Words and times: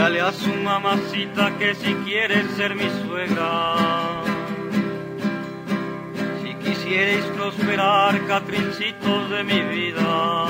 Dígale 0.00 0.20
a 0.22 0.32
su 0.32 0.54
mamacita 0.54 1.58
que 1.58 1.74
si 1.74 1.92
quiere 2.06 2.48
ser 2.56 2.74
mi 2.74 2.88
suegra 3.04 4.24
quieres 6.90 7.24
prosperar, 7.36 8.26
catrincitos 8.26 9.30
de 9.30 9.44
mi 9.44 9.60
vida. 9.60 10.46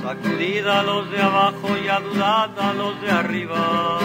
Sacudid 0.00 0.64
a 0.64 0.82
los 0.84 1.10
de 1.10 1.20
abajo 1.20 1.68
y 1.84 1.88
adudad 1.88 2.56
a 2.56 2.72
los 2.72 3.00
de 3.02 3.10
arriba. 3.10 3.98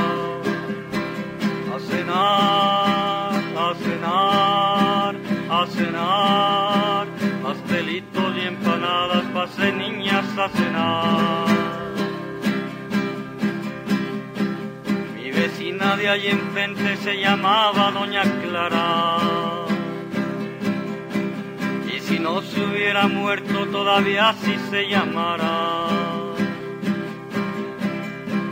A 1.73 1.79
cenar, 1.87 3.41
a 3.65 3.73
cenar, 3.83 5.15
a 5.51 5.67
cenar. 5.67 7.07
Pastelitos 7.43 8.37
y 8.37 8.47
empanadas, 8.47 9.23
pase 9.33 9.71
niñas 9.71 10.25
a 10.35 10.49
cenar. 10.49 11.50
Vecina 15.81 15.97
de 15.97 16.09
allí 16.09 16.27
enfrente 16.27 16.97
se 16.97 17.19
llamaba 17.19 17.91
Doña 17.91 18.23
Clara 18.41 19.17
si 21.99 22.19
no 22.19 22.41
se 22.41 22.59
hubiera 22.59 23.07
muerto 23.07 23.67
todavía 23.67 24.29
así 24.29 24.53
se 24.69 24.89
llamara. 24.89 25.87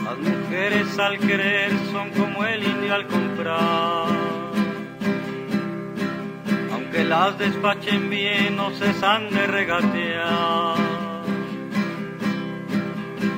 Las 0.06 0.18
mujeres 0.18 0.98
al 0.98 1.20
querer 1.20 1.72
son 1.92 2.10
como 2.12 2.46
el 2.46 2.64
indio 2.64 2.96
al 2.96 3.06
comprar. 3.08 4.08
Aunque 6.72 7.04
las 7.04 7.38
despachen 7.38 8.10
bien 8.10 8.56
no 8.56 8.70
cesan 8.72 9.30
de 9.30 9.48
regatear. 9.48 10.76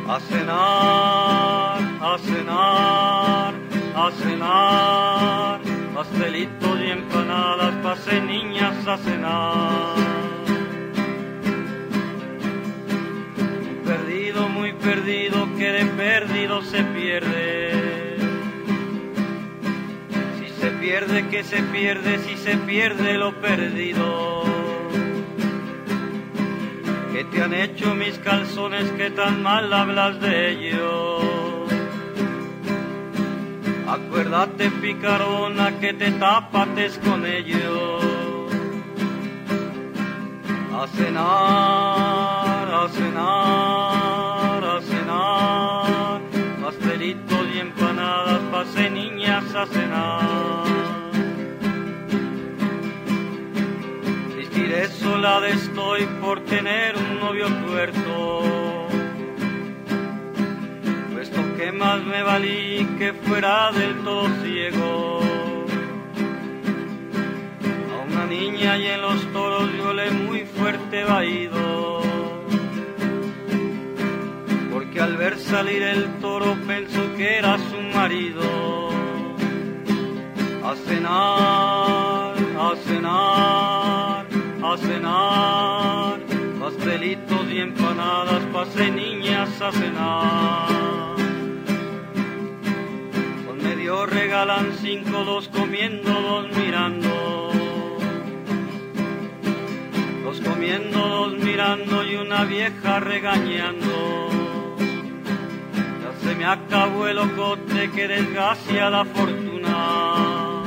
A 0.08 0.20
cenar, 0.20 1.80
a 2.00 2.18
cenar, 2.20 3.54
a 3.96 4.12
cenar, 4.12 5.62
pastelitos 5.94 6.80
y 6.80 6.92
empanadas, 6.92 7.76
pase 7.84 8.22
niñas 8.22 8.88
a 8.88 8.98
cenar. 8.98 10.12
muy 14.50 14.74
perdido 14.74 15.48
que 15.58 15.72
de 15.72 15.86
perdido 15.86 16.62
se 16.62 16.84
pierde. 16.84 18.18
Si 20.40 20.62
se 20.62 20.72
pierde, 20.72 21.28
que 21.30 21.44
se 21.44 21.64
pierde, 21.64 22.20
si 22.20 22.38
se 22.38 22.58
pierde 22.58 23.18
lo 23.18 23.34
perdido. 23.42 24.44
¿Qué 27.12 27.24
te 27.26 27.42
han 27.42 27.54
hecho 27.54 27.96
mis 27.96 28.18
calzones 28.20 28.90
que 28.92 29.10
tan 29.10 29.44
mal 29.44 29.72
hablas 29.74 30.20
de 30.22 30.52
ellos? 30.52 31.31
Acuérdate, 33.96 34.72
picarona, 34.82 35.80
que 35.80 35.94
te 35.94 36.12
tapates 36.12 36.98
con 37.00 37.26
ellos. 37.26 38.04
A 40.74 40.88
cenar, 40.88 42.74
a 42.74 42.90
cenar 42.90 43.52
pastelitos 46.92 47.48
y 47.54 47.60
empanadas, 47.60 48.40
pase 48.52 48.90
niñas 48.90 49.44
a 49.56 49.66
cenar. 49.66 50.22
Tristiré 54.34 54.88
sola 54.88 55.42
de 55.42 55.52
estoy 55.52 56.06
por 56.22 56.40
tener 56.42 56.96
un 56.96 57.20
novio 57.20 57.48
tuerto, 57.66 58.81
que 61.62 61.72
más 61.72 62.04
me 62.04 62.24
valí 62.24 62.88
que 62.98 63.14
fuera 63.14 63.72
del 63.72 63.94
todo 64.04 64.28
ciego. 64.42 65.20
A 67.94 67.98
una 68.12 68.26
niña 68.26 68.78
y 68.80 68.88
en 68.88 69.02
los 69.02 69.22
toros 69.32 69.70
yo 69.78 69.94
le 69.94 70.10
muy 70.10 70.42
fuerte 70.46 71.04
vaído 71.04 72.02
que 74.92 75.00
al 75.00 75.16
ver 75.16 75.38
salir 75.40 75.84
el 75.84 76.04
toro 76.20 76.58
pensó 76.68 77.02
que 77.16 77.38
era 77.38 77.58
su 77.58 77.80
marido. 77.96 78.90
A 80.64 80.76
cenar, 80.76 82.34
a 82.68 82.76
cenar, 82.86 84.26
a 84.64 84.78
cenar, 84.78 86.20
pastelitos 86.60 87.52
y 87.52 87.60
empanadas, 87.60 88.44
pase 88.52 88.92
niñas 88.92 89.62
a 89.62 89.72
cenar. 89.72 91.11
Medio 93.82 94.06
regalan 94.06 94.74
cinco, 94.80 95.24
dos 95.24 95.48
comiendo, 95.48 96.12
dos 96.12 96.56
mirando. 96.56 97.50
Dos 100.24 100.40
comiendo, 100.40 101.00
dos 101.00 101.34
mirando 101.40 102.04
y 102.06 102.16
una 102.16 102.44
vieja 102.44 103.00
regañando 103.00 104.30
se 106.22 106.36
me 106.36 106.46
acabó 106.46 107.08
el 107.08 107.18
ocote 107.18 107.90
que 107.90 108.08
desgracia 108.08 108.92
la 108.92 109.04
fortuna. 109.04 110.62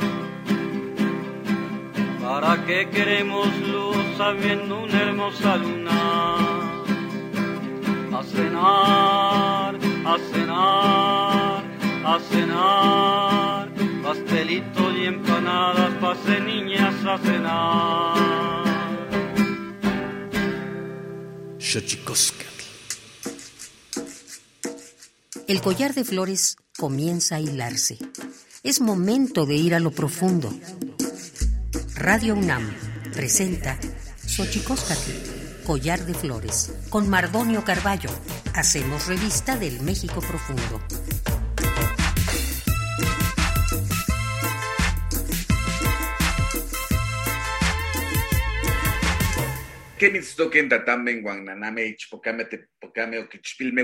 ¿Para 2.21 2.65
qué 2.65 2.89
queremos 2.89 3.47
luz 3.61 3.95
sabiendo 4.17 4.83
una 4.83 5.01
hermosa 5.01 5.55
luna? 5.55 6.35
A 8.11 8.23
cenar, 8.23 9.75
a 10.05 10.17
cenar, 10.33 11.74
a 12.05 12.19
cenar, 12.19 13.73
pastelitos 14.03 14.93
y 14.95 15.05
empanadas, 15.05 15.91
pase 15.95 16.39
niñas 16.39 16.93
a 17.03 17.17
cenar. 17.17 18.25
El 25.47 25.61
collar 25.61 25.93
de 25.95 26.05
flores 26.05 26.57
comienza 26.77 27.35
a 27.35 27.39
hilarse. 27.39 27.97
Es 28.63 28.81
momento 28.81 29.47
de 29.47 29.55
ir 29.55 29.73
a 29.73 29.79
lo 29.79 29.91
profundo. 29.91 30.53
Radio 31.95 32.35
UNAM 32.35 32.71
presenta 33.13 33.79
Xochicóscatl, 34.27 35.65
Collar 35.65 36.05
de 36.05 36.13
Flores, 36.13 36.71
con 36.89 37.09
Mardonio 37.09 37.63
Carballo. 37.63 38.09
Hacemos 38.53 39.07
revista 39.07 39.57
del 39.57 39.81
México 39.81 40.21
Profundo. 40.21 40.81
Kenitztoken 50.05 50.69
tatamen 50.69 51.23
guananame 51.23 51.83
ichpocame 51.87 52.45
tepocame 52.45 53.17
oquichpilme 53.17 53.83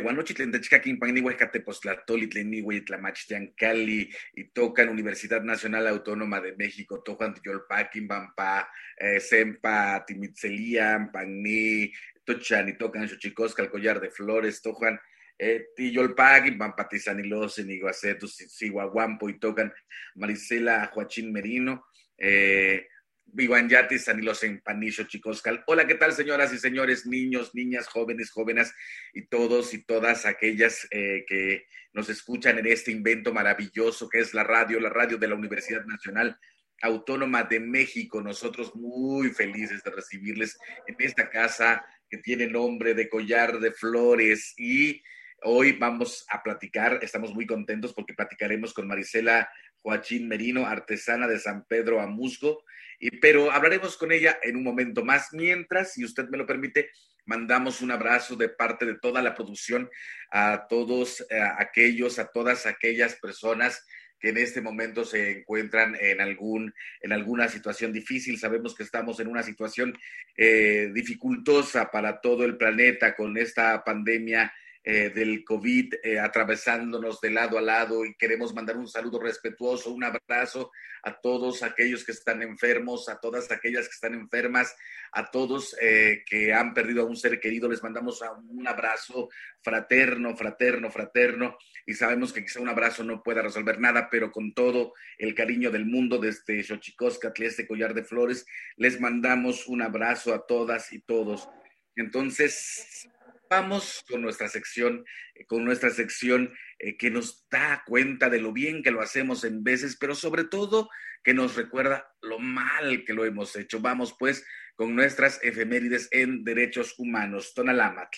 Cali 3.57 4.09
y 4.35 4.43
tocan 4.53 4.89
Universidad 4.89 5.41
Nacional 5.41 5.87
Autónoma 5.87 6.39
de 6.39 6.55
México, 6.55 7.01
tocan 7.01 7.33
Yolpaquin, 7.43 8.07
Bampa, 8.07 8.69
eh, 8.97 9.19
Sempa, 9.19 10.05
Timitzelian, 10.05 11.11
Pagni, 11.11 11.91
Tochan 12.23 12.69
y 12.69 12.77
tocan 12.77 13.09
Xochicosca, 13.09 13.63
el 13.63 13.71
collar 13.71 13.99
de 13.99 14.11
flores, 14.11 14.61
tocan 14.61 14.99
eh, 15.39 15.69
Tiyolpagui, 15.75 16.51
Pampatizanilosen, 16.51 17.71
Iguacetus, 17.71 18.35
Siguaguampo 18.35 19.27
y 19.27 19.39
tocan 19.39 19.73
Marisela 20.13 20.85
Joachín 20.93 21.33
Merino, 21.33 21.87
eh, 22.15 22.85
Yatis, 23.33 24.05
Sanilos 24.05 24.43
en 24.43 24.61
Panicho, 24.61 25.03
Chicoscal. 25.03 25.63
Hola, 25.67 25.87
¿qué 25.87 25.95
tal, 25.95 26.13
señoras 26.13 26.53
y 26.53 26.57
señores, 26.57 27.05
niños, 27.05 27.55
niñas, 27.55 27.87
jóvenes, 27.87 28.31
jóvenes 28.31 28.73
y 29.13 29.27
todos 29.27 29.73
y 29.73 29.83
todas 29.83 30.25
aquellas 30.25 30.87
eh, 30.91 31.23
que 31.27 31.65
nos 31.93 32.09
escuchan 32.09 32.59
en 32.59 32.67
este 32.67 32.91
invento 32.91 33.33
maravilloso 33.33 34.09
que 34.09 34.19
es 34.19 34.33
la 34.33 34.43
radio, 34.43 34.79
la 34.79 34.89
radio 34.89 35.17
de 35.17 35.27
la 35.27 35.35
Universidad 35.35 35.85
Nacional 35.85 36.37
Autónoma 36.81 37.43
de 37.43 37.59
México. 37.59 38.21
Nosotros 38.21 38.75
muy 38.75 39.29
felices 39.29 39.83
de 39.83 39.91
recibirles 39.91 40.57
en 40.87 40.95
esta 40.99 41.29
casa 41.29 41.85
que 42.09 42.17
tiene 42.17 42.47
nombre 42.47 42.93
de 42.93 43.09
Collar 43.09 43.59
de 43.59 43.71
Flores 43.71 44.53
y 44.57 45.01
hoy 45.43 45.73
vamos 45.73 46.25
a 46.29 46.43
platicar, 46.43 46.99
estamos 47.01 47.33
muy 47.33 47.45
contentos 47.45 47.93
porque 47.93 48.13
platicaremos 48.13 48.73
con 48.73 48.87
Marisela 48.87 49.49
Joachín 49.81 50.27
Merino, 50.27 50.65
artesana 50.65 51.27
de 51.27 51.39
San 51.39 51.65
Pedro 51.65 51.99
Amusgo, 51.99 52.63
pero 53.09 53.51
hablaremos 53.51 53.97
con 53.97 54.11
ella 54.11 54.37
en 54.43 54.55
un 54.55 54.63
momento 54.63 55.03
más. 55.03 55.29
Mientras, 55.33 55.93
si 55.93 56.05
usted 56.05 56.29
me 56.29 56.37
lo 56.37 56.45
permite, 56.45 56.91
mandamos 57.25 57.81
un 57.81 57.91
abrazo 57.91 58.35
de 58.35 58.49
parte 58.49 58.85
de 58.85 58.99
toda 58.99 59.21
la 59.21 59.33
producción 59.33 59.89
a 60.31 60.67
todos 60.69 61.21
eh, 61.29 61.39
aquellos, 61.57 62.19
a 62.19 62.27
todas 62.27 62.65
aquellas 62.65 63.15
personas 63.15 63.85
que 64.19 64.29
en 64.29 64.37
este 64.37 64.61
momento 64.61 65.03
se 65.03 65.39
encuentran 65.39 65.97
en, 65.99 66.21
algún, 66.21 66.73
en 67.01 67.11
alguna 67.11 67.49
situación 67.49 67.91
difícil. 67.91 68.37
Sabemos 68.37 68.75
que 68.75 68.83
estamos 68.83 69.19
en 69.19 69.27
una 69.27 69.41
situación 69.41 69.97
eh, 70.37 70.91
dificultosa 70.93 71.89
para 71.89 72.21
todo 72.21 72.45
el 72.45 72.55
planeta 72.55 73.15
con 73.15 73.35
esta 73.37 73.83
pandemia 73.83 74.53
eh, 74.83 75.11
del 75.13 75.43
COVID 75.43 75.93
eh, 76.03 76.19
atravesándonos 76.19 77.21
de 77.21 77.29
lado 77.29 77.59
a 77.59 77.61
lado 77.61 78.03
y 78.03 78.15
queremos 78.15 78.51
mandar 78.55 78.77
un 78.77 78.87
saludo 78.87 79.19
respetuoso, 79.19 79.93
un 79.93 80.03
abrazo 80.03 80.71
a 81.03 81.19
todos 81.21 81.61
aquellos 81.61 82.03
que 82.03 82.13
están 82.13 82.41
enfermos, 82.41 83.07
a 83.07 83.19
todas 83.19 83.51
aquellas 83.51 83.87
que 83.87 83.93
están 83.93 84.15
enfermas, 84.15 84.75
a 85.11 85.29
todos 85.29 85.75
eh, 85.79 86.23
que 86.25 86.51
han 86.51 86.73
perdido 86.73 87.03
a 87.03 87.05
un 87.05 87.15
ser 87.15 87.39
querido, 87.39 87.69
les 87.69 87.83
mandamos 87.83 88.23
un 88.49 88.67
abrazo 88.67 89.29
fraterno, 89.61 90.35
fraterno, 90.35 90.89
fraterno 90.89 91.57
y 91.85 91.93
sabemos 91.93 92.33
que 92.33 92.43
quizá 92.43 92.59
un 92.59 92.69
abrazo 92.69 93.03
no 93.03 93.21
pueda 93.21 93.43
resolver 93.43 93.79
nada, 93.79 94.09
pero 94.09 94.31
con 94.31 94.53
todo 94.53 94.93
el 95.19 95.35
cariño 95.35 95.69
del 95.69 95.85
mundo 95.85 96.17
desde 96.17 96.63
Xochicóscatl, 96.63 97.43
este 97.43 97.67
collar 97.67 97.93
de 97.93 98.03
flores, 98.03 98.47
les 98.77 98.99
mandamos 98.99 99.67
un 99.67 99.83
abrazo 99.83 100.33
a 100.33 100.47
todas 100.47 100.91
y 100.91 101.01
todos. 101.01 101.47
Entonces, 101.95 103.09
vamos 103.51 104.03
con 104.09 104.21
nuestra 104.21 104.47
sección, 104.47 105.03
eh, 105.35 105.45
con 105.45 105.65
nuestra 105.65 105.89
sección 105.89 106.53
eh, 106.79 106.97
que 106.97 107.11
nos 107.11 107.45
da 107.49 107.83
cuenta 107.85 108.29
de 108.29 108.39
lo 108.39 108.53
bien 108.53 108.81
que 108.81 108.91
lo 108.91 109.01
hacemos 109.01 109.43
en 109.43 109.63
veces, 109.63 109.97
pero 109.99 110.15
sobre 110.15 110.45
todo 110.45 110.89
que 111.21 111.33
nos 111.33 111.55
recuerda 111.55 112.07
lo 112.21 112.39
mal 112.39 113.03
que 113.05 113.13
lo 113.13 113.25
hemos 113.25 113.55
hecho. 113.57 113.81
Vamos 113.81 114.15
pues 114.17 114.45
con 114.75 114.95
nuestras 114.95 115.39
efemérides 115.43 116.07
en 116.11 116.43
derechos 116.45 116.95
humanos. 116.97 117.53
Tonalámatl. 117.53 118.17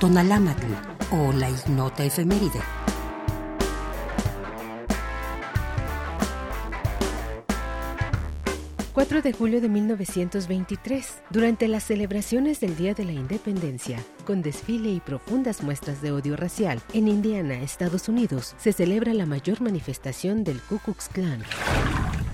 Tonalámatl 0.00 0.66
o 1.12 1.32
la 1.32 1.48
ignota 1.48 2.04
efeméride. 2.04 2.60
4 8.92 9.22
de 9.22 9.32
julio 9.32 9.62
de 9.62 9.70
1923, 9.70 11.22
durante 11.30 11.66
las 11.66 11.84
celebraciones 11.84 12.60
del 12.60 12.76
Día 12.76 12.92
de 12.92 13.06
la 13.06 13.12
Independencia, 13.12 13.98
con 14.26 14.42
desfile 14.42 14.90
y 14.90 15.00
profundas 15.00 15.62
muestras 15.62 16.02
de 16.02 16.12
odio 16.12 16.36
racial, 16.36 16.78
en 16.92 17.08
Indiana, 17.08 17.62
Estados 17.62 18.10
Unidos, 18.10 18.54
se 18.58 18.74
celebra 18.74 19.14
la 19.14 19.24
mayor 19.24 19.62
manifestación 19.62 20.44
del 20.44 20.60
Ku 20.60 20.78
Klux 20.78 21.08
Klan. 21.08 21.42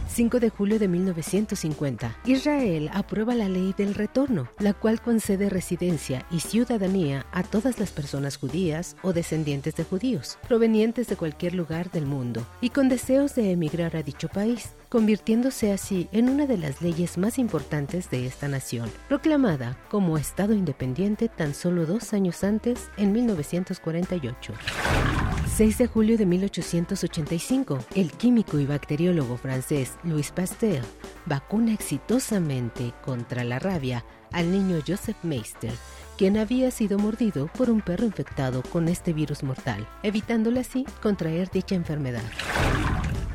5 0.09 0.41
de 0.41 0.51
julio 0.51 0.81
de 0.81 0.89
1950, 0.89 2.17
Israel 2.25 2.91
aprueba 2.93 3.37
la 3.37 3.49
ley 3.49 3.73
del 3.79 3.95
retorno, 3.95 4.49
la 4.59 4.75
cual 4.75 5.01
concede 5.01 5.49
residencia 5.49 6.27
y 6.29 6.41
ciudadanía 6.41 7.27
a 7.31 7.45
todas 7.45 7.79
las 7.79 7.93
personas 7.93 8.37
judías 8.37 8.97
o 9.03 9.13
descendientes 9.13 9.77
de 9.77 9.85
judíos, 9.85 10.39
provenientes 10.49 11.07
de 11.07 11.15
cualquier 11.15 11.55
lugar 11.55 11.93
del 11.93 12.07
mundo 12.07 12.45
y 12.61 12.71
con 12.71 12.89
deseos 12.89 13.37
de 13.37 13.53
emigrar 13.53 13.95
a 13.95 14.03
dicho 14.03 14.29
país, 14.29 14.71
convirtiéndose 14.89 15.73
así 15.73 16.09
en 16.13 16.29
una 16.29 16.47
de 16.47 16.59
las 16.59 16.81
leyes 16.83 17.19
más 17.19 17.39
importantes 17.39 18.11
de 18.11 18.27
esta 18.27 18.49
nación, 18.49 18.91
proclamada 19.09 19.77
como 19.91 20.19
Estado 20.19 20.55
independiente 20.55 21.29
tan 21.29 21.55
solo 21.55 21.87
dos 21.87 22.13
años 22.13 22.45
antes, 22.45 22.91
en 22.97 23.13
1948. 23.13 24.53
6 25.57 25.79
de 25.79 25.87
julio 25.87 26.17
de 26.17 26.27
1885, 26.27 27.79
el 27.95 28.13
químico 28.13 28.59
y 28.59 28.67
bacteriólogo 28.67 29.37
francés 29.37 29.97
Louis 30.05 30.31
Pasteur 30.31 30.85
vacuna 31.29 31.73
exitosamente 31.73 32.95
contra 33.05 33.45
la 33.45 33.59
rabia 33.59 34.05
al 34.33 34.51
niño 34.51 34.79
Joseph 34.87 35.17
Meister, 35.23 35.73
quien 36.17 36.37
había 36.37 36.71
sido 36.71 36.99
mordido 36.99 37.47
por 37.49 37.71
un 37.71 37.81
perro 37.81 38.05
infectado 38.05 38.63
con 38.63 38.89
este 38.89 39.13
virus 39.13 39.43
mortal, 39.43 39.89
evitándole 40.03 40.61
así 40.61 40.85
contraer 41.03 41.51
dicha 41.51 41.75
enfermedad. 41.75 42.25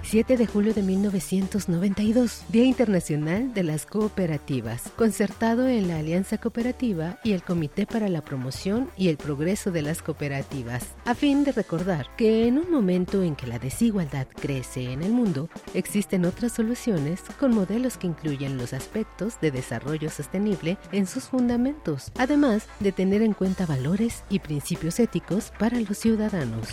7 0.03 0.37
de 0.37 0.45
julio 0.45 0.73
de 0.73 0.83
1992, 0.83 2.43
Día 2.49 2.65
Internacional 2.65 3.53
de 3.53 3.63
las 3.63 3.85
Cooperativas, 3.85 4.91
concertado 4.95 5.67
en 5.67 5.87
la 5.87 5.97
Alianza 5.97 6.37
Cooperativa 6.37 7.17
y 7.23 7.31
el 7.31 7.41
Comité 7.41 7.87
para 7.87 8.09
la 8.09 8.21
Promoción 8.21 8.89
y 8.97 9.07
el 9.07 9.17
Progreso 9.17 9.71
de 9.71 9.81
las 9.81 10.01
Cooperativas, 10.03 10.95
a 11.05 11.15
fin 11.15 11.43
de 11.43 11.53
recordar 11.53 12.07
que 12.15 12.47
en 12.47 12.59
un 12.59 12.69
momento 12.69 13.23
en 13.23 13.35
que 13.35 13.47
la 13.47 13.59
desigualdad 13.59 14.27
crece 14.27 14.91
en 14.91 15.01
el 15.01 15.11
mundo, 15.11 15.49
existen 15.73 16.25
otras 16.25 16.51
soluciones 16.51 17.21
con 17.39 17.55
modelos 17.55 17.97
que 17.97 18.07
incluyen 18.07 18.57
los 18.57 18.73
aspectos 18.73 19.39
de 19.41 19.51
desarrollo 19.51 20.09
sostenible 20.09 20.77
en 20.91 21.07
sus 21.07 21.23
fundamentos, 21.23 22.11
además 22.17 22.67
de 22.79 22.91
tener 22.91 23.21
en 23.21 23.33
cuenta 23.33 23.65
valores 23.65 24.23
y 24.29 24.39
principios 24.39 24.99
éticos 24.99 25.51
para 25.57 25.79
los 25.79 25.97
ciudadanos. 25.97 26.67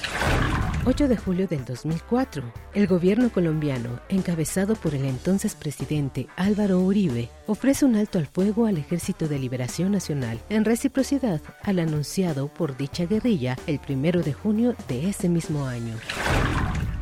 8 0.87 1.09
de 1.09 1.17
julio 1.17 1.47
del 1.47 1.63
2004, 1.67 2.43
el 2.73 2.87
gobierno 2.87 3.31
colombiano, 3.31 4.01
encabezado 4.09 4.75
por 4.75 4.95
el 4.95 5.05
entonces 5.05 5.55
presidente 5.55 6.27
Álvaro 6.37 6.81
Uribe, 6.81 7.29
ofrece 7.47 7.85
un 7.85 7.97
alto 7.97 8.19
al 8.19 8.27
fuego 8.27 8.65
al 8.65 8.79
Ejército 8.79 9.29
de 9.29 9.39
Liberación 9.39 9.93
Nacional 9.93 10.41
en 10.49 10.65
reciprocidad 10.65 11.43
al 11.63 11.81
anunciado 11.81 12.49
por 12.49 12.79
dicha 12.79 13.05
guerrilla 13.05 13.59
el 13.67 13.79
1 13.87 14.23
de 14.23 14.33
junio 14.33 14.75
de 14.89 15.11
ese 15.11 15.29
mismo 15.29 15.67
año. 15.67 15.97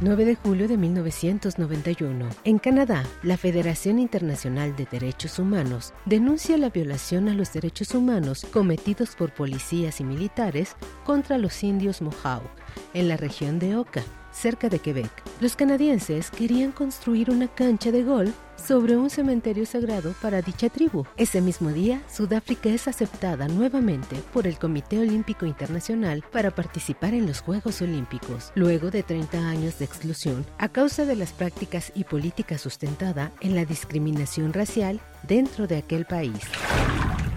9 0.00 0.24
de 0.24 0.34
julio 0.34 0.66
de 0.66 0.76
1991. 0.76 2.28
En 2.44 2.58
Canadá, 2.58 3.04
la 3.22 3.36
Federación 3.36 4.00
Internacional 4.00 4.74
de 4.74 4.86
Derechos 4.86 5.38
Humanos 5.38 5.92
denuncia 6.04 6.58
la 6.58 6.70
violación 6.70 7.28
a 7.28 7.34
los 7.34 7.52
derechos 7.52 7.94
humanos 7.94 8.44
cometidos 8.52 9.14
por 9.14 9.32
policías 9.32 10.00
y 10.00 10.04
militares 10.04 10.76
contra 11.04 11.38
los 11.38 11.62
indios 11.62 12.02
Mohawk 12.02 12.48
en 12.94 13.08
la 13.08 13.16
región 13.16 13.58
de 13.58 13.76
Oka, 13.76 14.02
cerca 14.32 14.68
de 14.68 14.78
Quebec. 14.78 15.10
Los 15.40 15.56
canadienses 15.56 16.30
querían 16.30 16.72
construir 16.72 17.30
una 17.30 17.48
cancha 17.48 17.90
de 17.90 18.04
golf 18.04 18.34
sobre 18.56 18.96
un 18.96 19.08
cementerio 19.10 19.66
sagrado 19.66 20.14
para 20.20 20.42
dicha 20.42 20.68
tribu. 20.68 21.04
Ese 21.16 21.40
mismo 21.40 21.70
día, 21.70 22.02
Sudáfrica 22.12 22.68
es 22.68 22.88
aceptada 22.88 23.48
nuevamente 23.48 24.16
por 24.32 24.46
el 24.46 24.58
Comité 24.58 24.98
Olímpico 24.98 25.46
Internacional 25.46 26.24
para 26.32 26.50
participar 26.50 27.14
en 27.14 27.26
los 27.26 27.40
Juegos 27.40 27.80
Olímpicos, 27.82 28.52
luego 28.54 28.90
de 28.90 29.02
30 29.02 29.38
años 29.48 29.78
de 29.78 29.84
exclusión 29.84 30.44
a 30.58 30.68
causa 30.68 31.04
de 31.04 31.16
las 31.16 31.32
prácticas 31.32 31.92
y 31.94 32.04
políticas 32.04 32.60
sustentada 32.60 33.32
en 33.40 33.54
la 33.54 33.64
discriminación 33.64 34.52
racial 34.52 35.00
dentro 35.26 35.66
de 35.66 35.76
aquel 35.76 36.04
país. 36.04 36.40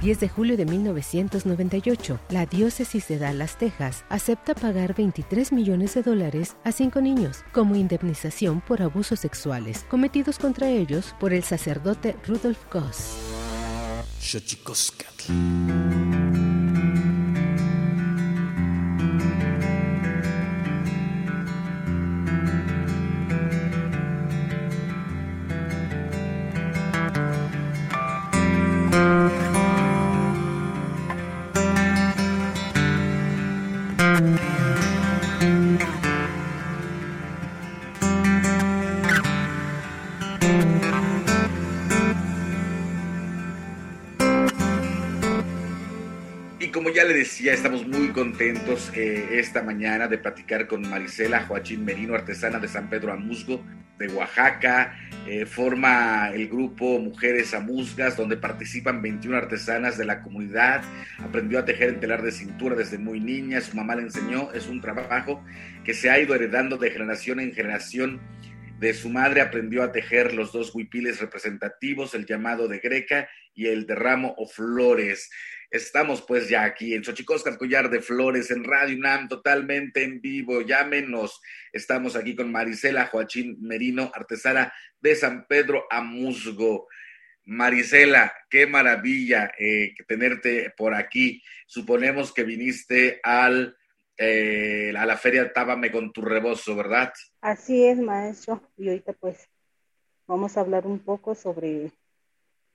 10 0.01 0.19
de 0.19 0.29
julio 0.29 0.57
de 0.57 0.65
1998, 0.65 2.19
la 2.29 2.47
diócesis 2.47 3.07
de 3.07 3.19
Dallas, 3.19 3.57
Texas, 3.57 4.03
acepta 4.09 4.55
pagar 4.55 4.95
23 4.95 5.53
millones 5.53 5.93
de 5.93 6.01
dólares 6.01 6.57
a 6.63 6.71
cinco 6.71 7.01
niños 7.01 7.43
como 7.51 7.75
indemnización 7.75 8.61
por 8.61 8.81
abusos 8.81 9.19
sexuales 9.19 9.85
cometidos 9.89 10.39
contra 10.39 10.69
ellos 10.69 11.15
por 11.19 11.33
el 11.33 11.43
sacerdote 11.43 12.15
Rudolf 12.25 12.59
Goss. 12.71 13.15
Ya 47.39 47.53
estamos 47.53 47.87
muy 47.87 48.09
contentos 48.09 48.91
eh, 48.93 49.39
esta 49.39 49.63
mañana 49.63 50.07
de 50.07 50.19
platicar 50.19 50.67
con 50.67 50.87
Marisela 50.87 51.45
Joachín 51.45 51.83
Merino, 51.83 52.13
artesana 52.13 52.59
de 52.59 52.67
San 52.67 52.87
Pedro 52.87 53.13
Amusgo, 53.13 53.63
de 53.97 54.09
Oaxaca. 54.09 54.95
Eh, 55.25 55.47
forma 55.47 56.29
el 56.33 56.47
grupo 56.47 56.99
Mujeres 56.99 57.55
Amusgas, 57.55 58.15
donde 58.15 58.37
participan 58.37 59.01
21 59.01 59.37
artesanas 59.37 59.97
de 59.97 60.05
la 60.05 60.21
comunidad. 60.21 60.83
Aprendió 61.19 61.57
a 61.59 61.65
tejer 61.65 61.89
el 61.89 61.99
telar 61.99 62.21
de 62.21 62.31
cintura 62.31 62.75
desde 62.75 62.99
muy 62.99 63.19
niña, 63.19 63.61
su 63.61 63.75
mamá 63.75 63.95
le 63.95 64.03
enseñó. 64.03 64.51
Es 64.51 64.67
un 64.67 64.81
trabajo 64.81 65.43
que 65.83 65.95
se 65.95 66.11
ha 66.11 66.19
ido 66.19 66.35
heredando 66.35 66.77
de 66.77 66.91
generación 66.91 67.39
en 67.39 67.53
generación 67.53 68.19
De 68.79 68.93
su 68.93 69.09
madre 69.09 69.41
aprendió 69.41 69.83
a 69.83 69.91
tejer 69.91 70.33
los 70.33 70.51
dos 70.51 70.73
huipiles 70.73 71.19
representativos, 71.21 72.13
el 72.15 72.25
llamado 72.25 72.67
de 72.67 72.79
Greca 72.79 73.29
y 73.53 73.67
el 73.67 73.85
de 73.85 73.93
ramo 73.95 74.33
o 74.37 74.47
flores. 74.47 75.29
Estamos 75.71 76.21
pues 76.23 76.49
ya 76.49 76.65
aquí 76.65 76.93
en 76.93 77.01
Xochicosca, 77.01 77.57
collar 77.57 77.89
de 77.89 78.01
flores, 78.01 78.51
en 78.51 78.65
Radio 78.65 78.97
UNAM, 78.97 79.29
totalmente 79.29 80.03
en 80.03 80.19
vivo. 80.19 80.59
Llámenos. 80.59 81.39
Estamos 81.71 82.17
aquí 82.17 82.35
con 82.35 82.51
Marisela 82.51 83.05
Joachín 83.05 83.55
Merino, 83.61 84.11
artesana 84.13 84.73
de 84.99 85.15
San 85.15 85.47
Pedro 85.47 85.85
Amusgo. 85.89 86.89
Marisela, 87.45 88.33
qué 88.49 88.67
maravilla 88.67 89.49
eh, 89.57 89.93
tenerte 90.09 90.73
por 90.75 90.93
aquí. 90.93 91.41
Suponemos 91.67 92.33
que 92.33 92.43
viniste 92.43 93.21
al, 93.23 93.77
eh, 94.17 94.93
a 94.97 95.05
la 95.05 95.15
feria 95.15 95.53
Tábame 95.53 95.89
con 95.89 96.11
tu 96.11 96.21
rebozo, 96.21 96.75
¿verdad? 96.75 97.13
Así 97.39 97.85
es, 97.85 97.97
maestro. 97.97 98.61
Y 98.77 98.89
ahorita 98.89 99.13
pues 99.13 99.47
vamos 100.27 100.57
a 100.57 100.59
hablar 100.59 100.85
un 100.85 100.99
poco 100.99 101.33
sobre, 101.33 101.93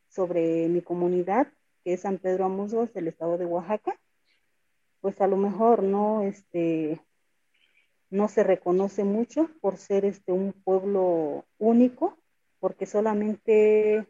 sobre 0.09 0.67
mi 0.69 0.81
comunidad 0.81 1.47
que 1.87 1.93
es 1.93 2.01
San 2.01 2.19
Pedro 2.19 2.47
Amusgos 2.47 2.93
del 2.95 3.07
estado 3.07 3.39
de 3.39 3.47
Oaxaca, 3.47 3.97
pues 5.01 5.21
a 5.21 5.29
lo 5.29 5.37
mejor 5.37 5.85
no, 5.85 6.25
este, 6.25 7.01
no 8.11 8.27
se 8.27 8.43
reconoce 8.43 9.05
mucho 9.05 9.49
por 9.61 9.77
ser 9.77 10.05
este, 10.05 10.33
un 10.33 10.53
pueblo 10.53 11.45
único, 11.59 12.19
porque 12.59 12.87
solamente, 12.87 14.05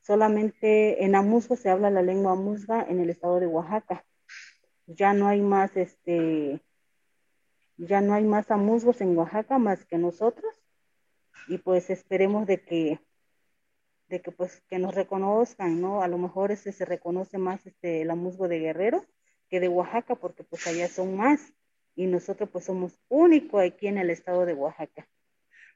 solamente 0.00 1.04
en 1.04 1.16
Amusgo 1.16 1.56
se 1.56 1.70
habla 1.70 1.90
la 1.90 2.02
lengua 2.02 2.34
amusga 2.34 2.86
en 2.88 3.00
el 3.00 3.10
estado 3.10 3.40
de 3.40 3.48
Oaxaca. 3.48 4.04
Ya 4.86 5.12
no 5.12 5.26
hay 5.26 5.40
más, 5.40 5.76
este, 5.76 6.62
ya 7.78 8.00
no 8.00 8.14
hay 8.14 8.22
más 8.22 8.48
amusgos 8.52 9.00
en 9.00 9.18
Oaxaca 9.18 9.58
más 9.58 9.84
que 9.86 9.98
nosotros, 9.98 10.54
y 11.48 11.58
pues 11.58 11.90
esperemos 11.90 12.46
de 12.46 12.62
que 12.62 13.00
de 14.10 14.20
que 14.20 14.32
pues 14.32 14.62
que 14.68 14.78
nos 14.78 14.94
reconozcan, 14.94 15.80
¿no? 15.80 16.02
A 16.02 16.08
lo 16.08 16.18
mejor 16.18 16.50
ese 16.50 16.72
se 16.72 16.84
reconoce 16.84 17.38
más 17.38 17.64
este 17.66 18.04
la 18.04 18.16
musgo 18.16 18.48
de 18.48 18.58
Guerrero 18.58 19.06
que 19.48 19.60
de 19.60 19.68
Oaxaca 19.68 20.16
porque 20.16 20.44
pues 20.44 20.66
allá 20.66 20.88
son 20.88 21.16
más 21.16 21.54
y 21.94 22.06
nosotros 22.06 22.50
pues 22.52 22.64
somos 22.64 22.98
únicos 23.08 23.62
aquí 23.62 23.86
en 23.86 23.98
el 23.98 24.10
estado 24.10 24.44
de 24.46 24.54
Oaxaca. 24.54 25.08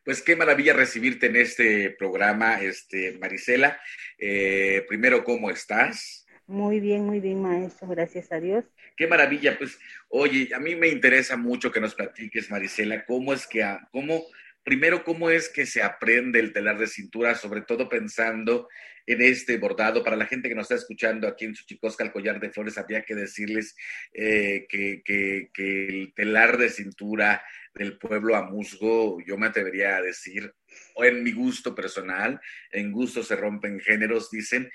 Pues 0.05 0.21
qué 0.21 0.37
maravilla 0.37 0.75
recibirte 0.75 1.27
en 1.27 1.37
este 1.37 1.91
programa, 1.91 2.61
este 2.61 3.17
Marisela. 3.19 3.81
Eh, 4.19 4.85
primero, 4.87 5.25
¿cómo 5.25 5.51
estás? 5.51 6.27
Muy 6.47 6.79
bien, 6.79 7.07
muy 7.07 7.21
bien, 7.21 7.41
maestro, 7.41 7.89
gracias 7.89 8.31
a 8.31 8.39
Dios. 8.39 8.65
Qué 8.97 9.07
maravilla, 9.07 9.57
pues, 9.57 9.79
oye, 10.09 10.51
a 10.55 10.59
mí 10.59 10.77
me 10.77 10.89
interesa 10.89 11.39
mucho 11.39 11.73
que 11.73 11.81
nos 11.81 11.95
platiques, 11.95 12.51
Marisela, 12.51 13.07
cómo 13.07 13.33
es 13.33 13.47
que, 13.47 13.65
cómo 13.91 14.25
primero, 14.65 15.05
¿cómo 15.05 15.31
es 15.31 15.49
que 15.49 15.67
se 15.67 15.83
aprende 15.83 16.41
el 16.41 16.53
telar 16.53 16.79
de 16.79 16.87
cintura, 16.87 17.35
sobre 17.35 17.61
todo 17.63 17.89
pensando 17.89 18.69
en 19.07 19.21
este 19.21 19.59
bordado? 19.59 20.03
Para 20.03 20.17
la 20.17 20.27
gente 20.27 20.49
que 20.49 20.55
nos 20.55 20.65
está 20.65 20.75
escuchando 20.75 21.29
aquí 21.29 21.45
en 21.45 21.55
Suchicosca, 21.55 22.03
el 22.03 22.11
collar 22.11 22.41
de 22.41 22.51
flores, 22.51 22.79
había 22.79 23.03
que 23.03 23.15
decirles 23.15 23.77
eh, 24.13 24.67
que, 24.69 25.51
el 25.57 26.13
telar 26.15 26.57
de 26.57 26.71
cintura 26.71 27.45
del 27.75 27.99
pueblo 27.99 28.35
amusgo, 28.37 29.19
yo 29.25 29.37
me 29.37 29.49
atrevería 29.49 29.97
a 29.97 30.03
decir, 30.03 30.53
o 30.95 31.05
en 31.05 31.23
mi 31.23 31.33
gusto 31.33 31.75
personal, 31.75 32.41
en 32.71 32.91
gusto 32.91 33.23
se 33.23 33.37
rompen 33.37 33.81
géneros, 33.81 34.31
dicen, 34.31 34.71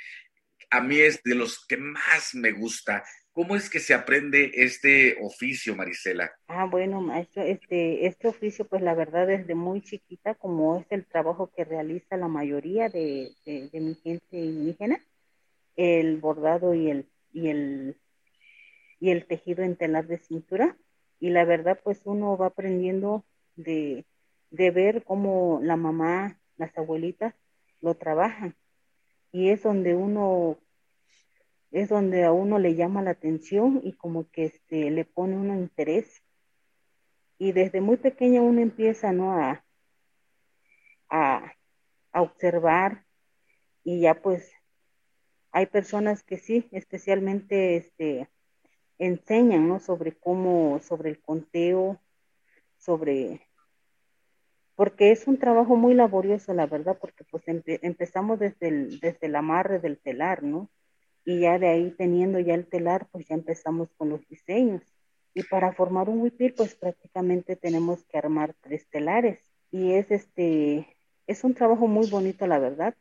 a 0.69 0.81
mí 0.81 0.99
es 0.99 1.23
de 1.23 1.33
los 1.33 1.65
que 1.65 1.77
más 1.77 2.35
me 2.35 2.51
gusta 2.51 3.03
¿Cómo 3.39 3.55
es 3.55 3.69
que 3.69 3.79
se 3.79 3.93
aprende 3.93 4.51
este 4.53 5.15
oficio, 5.21 5.73
Marisela? 5.73 6.29
Ah, 6.49 6.65
bueno, 6.65 6.99
maestro, 6.99 7.41
este, 7.41 8.05
este 8.05 8.27
oficio, 8.27 8.67
pues 8.67 8.81
la 8.81 8.93
verdad, 8.93 9.27
desde 9.27 9.55
muy 9.55 9.79
chiquita, 9.81 10.35
como 10.35 10.77
es 10.77 10.85
el 10.89 11.05
trabajo 11.05 11.49
que 11.55 11.63
realiza 11.63 12.17
la 12.17 12.27
mayoría 12.27 12.89
de, 12.89 13.31
mi 13.71 13.95
gente 13.95 14.37
indígena, 14.37 14.99
el 15.77 16.17
bordado 16.17 16.73
y 16.73 16.89
el, 16.89 17.07
y 17.31 17.47
el, 17.47 17.95
y 18.99 19.11
el 19.11 19.25
tejido 19.25 19.63
en 19.63 19.77
telar 19.77 20.07
de 20.07 20.17
cintura. 20.17 20.75
Y 21.21 21.29
la 21.29 21.45
verdad, 21.45 21.79
pues 21.81 22.01
uno 22.03 22.35
va 22.35 22.47
aprendiendo 22.47 23.23
de, 23.55 24.03
de 24.51 24.71
ver 24.71 25.05
cómo 25.05 25.61
la 25.63 25.77
mamá, 25.77 26.37
las 26.57 26.77
abuelitas 26.77 27.33
lo 27.79 27.95
trabajan. 27.95 28.57
Y 29.31 29.47
es 29.47 29.63
donde 29.63 29.95
uno 29.95 30.57
es 31.71 31.89
donde 31.89 32.23
a 32.23 32.31
uno 32.31 32.59
le 32.59 32.75
llama 32.75 33.01
la 33.01 33.11
atención 33.11 33.81
y 33.83 33.93
como 33.93 34.29
que 34.31 34.45
este, 34.45 34.89
le 34.89 35.05
pone 35.05 35.37
un 35.37 35.55
interés. 35.57 36.23
Y 37.37 37.51
desde 37.51 37.81
muy 37.81 37.97
pequeña 37.97 38.41
uno 38.41 38.61
empieza 38.61 39.11
¿no? 39.11 39.33
a, 39.33 39.63
a, 41.09 41.55
observar 42.13 43.05
y 43.83 44.01
ya 44.01 44.21
pues 44.21 44.51
hay 45.51 45.67
personas 45.67 46.23
que 46.23 46.37
sí, 46.37 46.67
especialmente 46.71 47.77
este, 47.77 48.29
enseñan 48.97 49.67
¿no? 49.67 49.79
sobre 49.79 50.17
cómo, 50.17 50.79
sobre 50.81 51.11
el 51.11 51.21
conteo, 51.21 52.01
sobre 52.77 53.41
porque 54.75 55.11
es 55.11 55.27
un 55.27 55.37
trabajo 55.37 55.75
muy 55.75 55.93
laborioso, 55.93 56.53
la 56.53 56.65
verdad, 56.65 56.97
porque 57.01 57.25
pues 57.25 57.43
empezamos 57.47 58.39
desde 58.39 58.69
el, 58.69 58.99
desde 59.01 59.27
el 59.27 59.35
amarre 59.35 59.79
del 59.79 59.99
telar, 59.99 60.41
¿no? 60.41 60.69
Y 61.29 61.41
ya 61.41 61.59
de 61.59 61.67
ahí 61.67 61.91
teniendo 61.91 62.39
ya 62.39 62.55
el 62.55 62.65
telar, 62.65 63.07
pues 63.11 63.27
ya 63.27 63.35
empezamos 63.35 63.93
con 63.97 64.09
los 64.09 64.27
diseños. 64.27 64.81
Y 65.35 65.43
para 65.43 65.73
formar 65.73 66.09
un 66.09 66.21
huipil, 66.21 66.55
pues 66.55 66.73
prácticamente 66.73 67.55
tenemos 67.55 68.03
que 68.05 68.17
armar 68.17 68.55
tres 68.61 68.89
telares. 68.89 69.39
Y 69.69 69.91
es 69.91 70.09
este, 70.09 70.87
es 71.27 71.43
un 71.43 71.53
trabajo 71.53 71.85
muy 71.87 72.09
bonito, 72.09 72.47
la 72.47 72.57
verdad. 72.57 72.95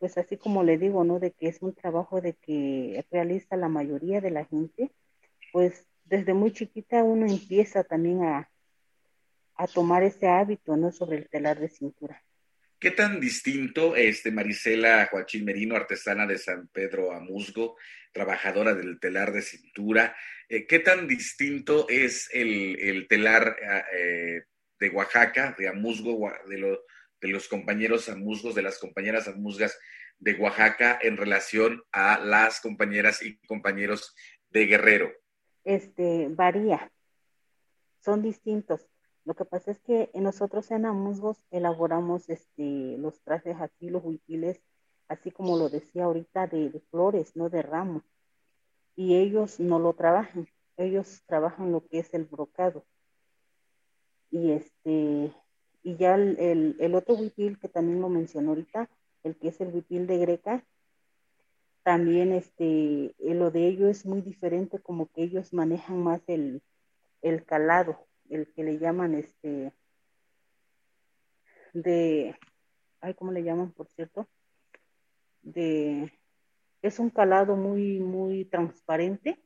Pues 0.00 0.18
así 0.18 0.36
como 0.36 0.64
le 0.64 0.76
digo, 0.76 1.04
¿no? 1.04 1.20
De 1.20 1.30
que 1.30 1.46
es 1.46 1.62
un 1.62 1.72
trabajo 1.72 2.20
de 2.20 2.32
que 2.32 3.06
realiza 3.12 3.56
la 3.56 3.68
mayoría 3.68 4.20
de 4.20 4.32
la 4.32 4.44
gente, 4.44 4.90
pues 5.52 5.86
desde 6.04 6.34
muy 6.34 6.50
chiquita 6.52 7.04
uno 7.04 7.26
empieza 7.26 7.84
también 7.84 8.24
a, 8.24 8.50
a 9.54 9.68
tomar 9.68 10.02
ese 10.02 10.26
hábito, 10.26 10.76
¿no? 10.76 10.90
Sobre 10.90 11.18
el 11.18 11.28
telar 11.28 11.60
de 11.60 11.68
cintura. 11.68 12.24
¿Qué 12.80 12.92
tan 12.92 13.18
distinto, 13.18 13.96
este, 13.96 14.30
Marisela 14.30 15.08
Joaquín 15.10 15.44
Merino, 15.44 15.74
artesana 15.74 16.26
de 16.26 16.38
San 16.38 16.68
Pedro 16.68 17.12
Amusgo, 17.12 17.76
trabajadora 18.12 18.74
del 18.74 19.00
telar 19.00 19.32
de 19.32 19.42
cintura, 19.42 20.16
eh, 20.48 20.66
qué 20.66 20.78
tan 20.78 21.08
distinto 21.08 21.88
es 21.88 22.28
el, 22.32 23.06
telar 23.08 23.56
eh, 23.92 24.42
de 24.78 24.90
Oaxaca, 24.90 25.56
de 25.58 25.68
Amusgo, 25.68 26.32
de, 26.48 26.78
de 27.20 27.28
los 27.28 27.48
compañeros 27.48 28.08
amusgos, 28.08 28.54
de 28.54 28.62
las 28.62 28.78
compañeras 28.78 29.26
amusgas 29.26 29.76
de 30.18 30.34
Oaxaca 30.34 30.98
en 31.02 31.16
relación 31.16 31.82
a 31.92 32.20
las 32.20 32.60
compañeras 32.60 33.22
y 33.22 33.38
compañeros 33.46 34.14
de 34.50 34.66
Guerrero? 34.66 35.12
Este, 35.64 36.28
varía, 36.30 36.92
son 38.04 38.22
distintos 38.22 38.86
lo 39.28 39.34
que 39.34 39.44
pasa 39.44 39.72
es 39.72 39.78
que 39.80 40.10
nosotros 40.14 40.70
en 40.70 40.86
Amusgos 40.86 41.36
elaboramos 41.50 42.30
este, 42.30 42.96
los 42.96 43.20
trajes 43.20 43.60
aquí, 43.60 43.90
los 43.90 44.02
huipiles, 44.02 44.58
así 45.06 45.30
como 45.30 45.58
lo 45.58 45.68
decía 45.68 46.04
ahorita, 46.04 46.46
de, 46.46 46.80
flores, 46.90 47.36
no 47.36 47.50
de 47.50 47.60
ramos. 47.60 48.04
Y 48.96 49.16
ellos 49.16 49.60
no 49.60 49.78
lo 49.80 49.92
trabajan, 49.92 50.48
ellos 50.78 51.24
trabajan 51.26 51.72
lo 51.72 51.86
que 51.86 51.98
es 51.98 52.14
el 52.14 52.24
brocado. 52.24 52.86
Y 54.30 54.52
este, 54.52 55.30
y 55.82 55.96
ya 55.98 56.14
el, 56.14 56.94
otro 56.94 57.16
huipil 57.16 57.58
que 57.58 57.68
también 57.68 58.00
lo 58.00 58.08
mencionó 58.08 58.52
ahorita, 58.52 58.88
el 59.24 59.36
que 59.36 59.48
es 59.48 59.60
el 59.60 59.74
huipil 59.74 60.06
de 60.06 60.16
Greca, 60.16 60.64
también 61.82 62.32
este, 62.32 63.14
lo 63.18 63.50
de 63.50 63.66
ellos 63.66 63.90
es 63.90 64.06
muy 64.06 64.22
diferente, 64.22 64.78
como 64.78 65.12
que 65.12 65.22
ellos 65.22 65.52
manejan 65.52 66.02
más 66.02 66.22
el, 66.28 66.62
el 67.20 67.44
calado 67.44 68.07
el 68.30 68.52
que 68.52 68.64
le 68.64 68.78
llaman 68.78 69.14
este 69.14 69.72
de 71.72 72.36
ay 73.00 73.14
cómo 73.14 73.32
le 73.32 73.42
llaman 73.42 73.72
por 73.72 73.88
cierto 73.88 74.28
de 75.42 76.12
es 76.82 76.98
un 76.98 77.10
calado 77.10 77.56
muy 77.56 78.00
muy 78.00 78.44
transparente. 78.44 79.42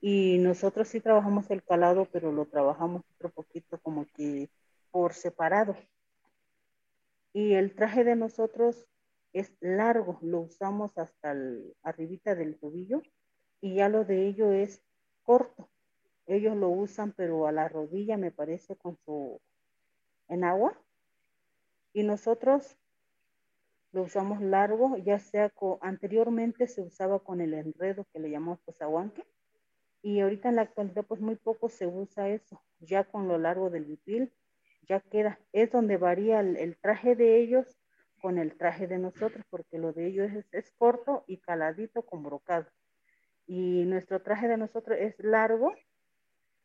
Y 0.00 0.36
nosotros 0.38 0.88
sí 0.88 1.00
trabajamos 1.00 1.50
el 1.50 1.62
calado 1.64 2.06
pero 2.12 2.32
lo 2.32 2.46
trabajamos 2.46 3.02
otro 3.14 3.30
poquito 3.30 3.78
como 3.80 4.06
que 4.14 4.50
por 4.90 5.14
separado. 5.14 5.76
Y 7.32 7.54
el 7.54 7.74
traje 7.74 8.04
de 8.04 8.14
nosotros 8.14 8.86
es 9.32 9.52
largo 9.60 10.18
lo 10.22 10.40
usamos 10.42 10.96
hasta 10.96 11.32
el, 11.32 11.74
arribita 11.82 12.34
del 12.34 12.56
tobillo 12.58 13.02
y 13.60 13.74
ya 13.76 13.88
lo 13.88 14.04
de 14.04 14.28
ello 14.28 14.52
es 14.52 14.82
corto 15.22 15.68
ellos 16.26 16.56
lo 16.56 16.68
usan, 16.68 17.12
pero 17.12 17.46
a 17.46 17.52
la 17.52 17.68
rodilla 17.68 18.16
me 18.16 18.30
parece 18.30 18.76
con 18.76 18.96
su 19.04 19.40
en 20.28 20.44
agua. 20.44 20.78
Y 21.92 22.02
nosotros 22.02 22.76
lo 23.92 24.02
usamos 24.02 24.40
largo, 24.40 24.96
ya 24.96 25.18
sea 25.18 25.50
con, 25.50 25.78
anteriormente 25.80 26.66
se 26.66 26.82
usaba 26.82 27.20
con 27.20 27.40
el 27.40 27.54
enredo 27.54 28.06
que 28.12 28.18
le 28.18 28.30
llamamos 28.30 28.60
posahuanque. 28.60 29.24
Y 30.02 30.20
ahorita 30.20 30.48
en 30.48 30.56
la 30.56 30.62
actualidad 30.62 31.04
pues 31.06 31.20
muy 31.20 31.36
poco 31.36 31.68
se 31.68 31.86
usa 31.86 32.28
eso. 32.28 32.60
Ya 32.80 33.04
con 33.04 33.28
lo 33.28 33.38
largo 33.38 33.70
del 33.70 33.84
vipil 33.84 34.32
ya 34.88 35.00
queda, 35.00 35.38
es 35.52 35.70
donde 35.72 35.96
varía 35.96 36.40
el, 36.40 36.76
traje 36.76 37.16
de 37.16 37.38
ellos 37.38 37.78
con 38.20 38.38
el 38.38 38.56
traje 38.56 38.86
de 38.86 38.98
nosotros, 38.98 39.44
porque 39.50 39.78
lo 39.78 39.92
de 39.92 40.06
ellos 40.06 40.30
es, 40.52 40.70
corto 40.72 41.24
y 41.26 41.38
caladito 41.38 42.02
con 42.02 42.22
brocado. 42.22 42.66
Y 43.46 43.84
nuestro 43.84 44.22
traje 44.22 44.48
de 44.48 44.56
nosotros 44.56 44.98
es 45.00 45.14
largo, 45.18 45.72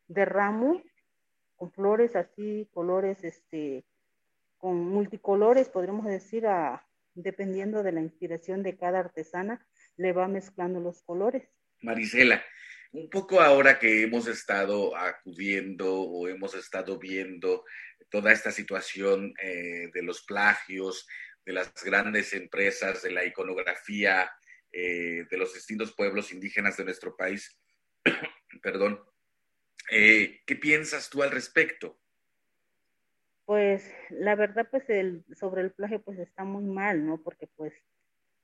de 0.09 0.25
ramo, 0.25 0.83
con 1.55 1.71
flores 1.71 2.15
así, 2.15 2.67
colores, 2.73 3.23
este, 3.23 3.85
con 4.57 4.77
multicolores, 4.77 5.69
podríamos 5.69 6.05
decir, 6.05 6.47
a, 6.47 6.85
dependiendo 7.13 7.83
de 7.83 7.93
la 7.93 8.01
inspiración 8.01 8.63
de 8.63 8.75
cada 8.75 8.99
artesana, 8.99 9.65
le 9.95 10.11
va 10.11 10.27
mezclando 10.27 10.79
los 10.79 11.01
colores. 11.03 11.47
Marisela, 11.81 12.43
un 12.91 13.09
poco 13.09 13.39
ahora 13.39 13.79
que 13.79 14.03
hemos 14.03 14.27
estado 14.27 14.97
acudiendo 14.97 16.01
o 16.01 16.27
hemos 16.27 16.55
estado 16.55 16.97
viendo 16.97 17.63
toda 18.09 18.31
esta 18.31 18.51
situación 18.51 19.33
eh, 19.41 19.89
de 19.93 20.01
los 20.01 20.23
plagios, 20.23 21.07
de 21.45 21.53
las 21.53 21.71
grandes 21.83 22.33
empresas, 22.33 23.03
de 23.03 23.11
la 23.11 23.25
iconografía 23.25 24.31
eh, 24.71 25.25
de 25.29 25.37
los 25.37 25.53
distintos 25.53 25.93
pueblos 25.93 26.31
indígenas 26.31 26.77
de 26.77 26.85
nuestro 26.85 27.15
país, 27.15 27.59
perdón, 28.61 28.99
eh, 29.91 30.41
¿qué 30.46 30.55
piensas 30.55 31.10
tú 31.10 31.24
al 31.24 31.31
respecto? 31.31 31.98
Pues 33.46 33.91
la 34.10 34.36
verdad, 34.36 34.67
pues 34.69 34.84
sobre 35.36 35.62
el 35.62 35.72
plagio, 35.72 36.01
pues 36.01 36.19
está 36.19 36.43
muy 36.43 36.63
mal, 36.63 37.05
¿no? 37.05 37.17
Porque 37.17 37.48
pues 37.48 37.74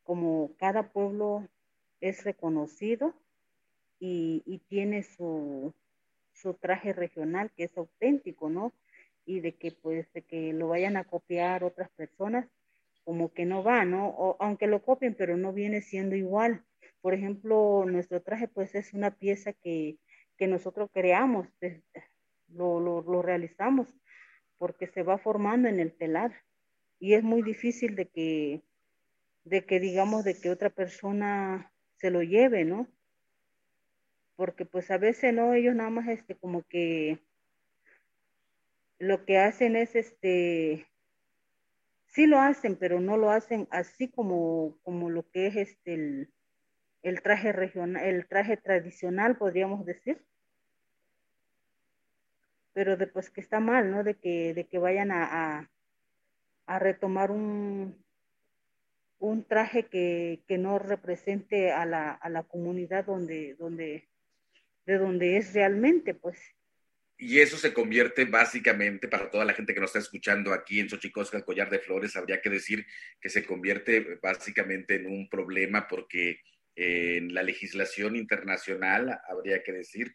como 0.03 0.55
cada 0.57 0.91
pueblo 0.91 1.47
es 2.01 2.23
reconocido 2.23 3.13
y, 3.99 4.41
y 4.45 4.59
tiene 4.67 5.03
su, 5.03 5.73
su 6.33 6.53
traje 6.55 6.93
regional 6.93 7.51
que 7.55 7.65
es 7.65 7.77
auténtico, 7.77 8.49
¿no? 8.49 8.73
Y 9.25 9.39
de 9.39 9.55
que 9.55 9.71
pues 9.71 10.11
de 10.13 10.21
que 10.23 10.53
lo 10.53 10.69
vayan 10.69 10.97
a 10.97 11.03
copiar 11.03 11.63
otras 11.63 11.89
personas, 11.91 12.47
como 13.03 13.31
que 13.31 13.45
no 13.45 13.63
va, 13.63 13.85
¿no? 13.85 14.09
O, 14.09 14.37
aunque 14.39 14.67
lo 14.67 14.81
copien, 14.81 15.15
pero 15.15 15.37
no 15.37 15.53
viene 15.53 15.81
siendo 15.81 16.15
igual. 16.15 16.63
Por 17.01 17.13
ejemplo, 17.13 17.85
nuestro 17.87 18.21
traje 18.21 18.47
pues 18.47 18.75
es 18.75 18.93
una 18.93 19.11
pieza 19.11 19.53
que, 19.53 19.97
que 20.37 20.47
nosotros 20.47 20.89
creamos, 20.93 21.47
lo, 22.49 22.79
lo, 22.79 23.01
lo 23.01 23.21
realizamos 23.21 23.87
porque 24.57 24.87
se 24.87 25.03
va 25.03 25.17
formando 25.17 25.67
en 25.67 25.79
el 25.79 25.93
telar 25.93 26.33
y 26.99 27.13
es 27.13 27.23
muy 27.23 27.41
difícil 27.41 27.95
de 27.95 28.07
que, 28.07 28.61
de 29.43 29.65
que 29.65 29.79
digamos, 29.79 30.23
de 30.23 30.39
que 30.39 30.49
otra 30.49 30.69
persona 30.69 31.71
se 31.97 32.09
lo 32.09 32.21
lleve, 32.23 32.65
¿no? 32.65 32.87
Porque 34.35 34.65
pues 34.65 34.91
a 34.91 34.97
veces, 34.97 35.33
¿no? 35.33 35.53
Ellos 35.53 35.75
nada 35.75 35.89
más, 35.89 36.07
este, 36.07 36.35
como 36.35 36.63
que 36.63 37.19
lo 38.99 39.25
que 39.25 39.37
hacen 39.37 39.75
es, 39.75 39.95
este, 39.95 40.87
sí 42.07 42.27
lo 42.27 42.39
hacen, 42.39 42.75
pero 42.75 42.99
no 42.99 43.17
lo 43.17 43.29
hacen 43.29 43.67
así 43.71 44.07
como, 44.07 44.77
como 44.83 45.09
lo 45.09 45.29
que 45.29 45.47
es, 45.47 45.55
este, 45.55 45.93
el, 45.93 46.33
el 47.05 47.21
traje 47.21 47.51
regional, 47.51 48.03
el 48.03 48.27
traje 48.27 48.57
tradicional, 48.57 49.37
podríamos 49.37 49.85
decir 49.85 50.21
pero 52.75 52.97
después 52.97 53.29
que 53.29 53.39
está 53.39 53.61
mal, 53.61 53.89
¿no? 53.89 54.03
De 54.03 54.15
que, 54.15 54.53
de 54.53 54.67
que 54.67 54.77
vayan 54.77 55.09
a, 55.09 55.71
a, 56.67 56.79
retomar 56.79 57.31
un, 57.31 58.03
un 59.17 59.45
traje 59.45 59.85
que, 59.85 60.41
que, 60.45 60.57
no 60.57 60.77
represente 60.77 61.71
a 61.71 61.85
la, 61.85 62.11
a 62.11 62.27
la 62.27 62.43
comunidad 62.43 63.05
donde, 63.05 63.55
donde, 63.57 64.09
de 64.85 64.97
donde 64.97 65.37
es 65.37 65.53
realmente, 65.53 66.13
pues. 66.13 66.37
Y 67.17 67.39
eso 67.39 67.55
se 67.55 67.73
convierte 67.73 68.25
básicamente, 68.25 69.07
para 69.07 69.31
toda 69.31 69.45
la 69.45 69.53
gente 69.53 69.73
que 69.73 69.79
nos 69.79 69.91
está 69.91 69.99
escuchando 69.99 70.51
aquí 70.51 70.81
en 70.81 70.89
Xochicosca, 70.89 71.37
el 71.37 71.45
collar 71.45 71.69
de 71.69 71.79
flores, 71.79 72.17
habría 72.17 72.41
que 72.41 72.49
decir 72.49 72.85
que 73.21 73.29
se 73.29 73.45
convierte 73.45 74.19
básicamente 74.21 74.95
en 74.95 75.05
un 75.05 75.29
problema 75.29 75.87
porque 75.87 76.41
en 76.75 77.33
la 77.33 77.43
legislación 77.43 78.15
internacional, 78.15 79.19
habría 79.29 79.63
que 79.63 79.71
decir, 79.71 80.13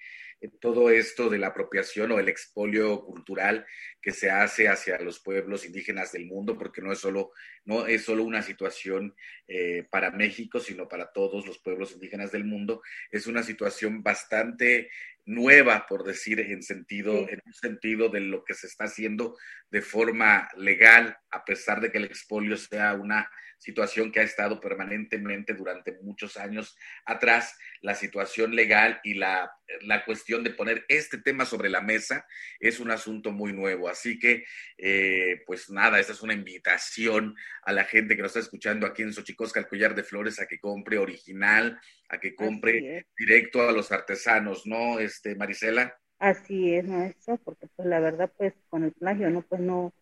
todo 0.61 0.90
esto 0.90 1.29
de 1.29 1.38
la 1.38 1.49
apropiación 1.49 2.12
o 2.12 2.19
el 2.19 2.29
expolio 2.29 3.05
cultural 3.05 3.67
que 4.00 4.12
se 4.12 4.31
hace 4.31 4.69
hacia 4.69 4.99
los 4.99 5.21
pueblos 5.21 5.67
indígenas 5.67 6.12
del 6.12 6.26
mundo, 6.26 6.57
porque 6.57 6.81
no 6.81 6.93
es 6.93 6.99
solo, 6.99 7.33
no 7.64 7.87
es 7.87 8.05
solo 8.05 8.25
una 8.25 8.43
situación 8.43 9.15
eh, 9.49 9.87
para 9.91 10.11
México, 10.11 10.58
sino 10.61 10.89
para 10.89 11.13
todos 11.13 11.47
los 11.47 11.58
pueblos 11.58 11.93
indígenas 11.93 12.32
del 12.32 12.45
mundo, 12.45 12.80
es 13.11 13.26
una 13.26 13.43
situación 13.43 14.02
bastante 14.02 14.91
nueva, 15.30 15.86
por 15.88 16.04
decir, 16.04 16.40
en 16.40 16.62
sentido, 16.62 17.28
en 17.28 17.40
un 17.45 17.54
sentido 17.54 18.08
de 18.08 18.21
lo 18.21 18.45
que 18.45 18.54
se 18.54 18.66
está 18.66 18.84
haciendo 18.84 19.36
de 19.71 19.80
forma 19.80 20.49
legal, 20.56 21.16
a 21.30 21.45
pesar 21.45 21.80
de 21.80 21.90
que 21.93 21.99
el 21.99 22.04
expolio 22.04 22.56
sea 22.56 22.95
una 22.95 23.30
situación 23.58 24.10
que 24.10 24.21
ha 24.21 24.25
estado 24.25 24.58
permanentemente 24.58 25.54
durante 25.54 25.99
muchos 26.02 26.36
años 26.36 26.76
atrás, 27.04 27.56
la 27.80 27.95
situación 27.95 28.56
legal 28.56 29.00
y 29.04 29.14
la, 29.14 29.52
la 29.83 30.04
cuestión 30.04 30.45
de 30.45 30.50
poner 30.50 30.85
este 30.89 31.19
tema 31.19 31.45
sobre 31.45 31.69
la 31.69 31.80
mesa 31.80 32.26
es 32.59 32.80
un 32.80 32.91
asunto 32.91 33.33
muy 33.33 33.52
nuevo. 33.52 33.89
Así 33.89 34.19
que, 34.19 34.45
eh, 34.78 35.43
pues 35.47 35.71
nada, 35.71 35.99
esta 36.00 36.13
es 36.13 36.23
una 36.23 36.35
invitación 36.35 37.37
a 37.63 37.73
la 37.73 37.85
gente 37.85 38.17
que 38.17 38.23
nos 38.23 38.30
está 38.30 38.41
escuchando 38.41 38.87
aquí 38.87 39.02
en 39.02 39.13
Xochicosca, 39.13 39.61
el 39.61 39.69
collar 39.69 39.95
de 39.95 40.04
flores, 40.04 40.41
a 40.41 40.47
que 40.47 40.59
compre 40.59 40.99
original, 40.99 41.80
a 42.09 42.19
que 42.19 42.35
compre 42.35 43.06
directo 43.17 43.69
a 43.69 43.73
los 43.73 43.93
artesanos, 43.93 44.67
¿no, 44.67 44.99
este, 44.99 45.35
Marisela? 45.35 45.97
Así 46.19 46.75
es, 46.75 46.87
maestro, 46.87 47.39
porque 47.39 47.67
pues 47.76 47.89
la 47.89 47.99
verdad, 47.99 48.30
pues 48.37 48.52
con 48.69 48.85
el 48.85 48.93
plagio, 48.93 49.30
¿no? 49.30 49.43
Pues 49.43 49.61
no, 49.61 49.95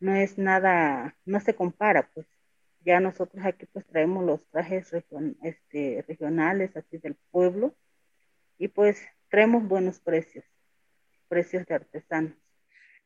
no 0.00 0.14
es 0.14 0.38
nada, 0.38 1.16
no 1.24 1.40
se 1.40 1.54
compara, 1.54 2.08
pues 2.14 2.26
ya 2.80 3.00
nosotros 3.00 3.44
aquí 3.44 3.66
pues 3.72 3.84
traemos 3.86 4.24
los 4.24 4.46
trajes 4.48 4.92
este, 5.42 6.04
regionales, 6.06 6.76
así 6.76 6.98
del 6.98 7.16
pueblo, 7.30 7.76
y 8.58 8.68
pues 8.68 9.04
traemos 9.28 9.66
buenos 9.66 10.00
precios, 10.00 10.44
precios 11.28 11.66
de 11.66 11.74
artesanos. 11.74 12.32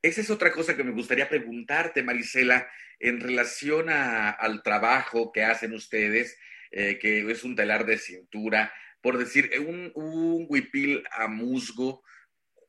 Esa 0.03 0.21
es 0.21 0.31
otra 0.31 0.53
cosa 0.53 0.77
que 0.77 0.85
me 0.85 0.93
gustaría 0.93 1.29
preguntarte, 1.29 2.03
Marisela, 2.03 2.67
en 2.99 3.21
relación 3.21 3.89
al 3.91 4.63
trabajo 4.63 5.31
que 5.33 5.45
hacen 5.45 5.75
ustedes, 5.75 6.39
eh, 6.71 6.99
que 6.99 7.31
es 7.31 7.45
un 7.45 7.55
telar 7.55 7.85
de 7.85 7.99
cintura, 7.99 8.73
por 9.03 9.19
decir, 9.19 9.51
un, 9.61 9.93
un 9.95 10.47
huipil 10.49 11.03
a 11.13 11.29
musgo, 11.29 12.03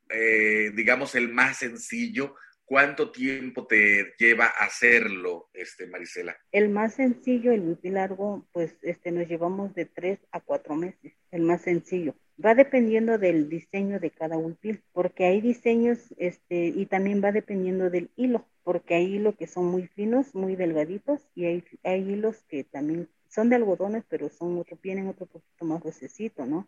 eh, 0.09 0.71
digamos 0.73 1.15
el 1.15 1.29
más 1.29 1.57
sencillo, 1.57 2.35
¿Cuánto 2.71 3.11
tiempo 3.11 3.67
te 3.67 4.13
lleva 4.17 4.45
hacerlo, 4.45 5.49
este, 5.53 5.87
Marisela? 5.87 6.37
El 6.53 6.69
más 6.69 6.93
sencillo, 6.93 7.51
el 7.51 7.59
huipil 7.59 7.95
largo, 7.95 8.47
pues 8.53 8.77
este, 8.81 9.11
nos 9.11 9.27
llevamos 9.27 9.75
de 9.75 9.87
tres 9.87 10.19
a 10.31 10.39
cuatro 10.39 10.75
meses, 10.75 11.11
el 11.31 11.41
más 11.41 11.63
sencillo. 11.63 12.15
Va 12.43 12.55
dependiendo 12.55 13.17
del 13.17 13.49
diseño 13.49 13.99
de 13.99 14.09
cada 14.11 14.37
huipil, 14.37 14.81
porque 14.93 15.25
hay 15.25 15.41
diseños, 15.41 16.13
este, 16.17 16.67
y 16.67 16.85
también 16.85 17.23
va 17.23 17.31
dependiendo 17.31 17.89
del 17.89 18.09
hilo, 18.15 18.45
porque 18.63 18.95
hay 18.95 19.15
hilos 19.15 19.35
que 19.35 19.47
son 19.47 19.65
muy 19.65 19.87
finos, 19.87 20.33
muy 20.33 20.55
delgaditos, 20.55 21.27
y 21.35 21.45
hay, 21.45 21.63
hilos 21.83 22.43
que 22.47 22.63
también 22.63 23.09
son 23.29 23.49
de 23.49 23.57
algodones, 23.57 24.03
pero 24.09 24.29
son 24.29 24.57
otro, 24.57 24.77
tienen 24.77 25.07
otro 25.07 25.25
poquito 25.25 25.65
más 25.65 25.81
gruesecito, 25.81 26.45
¿no? 26.45 26.67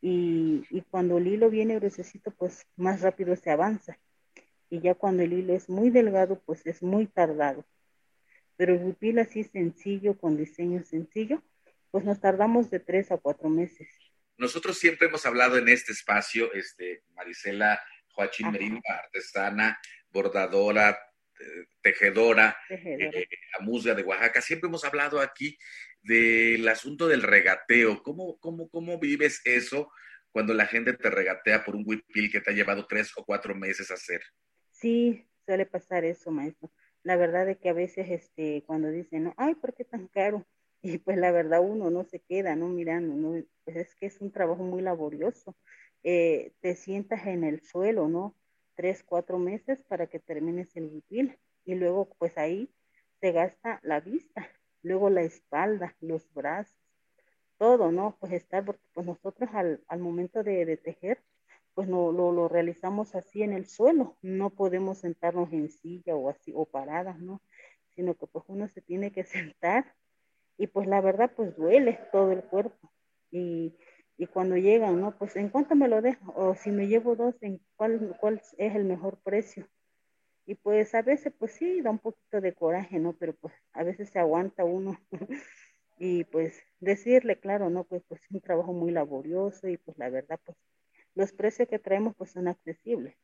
Y, 0.00 0.64
y 0.70 0.82
cuando 0.82 1.18
el 1.18 1.26
hilo 1.26 1.50
viene 1.50 1.76
gruesecito, 1.76 2.30
pues 2.30 2.66
más 2.76 3.02
rápido 3.02 3.36
se 3.36 3.50
avanza 3.50 3.98
y 4.72 4.80
ya 4.80 4.94
cuando 4.94 5.22
el 5.22 5.34
hilo 5.34 5.52
es 5.52 5.68
muy 5.68 5.90
delgado, 5.90 6.40
pues 6.46 6.66
es 6.66 6.82
muy 6.82 7.06
tardado. 7.06 7.62
Pero 8.56 8.72
el 8.72 8.82
huipil 8.82 9.18
así 9.18 9.44
sencillo, 9.44 10.16
con 10.16 10.38
diseño 10.38 10.82
sencillo, 10.82 11.42
pues 11.90 12.06
nos 12.06 12.20
tardamos 12.20 12.70
de 12.70 12.80
tres 12.80 13.12
a 13.12 13.18
cuatro 13.18 13.50
meses. 13.50 13.86
Nosotros 14.42 14.76
siempre 14.76 15.06
hemos 15.06 15.24
hablado 15.24 15.56
en 15.56 15.68
este 15.68 15.92
espacio, 15.92 16.52
este, 16.52 17.04
Marisela 17.14 17.80
Joachín 18.08 18.50
Merino, 18.50 18.80
artesana, 18.84 19.78
bordadora, 20.10 20.98
eh, 21.38 21.66
tejedora, 21.80 22.56
eh, 22.68 23.28
musga 23.60 23.94
de 23.94 24.02
Oaxaca. 24.02 24.42
Siempre 24.42 24.66
hemos 24.66 24.84
hablado 24.84 25.20
aquí 25.20 25.56
del 26.00 26.66
asunto 26.66 27.06
del 27.06 27.22
regateo. 27.22 28.02
¿Cómo, 28.02 28.36
cómo, 28.40 28.68
cómo 28.68 28.98
vives 28.98 29.40
eso 29.44 29.92
cuando 30.32 30.54
la 30.54 30.66
gente 30.66 30.92
te 30.94 31.08
regatea 31.08 31.64
por 31.64 31.76
un 31.76 31.84
huipil 31.86 32.32
que 32.32 32.40
te 32.40 32.50
ha 32.50 32.54
llevado 32.54 32.88
tres 32.88 33.12
o 33.14 33.24
cuatro 33.24 33.54
meses 33.54 33.92
hacer? 33.92 34.22
Sí, 34.72 35.24
suele 35.46 35.66
pasar 35.66 36.04
eso, 36.04 36.32
maestro. 36.32 36.72
La 37.04 37.14
verdad 37.14 37.48
es 37.48 37.58
que 37.58 37.68
a 37.68 37.74
veces, 37.74 38.10
este, 38.10 38.64
cuando 38.66 38.90
dicen, 38.90 39.22
no, 39.22 39.34
ay, 39.36 39.54
¿por 39.54 39.72
qué 39.72 39.84
tan 39.84 40.08
caro? 40.08 40.44
Y 40.82 40.98
pues 40.98 41.16
la 41.16 41.30
verdad 41.30 41.60
uno 41.62 41.90
no 41.90 42.04
se 42.04 42.20
queda, 42.20 42.56
¿no? 42.56 42.68
Mirando, 42.68 43.14
¿no? 43.14 43.44
Pues 43.64 43.76
es 43.76 43.94
que 43.94 44.06
es 44.06 44.20
un 44.20 44.32
trabajo 44.32 44.64
muy 44.64 44.82
laborioso. 44.82 45.56
Eh, 46.02 46.54
te 46.60 46.74
sientas 46.74 47.26
en 47.26 47.44
el 47.44 47.60
suelo, 47.62 48.08
¿no? 48.08 48.36
Tres, 48.74 49.04
cuatro 49.04 49.38
meses 49.38 49.82
para 49.84 50.08
que 50.08 50.18
termines 50.18 50.74
el 50.76 50.86
huipil. 50.86 51.38
Y 51.64 51.76
luego, 51.76 52.08
pues 52.18 52.36
ahí 52.36 52.74
se 53.20 53.30
gasta 53.32 53.78
la 53.84 54.00
vista, 54.00 54.48
luego 54.82 55.08
la 55.08 55.22
espalda, 55.22 55.96
los 56.00 56.32
brazos, 56.34 56.76
todo, 57.58 57.92
¿no? 57.92 58.16
Pues 58.18 58.32
estar, 58.32 58.64
porque 58.64 58.82
pues 58.92 59.06
nosotros 59.06 59.50
al, 59.52 59.84
al 59.86 60.00
momento 60.00 60.42
de, 60.42 60.66
de 60.66 60.76
tejer, 60.76 61.22
pues 61.74 61.88
no 61.88 62.10
lo, 62.12 62.32
lo 62.32 62.48
realizamos 62.48 63.14
así 63.14 63.42
en 63.42 63.52
el 63.52 63.66
suelo, 63.66 64.18
no 64.22 64.50
podemos 64.50 64.98
sentarnos 64.98 65.52
en 65.52 65.70
silla 65.70 66.16
o 66.16 66.28
así 66.28 66.52
o 66.54 66.66
paradas, 66.66 67.20
¿no? 67.20 67.40
Sino 67.90 68.16
que 68.16 68.26
pues 68.26 68.44
uno 68.48 68.68
se 68.68 68.82
tiene 68.82 69.12
que 69.12 69.24
sentar 69.54 69.94
y 70.58 70.66
pues 70.66 70.86
la 70.86 71.00
verdad 71.00 71.32
pues 71.34 71.56
duele 71.56 71.98
todo 72.12 72.32
el 72.32 72.42
cuerpo 72.44 72.92
y, 73.30 73.74
y 74.16 74.26
cuando 74.26 74.56
llegan, 74.56 75.00
¿no? 75.00 75.16
Pues 75.18 75.36
en 75.36 75.48
cuánto 75.48 75.74
me 75.74 75.88
lo 75.88 76.02
dejo 76.02 76.32
o 76.36 76.54
si 76.54 76.70
me 76.70 76.86
llevo 76.86 77.16
dos, 77.16 77.34
en 77.42 77.60
cuál, 77.76 78.16
cuál 78.20 78.40
es 78.58 78.74
el 78.74 78.84
mejor 78.84 79.18
precio. 79.22 79.68
Y 80.46 80.54
pues 80.56 80.94
a 80.94 81.02
veces 81.02 81.32
pues 81.38 81.52
sí 81.52 81.80
da 81.80 81.90
un 81.90 81.98
poquito 81.98 82.40
de 82.40 82.52
coraje, 82.52 82.98
¿no? 82.98 83.16
Pero 83.18 83.34
pues 83.34 83.54
a 83.72 83.84
veces 83.84 84.10
se 84.10 84.18
aguanta 84.18 84.64
uno 84.64 85.00
y 85.98 86.24
pues 86.24 86.62
decirle, 86.80 87.38
claro, 87.38 87.70
¿no? 87.70 87.84
Pues 87.84 88.02
pues 88.08 88.22
es 88.22 88.30
un 88.30 88.40
trabajo 88.40 88.72
muy 88.72 88.90
laborioso 88.90 89.68
y 89.68 89.76
pues 89.76 89.96
la 89.98 90.10
verdad 90.10 90.38
pues 90.44 90.58
los 91.14 91.32
precios 91.32 91.68
que 91.68 91.78
traemos 91.78 92.14
pues 92.16 92.32
son 92.32 92.48
accesibles. 92.48 93.16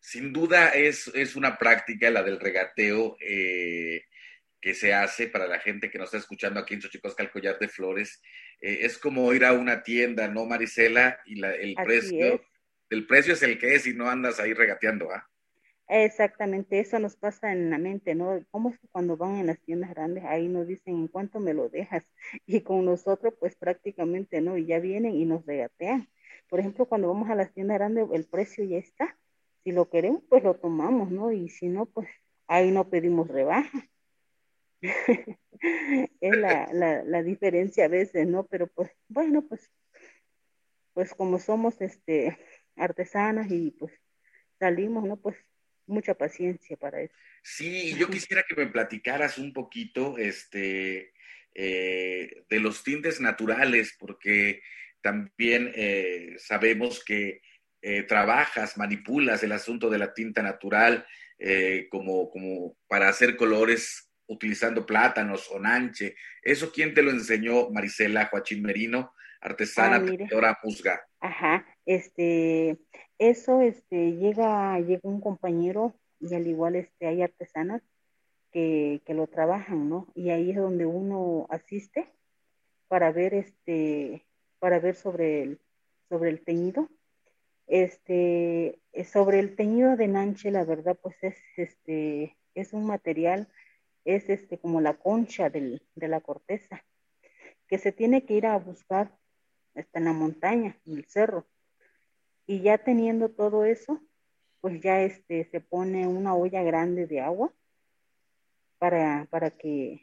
Sin 0.00 0.32
duda 0.32 0.70
es, 0.70 1.08
es 1.14 1.36
una 1.36 1.58
práctica 1.58 2.10
la 2.10 2.22
del 2.22 2.40
regateo 2.40 3.16
eh, 3.20 4.02
que 4.62 4.74
se 4.74 4.94
hace 4.94 5.26
para 5.26 5.48
la 5.48 5.58
gente 5.58 5.90
que 5.90 5.98
nos 5.98 6.06
está 6.06 6.18
escuchando 6.18 6.60
aquí 6.60 6.74
en 6.74 6.80
Xochicosca, 6.80 7.22
el 7.24 7.32
collar 7.32 7.58
de 7.58 7.68
flores. 7.68 8.22
Eh, 8.60 8.78
es 8.82 8.96
como 8.96 9.32
ir 9.34 9.44
a 9.44 9.52
una 9.52 9.82
tienda, 9.82 10.28
¿no, 10.28 10.46
Marisela? 10.46 11.18
Y 11.26 11.34
la, 11.34 11.52
el 11.52 11.74
precio, 11.74 12.40
el 12.88 13.06
precio 13.06 13.34
es 13.34 13.42
el 13.42 13.58
que 13.58 13.74
es 13.74 13.86
y 13.88 13.94
no 13.94 14.08
andas 14.08 14.38
ahí 14.38 14.54
regateando, 14.54 15.10
¿ah? 15.10 15.28
Exactamente, 15.88 16.78
eso 16.78 16.98
nos 17.00 17.16
pasa 17.16 17.52
en 17.52 17.68
la 17.68 17.76
mente, 17.76 18.14
¿no? 18.14 18.42
¿Cómo 18.50 18.70
es 18.70 18.78
que 18.78 18.88
cuando 18.88 19.16
van 19.16 19.36
en 19.36 19.48
las 19.48 19.60
tiendas 19.60 19.90
grandes 19.90 20.24
ahí 20.24 20.48
nos 20.48 20.66
dicen 20.66 20.94
en 20.94 21.08
cuánto 21.08 21.40
me 21.40 21.52
lo 21.52 21.68
dejas? 21.68 22.04
Y 22.46 22.60
con 22.62 22.84
nosotros 22.84 23.34
pues 23.38 23.56
prácticamente 23.56 24.40
no, 24.40 24.56
y 24.56 24.64
ya 24.64 24.78
vienen 24.78 25.16
y 25.16 25.26
nos 25.26 25.44
regatean. 25.44 26.08
Por 26.48 26.60
ejemplo, 26.60 26.86
cuando 26.86 27.08
vamos 27.08 27.28
a 27.30 27.34
las 27.34 27.52
tiendas 27.52 27.78
grandes, 27.78 28.06
el 28.12 28.26
precio 28.26 28.64
ya 28.64 28.78
está. 28.78 29.18
Si 29.64 29.72
lo 29.72 29.90
queremos, 29.90 30.22
pues 30.28 30.44
lo 30.44 30.54
tomamos, 30.54 31.10
¿no? 31.10 31.32
Y 31.32 31.48
si 31.48 31.68
no, 31.68 31.86
pues 31.86 32.08
ahí 32.46 32.70
no 32.70 32.88
pedimos 32.88 33.28
rebaja. 33.28 33.88
es 36.20 36.36
la, 36.36 36.68
la, 36.72 37.04
la, 37.04 37.22
diferencia 37.22 37.84
a 37.84 37.88
veces, 37.88 38.26
¿no? 38.26 38.46
Pero 38.46 38.66
pues, 38.66 38.90
bueno, 39.08 39.46
pues, 39.48 39.70
pues 40.92 41.14
como 41.14 41.38
somos 41.38 41.80
este 41.80 42.38
artesanas 42.76 43.50
y 43.50 43.70
pues 43.72 43.92
salimos, 44.58 45.04
¿no? 45.04 45.16
Pues 45.16 45.36
mucha 45.86 46.14
paciencia 46.14 46.76
para 46.76 47.02
eso. 47.02 47.14
Sí, 47.42 47.94
yo 47.96 48.08
quisiera 48.08 48.44
que 48.48 48.54
me 48.54 48.66
platicaras 48.66 49.38
un 49.38 49.52
poquito, 49.52 50.16
este, 50.18 51.12
eh, 51.54 52.44
de 52.48 52.60
los 52.60 52.82
tintes 52.82 53.20
naturales, 53.20 53.94
porque 53.98 54.62
también 55.02 55.72
eh, 55.74 56.36
sabemos 56.38 57.04
que 57.04 57.42
eh, 57.82 58.04
trabajas, 58.04 58.78
manipulas 58.78 59.42
el 59.42 59.52
asunto 59.52 59.90
de 59.90 59.98
la 59.98 60.14
tinta 60.14 60.42
natural 60.42 61.06
como, 61.90 62.30
como 62.30 62.76
para 62.86 63.08
hacer 63.08 63.36
colores 63.36 64.11
utilizando 64.32 64.84
plátanos 64.84 65.50
o 65.50 65.58
nanche. 65.58 66.16
¿Eso 66.42 66.72
quién 66.72 66.94
te 66.94 67.02
lo 67.02 67.10
enseñó, 67.10 67.70
Marisela 67.70 68.26
Joachín 68.26 68.62
Merino, 68.62 69.12
artesana, 69.40 70.04
pintora, 70.04 70.58
musga? 70.62 71.00
Ajá, 71.20 71.66
este, 71.86 72.78
eso, 73.18 73.60
este, 73.60 74.12
llega, 74.12 74.78
llega 74.80 75.00
un 75.04 75.20
compañero 75.20 75.94
y 76.20 76.34
al 76.34 76.46
igual 76.46 76.76
este, 76.76 77.06
hay 77.06 77.22
artesanas 77.22 77.82
que, 78.52 79.00
que 79.06 79.14
lo 79.14 79.26
trabajan, 79.26 79.88
¿no? 79.88 80.08
Y 80.14 80.30
ahí 80.30 80.50
es 80.50 80.56
donde 80.56 80.86
uno 80.86 81.46
asiste 81.50 82.08
para 82.88 83.10
ver 83.12 83.34
este 83.34 84.24
para 84.62 84.78
ver 84.78 84.94
sobre 84.94 85.42
el, 85.42 85.60
sobre 86.08 86.30
el 86.30 86.44
teñido. 86.44 86.88
Este, 87.66 88.78
sobre 89.12 89.40
el 89.40 89.56
teñido 89.56 89.96
de 89.96 90.06
Nanche, 90.06 90.52
la 90.52 90.64
verdad, 90.64 90.96
pues 91.02 91.16
es, 91.20 91.36
este, 91.56 92.36
es 92.54 92.72
un 92.72 92.86
material, 92.86 93.48
es 94.04 94.28
este, 94.28 94.58
como 94.58 94.80
la 94.80 94.94
concha 94.94 95.50
del, 95.50 95.82
de 95.94 96.08
la 96.08 96.20
corteza, 96.20 96.84
que 97.68 97.78
se 97.78 97.92
tiene 97.92 98.24
que 98.24 98.34
ir 98.34 98.46
a 98.46 98.58
buscar 98.58 99.16
hasta 99.74 99.98
en 99.98 100.04
la 100.04 100.12
montaña, 100.12 100.78
en 100.86 100.98
el 100.98 101.06
cerro. 101.06 101.46
Y 102.46 102.60
ya 102.60 102.78
teniendo 102.78 103.30
todo 103.30 103.64
eso, 103.64 104.00
pues 104.60 104.80
ya 104.80 105.02
este, 105.02 105.44
se 105.44 105.60
pone 105.60 106.06
una 106.06 106.34
olla 106.34 106.62
grande 106.62 107.06
de 107.06 107.20
agua 107.20 107.52
para, 108.78 109.26
para 109.30 109.50
que 109.50 110.02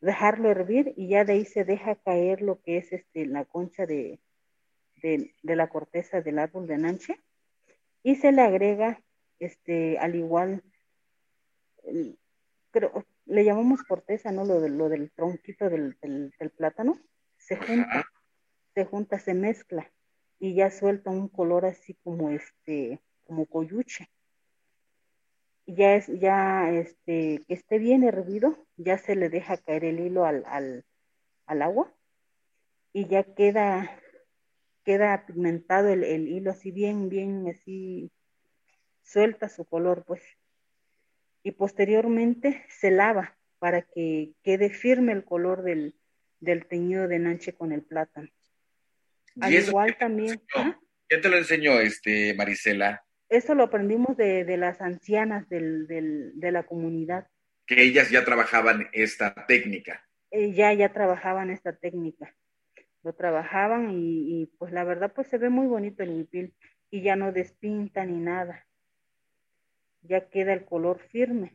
dejarlo 0.00 0.50
hervir 0.50 0.92
y 0.96 1.08
ya 1.08 1.24
de 1.24 1.34
ahí 1.34 1.44
se 1.44 1.64
deja 1.64 1.94
caer 1.94 2.42
lo 2.42 2.60
que 2.60 2.76
es 2.76 2.92
este, 2.92 3.26
la 3.26 3.44
concha 3.44 3.86
de, 3.86 4.20
de, 5.02 5.56
la 5.56 5.68
corteza 5.68 6.20
del 6.20 6.38
árbol 6.38 6.66
de 6.66 6.78
nanche 6.78 7.20
y 8.02 8.16
se 8.16 8.32
le 8.32 8.42
agrega 8.42 9.02
este 9.38 9.98
al 9.98 10.14
igual 10.14 10.62
pero 12.74 13.06
le 13.24 13.44
llamamos 13.44 13.84
corteza 13.84 14.32
no 14.32 14.44
lo, 14.44 14.60
de, 14.60 14.68
lo 14.68 14.90
del 14.90 15.10
tronquito 15.12 15.70
del, 15.70 15.96
del, 16.02 16.50
plátano 16.50 16.98
se 17.38 17.56
junta 17.56 18.04
se 18.74 18.84
junta 18.84 19.18
se 19.18 19.32
mezcla 19.32 19.90
y 20.38 20.54
ya 20.54 20.70
suelta 20.70 21.10
un 21.10 21.28
color 21.28 21.64
así 21.64 21.94
como 22.02 22.30
este 22.30 23.00
como 23.24 23.46
coyuche. 23.46 24.08
Ya 25.66 25.94
es, 25.94 26.08
ya 26.08 26.70
este, 26.70 27.40
que 27.46 27.54
esté 27.54 27.78
bien 27.78 28.02
hervido, 28.02 28.66
ya 28.76 28.98
se 28.98 29.16
le 29.16 29.30
deja 29.30 29.56
caer 29.56 29.84
el 29.84 30.00
hilo 30.00 30.26
al, 30.26 30.44
al, 30.46 30.84
al 31.46 31.62
agua 31.62 31.90
y 32.92 33.06
ya 33.06 33.22
queda, 33.22 33.98
queda 34.84 35.24
pigmentado 35.26 35.88
el, 35.88 36.04
el, 36.04 36.28
hilo 36.28 36.50
así 36.50 36.70
bien, 36.70 37.08
bien, 37.08 37.48
así 37.48 38.12
suelta 39.02 39.48
su 39.48 39.64
color, 39.64 40.04
pues. 40.04 40.22
Y 41.44 41.52
posteriormente 41.52 42.64
se 42.68 42.90
lava 42.90 43.36
para 43.60 43.82
que 43.82 44.32
quede 44.42 44.70
firme 44.70 45.12
el 45.12 45.24
color 45.24 45.62
del, 45.62 45.94
del 46.40 46.66
teñido 46.66 47.06
de 47.06 47.20
nanche 47.20 47.52
con 47.52 47.70
el 47.70 47.82
plátano. 47.82 48.28
Al 49.40 49.54
igual 49.54 49.96
también. 49.98 50.40
¿Quién 51.08 51.20
te 51.20 51.28
lo 51.28 51.36
enseñó, 51.36 51.80
este, 51.80 52.34
Marisela? 52.34 53.04
Eso 53.28 53.54
lo 53.54 53.64
aprendimos 53.64 54.16
de, 54.16 54.44
de 54.44 54.56
las 54.56 54.80
ancianas 54.80 55.48
del, 55.48 55.86
del, 55.86 56.32
de 56.34 56.50
la 56.50 56.64
comunidad. 56.64 57.28
Que 57.66 57.82
ellas 57.82 58.10
ya 58.10 58.24
trabajaban 58.24 58.88
esta 58.92 59.34
técnica. 59.46 60.04
Eh, 60.30 60.52
ya, 60.52 60.72
ya 60.72 60.92
trabajaban 60.92 61.50
esta 61.50 61.76
técnica. 61.76 62.34
Lo 63.02 63.14
trabajaban 63.14 63.90
y, 63.90 64.42
y, 64.42 64.46
pues 64.58 64.72
la 64.72 64.84
verdad 64.84 65.12
pues 65.14 65.28
se 65.28 65.38
ve 65.38 65.50
muy 65.50 65.66
bonito 65.66 66.02
el 66.02 66.10
huipil 66.10 66.54
y 66.90 67.02
ya 67.02 67.16
no 67.16 67.32
despinta 67.32 68.04
ni 68.04 68.18
nada. 68.18 68.66
Ya 70.04 70.28
queda 70.28 70.52
el 70.52 70.64
color 70.64 71.00
firme. 71.10 71.54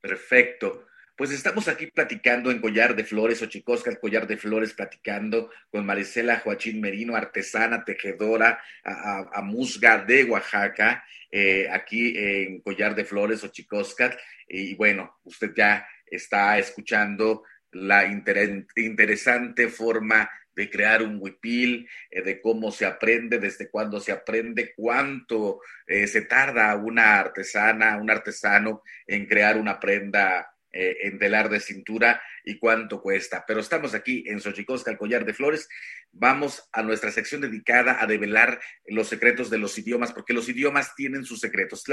Perfecto. 0.00 0.86
Pues 1.16 1.32
estamos 1.32 1.66
aquí 1.66 1.88
platicando 1.88 2.50
en 2.52 2.60
Collar 2.60 2.94
de 2.94 3.02
Flores, 3.02 3.42
Ochicosca, 3.42 3.90
el 3.90 3.98
Collar 3.98 4.28
de 4.28 4.36
Flores, 4.36 4.72
platicando 4.72 5.50
con 5.68 5.84
Marisela 5.84 6.38
Joachín 6.38 6.80
Merino, 6.80 7.16
artesana, 7.16 7.84
tejedora, 7.84 8.60
a, 8.84 9.42
musga 9.42 9.98
de 10.04 10.22
Oaxaca, 10.24 11.04
eh, 11.28 11.68
aquí 11.72 12.14
en 12.16 12.60
Collar 12.60 12.94
de 12.94 13.04
Flores, 13.04 13.42
Ochicosca. 13.42 14.16
Y 14.48 14.76
bueno, 14.76 15.18
usted 15.24 15.52
ya 15.56 15.88
está 16.06 16.56
escuchando 16.56 17.42
la 17.72 18.06
interesante 18.06 19.68
forma 19.68 20.30
de 20.58 20.68
crear 20.68 21.04
un 21.04 21.18
huipil, 21.20 21.88
eh, 22.10 22.20
de 22.20 22.40
cómo 22.40 22.72
se 22.72 22.84
aprende, 22.84 23.38
desde 23.38 23.70
cuándo 23.70 24.00
se 24.00 24.10
aprende, 24.10 24.74
cuánto 24.74 25.60
eh, 25.86 26.08
se 26.08 26.22
tarda 26.22 26.74
una 26.74 27.20
artesana, 27.20 27.96
un 27.96 28.10
artesano 28.10 28.82
en 29.06 29.26
crear 29.26 29.56
una 29.56 29.78
prenda 29.78 30.52
eh, 30.72 30.96
en 31.04 31.16
telar 31.20 31.48
de 31.48 31.60
cintura 31.60 32.20
y 32.44 32.58
cuánto 32.58 33.00
cuesta. 33.00 33.44
Pero 33.46 33.60
estamos 33.60 33.94
aquí 33.94 34.24
en 34.26 34.40
Xochicosca, 34.40 34.90
el 34.90 34.98
collar 34.98 35.24
de 35.24 35.32
flores. 35.32 35.68
Vamos 36.10 36.68
a 36.72 36.82
nuestra 36.82 37.12
sección 37.12 37.40
dedicada 37.40 38.02
a 38.02 38.06
develar 38.06 38.58
los 38.86 39.08
secretos 39.08 39.50
de 39.50 39.58
los 39.58 39.78
idiomas, 39.78 40.12
porque 40.12 40.32
los 40.32 40.48
idiomas 40.48 40.96
tienen 40.96 41.24
sus 41.24 41.38
secretos. 41.38 41.84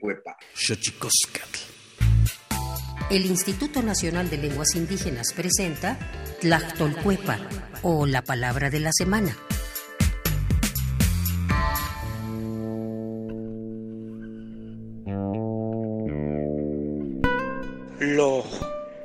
Cuepa. 0.00 0.36
El 3.10 3.26
Instituto 3.26 3.82
Nacional 3.82 4.30
de 4.30 4.38
Lenguas 4.38 4.74
Indígenas 4.74 5.34
presenta 5.34 5.98
Tlactolcuepa 6.40 7.73
o 7.84 8.06
la 8.06 8.22
palabra 8.22 8.70
de 8.70 8.80
la 8.80 8.90
semana. 8.92 9.36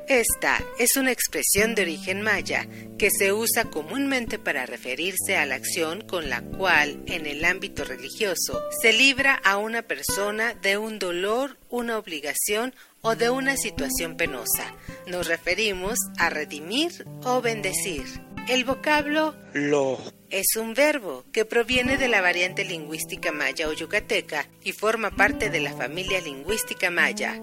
Esta 0.10 0.60
es 0.80 0.98
una 0.98 1.12
expresión 1.12 1.76
de 1.76 1.84
origen 1.84 2.24
maya 2.24 2.68
que 2.98 3.12
se 3.12 3.32
usa 3.32 3.66
comúnmente 3.66 4.40
para 4.40 4.66
referirse 4.66 5.38
a 5.38 5.46
la 5.46 5.54
acción 5.54 6.02
con 6.02 6.30
la 6.30 6.42
cual, 6.42 7.04
en 7.06 7.28
el 7.28 7.46
ámbito 7.46 7.86
religioso, 7.86 8.62
se 8.82 8.92
libra 8.92 9.36
a 9.36 9.58
una 9.58 9.84
persona 9.84 10.56
de 10.56 10.78
un 10.78 10.98
dolor, 10.98 11.58
una 11.70 11.98
obligación 11.98 12.74
o 13.02 13.16
de 13.16 13.30
una 13.30 13.56
situación 13.56 14.18
penosa. 14.18 14.74
Nos 15.06 15.28
referimos 15.28 16.00
a 16.18 16.32
redimir 16.32 17.06
o 17.24 17.42
bendecir. 17.42 18.04
El 18.50 18.64
vocablo 18.64 19.36
lo 19.54 20.00
es 20.32 20.56
un 20.56 20.74
verbo 20.74 21.24
que 21.32 21.46
proviene 21.46 21.98
de 21.98 22.08
la 22.08 22.20
variante 22.20 22.66
lingüística 22.66 23.32
maya 23.32 23.68
o 23.68 23.74
yucateca 23.74 24.48
y 24.64 24.72
forma 24.72 25.12
parte 25.12 25.52
de 25.52 25.60
la 25.60 25.72
familia 25.72 26.20
lingüística 26.20 26.90
maya. 26.90 27.40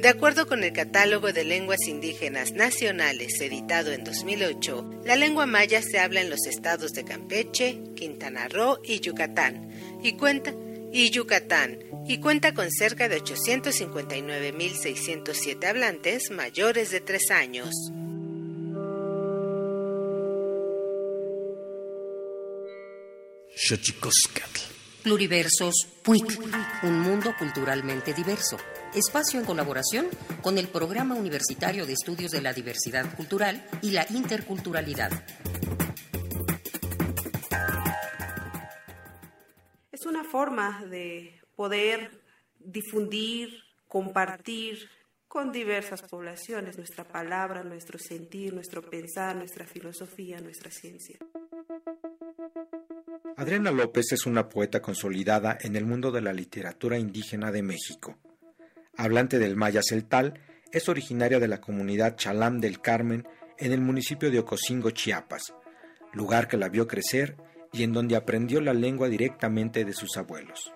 De 0.00 0.08
acuerdo 0.08 0.48
con 0.48 0.64
el 0.64 0.72
Catálogo 0.72 1.32
de 1.32 1.44
Lenguas 1.44 1.86
Indígenas 1.86 2.50
Nacionales 2.50 3.40
editado 3.40 3.92
en 3.92 4.02
2008, 4.02 5.02
la 5.04 5.14
lengua 5.14 5.46
maya 5.46 5.80
se 5.80 6.00
habla 6.00 6.20
en 6.20 6.30
los 6.30 6.44
estados 6.48 6.90
de 6.90 7.04
Campeche, 7.04 7.78
Quintana 7.94 8.48
Roo 8.48 8.80
y 8.82 8.98
Yucatán, 8.98 9.70
y 10.02 10.14
cuenta 10.14 10.52
y 10.92 11.10
Yucatán, 11.10 11.78
y 12.08 12.18
cuenta 12.18 12.52
con 12.52 12.68
cerca 12.72 13.08
de 13.08 13.22
859.607 13.22 15.64
hablantes 15.66 16.32
mayores 16.32 16.90
de 16.90 17.00
3 17.00 17.30
años. 17.30 17.92
Pluriversos 25.02 25.86
PUIC, 26.02 26.40
un 26.82 27.00
mundo 27.00 27.34
culturalmente 27.38 28.14
diverso 28.14 28.56
espacio 28.94 29.38
en 29.38 29.44
colaboración 29.44 30.08
con 30.42 30.56
el 30.56 30.68
Programa 30.68 31.14
Universitario 31.14 31.84
de 31.84 31.92
Estudios 31.92 32.30
de 32.30 32.40
la 32.40 32.54
Diversidad 32.54 33.14
Cultural 33.14 33.64
y 33.82 33.90
la 33.90 34.06
Interculturalidad. 34.10 35.10
Es 39.92 40.06
una 40.06 40.24
forma 40.24 40.84
de 40.86 41.40
poder 41.54 42.22
difundir, 42.58 43.50
compartir 43.86 44.88
con 45.28 45.52
diversas 45.52 46.02
poblaciones 46.02 46.78
nuestra 46.78 47.04
palabra, 47.04 47.62
nuestro 47.62 47.98
sentir, 47.98 48.54
nuestro 48.54 48.82
pensar, 48.82 49.36
nuestra 49.36 49.66
filosofía, 49.66 50.40
nuestra 50.40 50.70
ciencia. 50.70 51.18
Adriana 53.40 53.70
López 53.70 54.12
es 54.12 54.26
una 54.26 54.50
poeta 54.50 54.82
consolidada 54.82 55.56
en 55.58 55.74
el 55.74 55.86
mundo 55.86 56.12
de 56.12 56.20
la 56.20 56.34
literatura 56.34 56.98
indígena 56.98 57.50
de 57.50 57.62
México 57.62 58.18
hablante 59.00 59.38
del 59.38 59.56
maya 59.56 59.80
celtal, 59.82 60.38
es 60.72 60.90
originaria 60.90 61.40
de 61.40 61.48
la 61.48 61.58
comunidad 61.60 62.16
Chalam 62.16 62.60
del 62.60 62.82
Carmen 62.82 63.26
en 63.56 63.72
el 63.72 63.80
municipio 63.80 64.30
de 64.30 64.40
Ocosingo, 64.40 64.90
Chiapas, 64.90 65.54
lugar 66.12 66.48
que 66.48 66.58
la 66.58 66.68
vio 66.68 66.86
crecer 66.86 67.38
y 67.72 67.82
en 67.82 67.94
donde 67.94 68.14
aprendió 68.14 68.60
la 68.60 68.74
lengua 68.74 69.08
directamente 69.08 69.86
de 69.86 69.94
sus 69.94 70.18
abuelos. 70.18 70.74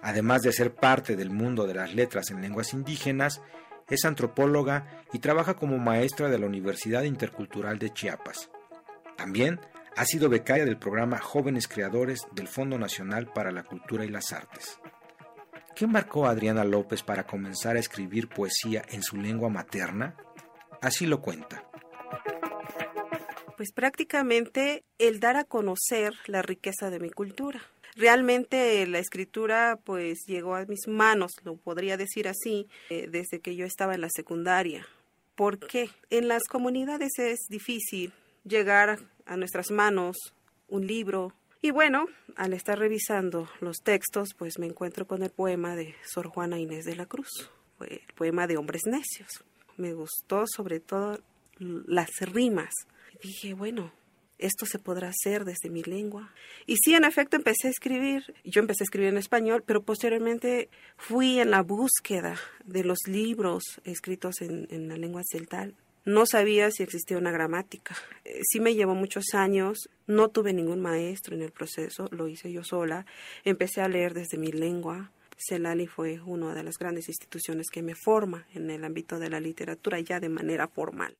Además 0.00 0.40
de 0.40 0.52
ser 0.52 0.74
parte 0.74 1.16
del 1.16 1.28
mundo 1.28 1.66
de 1.66 1.74
las 1.74 1.94
letras 1.94 2.30
en 2.30 2.40
lenguas 2.40 2.72
indígenas, 2.72 3.42
es 3.90 4.06
antropóloga 4.06 5.04
y 5.12 5.18
trabaja 5.18 5.54
como 5.54 5.76
maestra 5.76 6.30
de 6.30 6.38
la 6.38 6.46
Universidad 6.46 7.02
Intercultural 7.02 7.78
de 7.78 7.92
Chiapas. 7.92 8.48
También 9.18 9.60
ha 9.96 10.04
sido 10.04 10.28
becaria 10.28 10.64
del 10.64 10.78
programa 10.78 11.18
Jóvenes 11.18 11.68
Creadores 11.68 12.22
del 12.32 12.48
Fondo 12.48 12.78
Nacional 12.78 13.32
para 13.32 13.50
la 13.50 13.62
Cultura 13.62 14.04
y 14.04 14.08
las 14.08 14.32
Artes. 14.32 14.78
¿Qué 15.74 15.86
marcó 15.86 16.26
a 16.26 16.30
Adriana 16.30 16.64
López 16.64 17.02
para 17.02 17.26
comenzar 17.26 17.76
a 17.76 17.80
escribir 17.80 18.28
poesía 18.28 18.82
en 18.90 19.02
su 19.02 19.16
lengua 19.16 19.48
materna? 19.48 20.16
Así 20.80 21.06
lo 21.06 21.20
cuenta. 21.20 21.64
Pues 23.56 23.72
prácticamente 23.72 24.84
el 24.98 25.20
dar 25.20 25.36
a 25.36 25.44
conocer 25.44 26.14
la 26.26 26.42
riqueza 26.42 26.90
de 26.90 27.00
mi 27.00 27.10
cultura. 27.10 27.60
Realmente 27.96 28.86
la 28.86 28.98
escritura 28.98 29.78
pues 29.84 30.20
llegó 30.26 30.54
a 30.54 30.64
mis 30.64 30.86
manos, 30.88 31.32
lo 31.44 31.56
podría 31.56 31.96
decir 31.96 32.28
así, 32.28 32.68
eh, 32.88 33.08
desde 33.10 33.40
que 33.40 33.56
yo 33.56 33.66
estaba 33.66 33.94
en 33.94 34.00
la 34.00 34.08
secundaria. 34.10 34.86
¿Por 35.34 35.58
qué? 35.58 35.90
En 36.10 36.28
las 36.28 36.44
comunidades 36.44 37.18
es 37.18 37.40
difícil 37.48 38.12
llegar 38.44 38.98
a 39.30 39.36
nuestras 39.36 39.70
manos 39.70 40.16
un 40.68 40.86
libro, 40.86 41.32
y 41.62 41.70
bueno, 41.70 42.06
al 42.36 42.52
estar 42.52 42.78
revisando 42.78 43.48
los 43.60 43.78
textos, 43.78 44.30
pues 44.36 44.58
me 44.58 44.66
encuentro 44.66 45.06
con 45.06 45.22
el 45.22 45.30
poema 45.30 45.76
de 45.76 45.94
Sor 46.04 46.26
Juana 46.26 46.58
Inés 46.58 46.84
de 46.84 46.96
la 46.96 47.06
Cruz, 47.06 47.50
el 47.80 48.00
poema 48.16 48.48
de 48.48 48.56
Hombres 48.56 48.82
Necios. 48.86 49.44
Me 49.76 49.92
gustó 49.92 50.44
sobre 50.46 50.80
todo 50.80 51.20
las 51.58 52.10
rimas. 52.20 52.70
Dije, 53.22 53.54
bueno, 53.54 53.92
esto 54.38 54.66
se 54.66 54.80
podrá 54.80 55.10
hacer 55.10 55.44
desde 55.44 55.70
mi 55.70 55.82
lengua. 55.82 56.32
Y 56.66 56.76
sí, 56.82 56.94
en 56.94 57.04
efecto, 57.04 57.36
empecé 57.36 57.68
a 57.68 57.70
escribir. 57.70 58.34
Yo 58.44 58.60
empecé 58.60 58.82
a 58.82 58.86
escribir 58.86 59.10
en 59.10 59.18
español, 59.18 59.62
pero 59.64 59.82
posteriormente 59.82 60.70
fui 60.96 61.38
en 61.38 61.52
la 61.52 61.62
búsqueda 61.62 62.36
de 62.64 62.82
los 62.82 62.98
libros 63.06 63.62
escritos 63.84 64.40
en, 64.40 64.66
en 64.70 64.88
la 64.88 64.96
lengua 64.96 65.22
celtal 65.30 65.76
no 66.04 66.26
sabía 66.26 66.70
si 66.70 66.82
existía 66.82 67.18
una 67.18 67.30
gramática. 67.30 67.94
Eh, 68.24 68.40
sí 68.42 68.60
me 68.60 68.74
llevó 68.74 68.94
muchos 68.94 69.34
años, 69.34 69.88
no 70.06 70.28
tuve 70.28 70.52
ningún 70.52 70.80
maestro 70.80 71.34
en 71.34 71.42
el 71.42 71.52
proceso, 71.52 72.08
lo 72.10 72.28
hice 72.28 72.52
yo 72.52 72.64
sola. 72.64 73.06
Empecé 73.44 73.80
a 73.80 73.88
leer 73.88 74.14
desde 74.14 74.38
mi 74.38 74.52
lengua. 74.52 75.10
Celali 75.36 75.86
fue 75.86 76.20
una 76.20 76.54
de 76.54 76.62
las 76.62 76.78
grandes 76.78 77.08
instituciones 77.08 77.68
que 77.70 77.82
me 77.82 77.94
forma 77.94 78.46
en 78.54 78.70
el 78.70 78.84
ámbito 78.84 79.18
de 79.18 79.30
la 79.30 79.40
literatura 79.40 79.98
ya 80.00 80.20
de 80.20 80.28
manera 80.28 80.68
formal. 80.68 81.16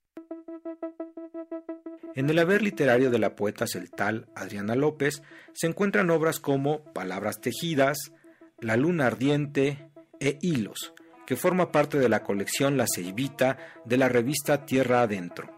En 2.14 2.28
el 2.28 2.38
haber 2.38 2.60
literario 2.60 3.10
de 3.10 3.18
la 3.18 3.34
poeta 3.36 3.66
celtal 3.66 4.26
Adriana 4.34 4.74
López 4.74 5.22
se 5.54 5.68
encuentran 5.68 6.10
obras 6.10 6.40
como 6.40 6.84
Palabras 6.92 7.40
tejidas, 7.40 8.12
La 8.58 8.76
luna 8.76 9.06
ardiente 9.06 9.90
e 10.18 10.38
Hilos, 10.42 10.92
que 11.30 11.36
forma 11.36 11.70
parte 11.70 12.00
de 12.00 12.08
la 12.08 12.24
colección 12.24 12.76
La 12.76 12.86
Ceibita 12.92 13.56
de 13.84 13.96
la 13.96 14.08
revista 14.08 14.66
Tierra 14.66 15.02
Adentro. 15.02 15.48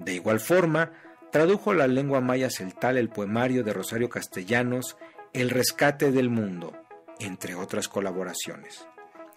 De 0.00 0.12
igual 0.12 0.40
forma, 0.40 0.90
tradujo 1.30 1.72
la 1.72 1.86
lengua 1.86 2.20
maya 2.20 2.50
celtal 2.50 2.98
el 2.98 3.10
poemario 3.10 3.62
de 3.62 3.72
Rosario 3.72 4.08
Castellanos 4.08 4.96
El 5.32 5.50
rescate 5.50 6.10
del 6.10 6.30
mundo, 6.30 6.72
entre 7.20 7.54
otras 7.54 7.86
colaboraciones. 7.86 8.88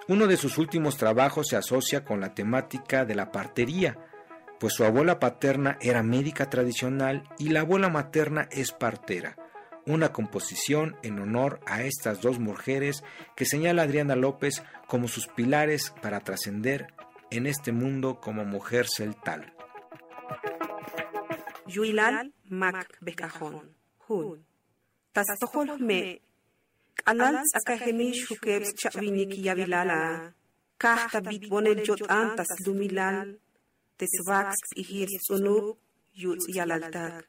Uno 0.08 0.26
de 0.26 0.38
sus 0.38 0.58
últimos 0.58 0.98
trabajos 0.98 1.50
se 1.50 1.58
asocia 1.58 2.04
con 2.04 2.22
la 2.22 2.34
temática 2.34 3.06
de 3.06 3.14
la 3.14 3.32
partería, 3.32 4.00
pues 4.60 4.74
su 4.74 4.84
abuela 4.84 5.20
paterna 5.20 5.78
era 5.80 6.02
médica 6.02 6.50
tradicional 6.50 7.30
y 7.38 7.50
la 7.50 7.60
abuela 7.60 7.90
materna 7.90 8.50
es 8.50 8.72
partera, 8.72 9.38
una 9.88 10.12
composición 10.12 10.98
en 11.02 11.20
honor 11.20 11.60
a 11.66 11.82
estas 11.84 12.22
dos 12.22 12.40
mujeres 12.40 13.04
que 13.36 13.46
señala 13.46 13.84
Adriana 13.84 14.16
López 14.16 14.62
como 14.86 15.08
sus 15.08 15.28
pilares 15.28 15.94
para 16.02 16.20
trascender 16.20 16.94
en 17.32 17.48
este 17.48 17.72
mundo 17.72 18.20
como 18.20 18.46
mujer 18.46 18.88
celtal. 18.88 19.54
Yuilal 21.68 22.34
Mac 22.46 22.98
Becajón, 23.02 23.76
Hun. 24.08 24.46
Tastohol 25.12 25.80
me. 25.80 26.22
Alal 27.06 27.42
akaheni 27.54 28.12
shukeb 28.12 28.64
chavinik 28.76 29.34
yavilala. 29.36 30.34
Kahta 30.78 31.22
bit 31.22 31.50
bonel 31.50 31.84
jot 31.86 32.04
antas 32.10 32.48
lumilal. 32.66 33.40
Tesvax 33.98 34.56
y 34.76 34.84
hirsunub 34.84 35.78
yut 36.14 36.40
yalaltak. 36.48 37.26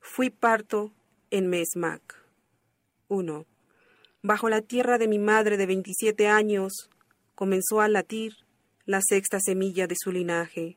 Fui 0.00 0.30
parto 0.30 0.95
en 1.30 1.48
Mesmac. 1.48 2.22
1. 3.08 3.46
Bajo 4.22 4.48
la 4.48 4.62
tierra 4.62 4.98
de 4.98 5.08
mi 5.08 5.18
madre 5.18 5.56
de 5.56 5.66
27 5.66 6.26
años 6.28 6.90
comenzó 7.34 7.80
a 7.80 7.88
latir 7.88 8.34
la 8.84 9.00
sexta 9.06 9.38
semilla 9.40 9.86
de 9.86 9.94
su 9.98 10.12
linaje. 10.12 10.76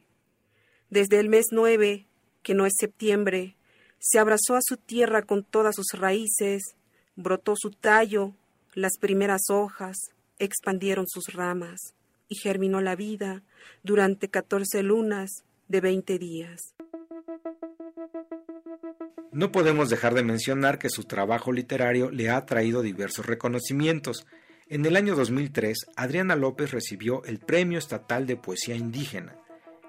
Desde 0.89 1.19
el 1.19 1.29
mes 1.29 1.47
9, 1.51 2.07
que 2.43 2.53
no 2.53 2.65
es 2.65 2.73
septiembre, 2.77 3.55
se 3.99 4.19
abrazó 4.19 4.55
a 4.55 4.61
su 4.61 4.77
tierra 4.77 5.21
con 5.23 5.43
todas 5.43 5.75
sus 5.75 5.91
raíces, 5.93 6.75
brotó 7.15 7.53
su 7.55 7.71
tallo, 7.71 8.33
las 8.73 8.97
primeras 8.99 9.49
hojas, 9.49 9.97
expandieron 10.39 11.05
sus 11.07 11.33
ramas, 11.33 11.93
y 12.27 12.35
germinó 12.35 12.81
la 12.81 12.95
vida 12.95 13.43
durante 13.83 14.29
catorce 14.29 14.83
lunas 14.83 15.43
de 15.67 15.81
veinte 15.81 16.17
días. 16.17 16.75
No 19.31 19.51
podemos 19.51 19.89
dejar 19.89 20.13
de 20.13 20.23
mencionar 20.23 20.79
que 20.79 20.89
su 20.89 21.03
trabajo 21.03 21.51
literario 21.51 22.11
le 22.11 22.29
ha 22.29 22.45
traído 22.45 22.81
diversos 22.81 23.25
reconocimientos. 23.25 24.25
En 24.67 24.85
el 24.85 24.95
año 24.95 25.15
2003, 25.15 25.87
Adriana 25.95 26.35
López 26.35 26.71
recibió 26.71 27.23
el 27.25 27.39
Premio 27.39 27.77
Estatal 27.77 28.25
de 28.25 28.37
Poesía 28.37 28.75
Indígena. 28.75 29.35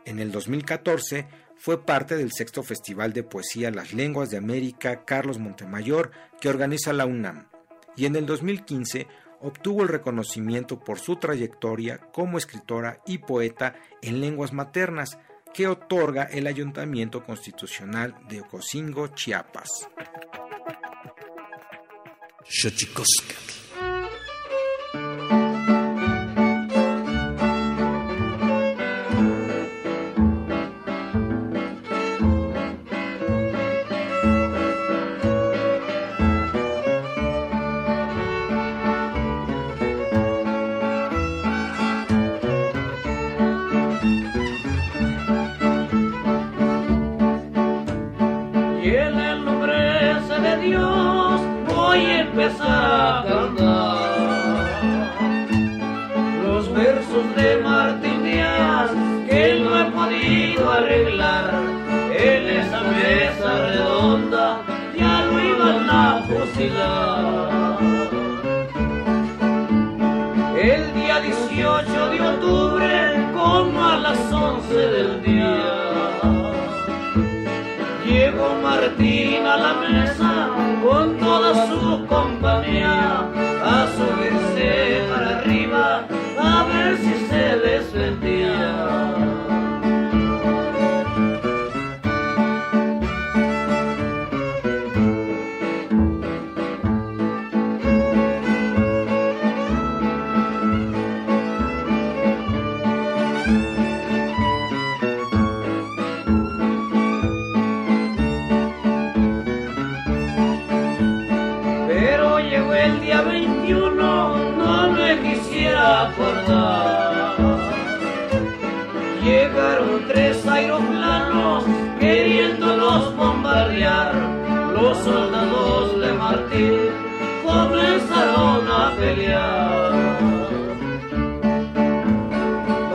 En 0.04 0.18
el 0.18 0.32
2014, 0.32 1.26
fue 1.56 1.84
parte 1.84 2.16
del 2.16 2.32
sexto 2.32 2.62
Festival 2.62 3.12
de 3.12 3.22
Poesía 3.22 3.70
Las 3.70 3.92
Lenguas 3.92 4.30
de 4.30 4.38
América 4.38 5.04
Carlos 5.04 5.38
Montemayor 5.38 6.10
que 6.40 6.48
organiza 6.48 6.94
la 6.94 7.04
UNAM. 7.04 7.48
Y 7.96 8.06
en 8.06 8.16
el 8.16 8.24
2015 8.24 9.06
obtuvo 9.40 9.82
el 9.82 9.88
reconocimiento 9.88 10.80
por 10.80 10.98
su 10.98 11.16
trayectoria 11.16 11.98
como 12.12 12.38
escritora 12.38 13.00
y 13.06 13.18
poeta 13.18 13.74
en 14.00 14.22
lenguas 14.22 14.54
maternas, 14.54 15.18
que 15.52 15.66
otorga 15.66 16.24
el 16.24 16.46
Ayuntamiento 16.46 17.24
Constitucional 17.24 18.14
de 18.28 18.40
Ocosingo, 18.40 19.08
Chiapas. 19.08 19.68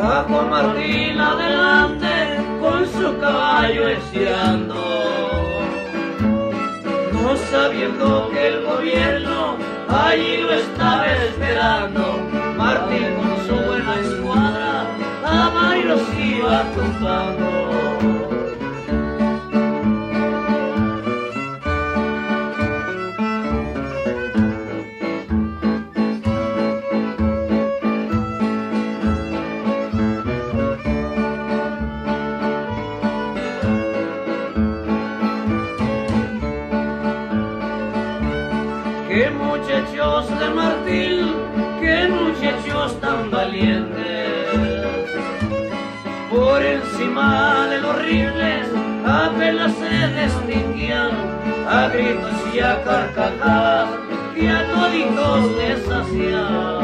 Bajo 0.01 0.41
Martín 0.49 1.19
adelante 1.19 2.07
con 2.59 2.87
su 2.87 3.17
caballo 3.19 3.89
estirando. 3.89 4.75
No 7.13 7.35
sabiendo 7.51 8.29
que 8.31 8.47
el 8.47 8.65
gobierno 8.65 9.57
allí 9.87 10.37
lo 10.37 10.51
estaba 10.51 11.05
esperando 11.05 12.19
Martín 12.57 13.15
con 13.17 13.47
su 13.47 13.55
buena 13.65 13.99
escuadra 13.99 14.87
a 15.23 15.49
varios 15.49 16.01
iba 16.17 16.63
tumbando. 16.73 17.64
De 40.45 40.53
Martín 40.53 41.33
qué 41.79 42.07
muchachos 42.07 42.99
tan 42.99 43.31
valientes. 43.31 44.29
Por 46.29 46.61
encima 46.61 47.67
de 47.69 47.81
los 47.81 47.95
rifles 48.01 48.67
apenas 49.05 49.73
se 49.73 50.07
distinguían 50.21 51.11
a 51.67 51.87
gritos 51.89 52.33
y 52.53 52.59
a 52.59 52.83
carcajadas 52.83 53.89
que 54.35 54.49
a 54.49 54.67
toditos 54.71 55.51
les 55.57 55.89
hacían. 55.89 56.74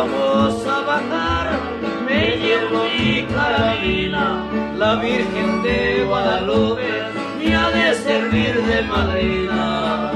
Vamos 0.00 0.66
a 0.66 0.80
bajar, 0.80 1.60
me 2.06 2.36
llevo 2.36 2.84
mi 2.84 3.22
carabina, 3.24 4.44
la 4.78 4.94
Virgen 4.96 5.62
de 5.62 6.04
Guadalupe 6.04 6.90
me 7.38 7.56
ha 7.56 7.70
de 7.70 7.94
servir 7.94 8.54
de 8.62 8.82
madrina. 8.82 10.10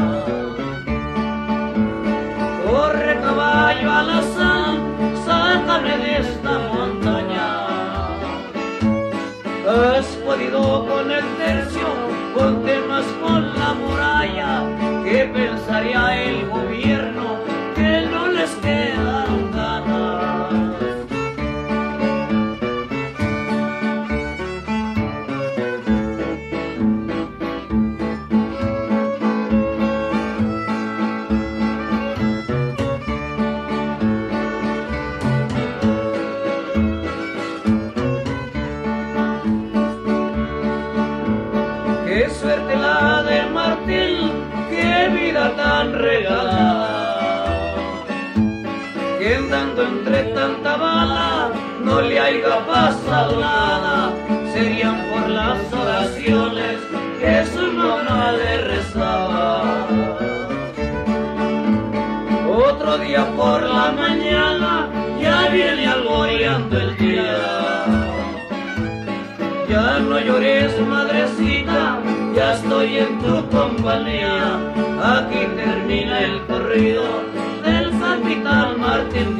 Corre 2.66 3.20
caballo 3.20 3.90
a 3.90 4.02
la 4.02 4.22
sal, 4.34 4.78
sácame 5.24 5.98
de 5.98 6.16
esta 6.18 6.58
montaña. 6.72 7.46
Has 9.66 10.06
podido 10.24 10.86
con 10.86 11.10
el 11.10 11.33
pensaría 15.54 16.24
el 16.24 16.48
gobierno 16.48 16.83
entre 49.60 50.22
tanta 50.34 50.76
bala 50.76 51.50
no 51.82 52.00
le 52.00 52.18
haya 52.18 52.66
pasado 52.66 53.40
nada. 53.40 54.12
Serían 54.52 54.96
por 55.10 55.28
las 55.28 55.72
oraciones 55.72 56.78
que 57.20 57.44
su 57.52 57.72
mamá 57.72 58.32
le 58.32 58.58
rezaba. 58.62 59.62
Otro 62.48 62.98
día 62.98 63.24
por 63.36 63.62
la 63.62 63.92
mañana 63.92 64.88
ya 65.20 65.48
viene 65.48 65.86
alboreando 65.86 66.78
el 66.78 66.96
día. 66.96 67.84
Ya 69.68 69.98
no 69.98 70.18
llores 70.20 70.80
madrecita 70.86 71.98
ya 72.34 72.54
estoy 72.54 72.98
en 72.98 73.18
tu 73.20 73.48
compañía. 73.48 74.58
Aquí 75.02 75.46
termina 75.56 76.18
el 76.20 76.44
corrido 76.46 77.04
del 77.64 77.90
capitán 78.00 78.80
Martín 78.80 79.33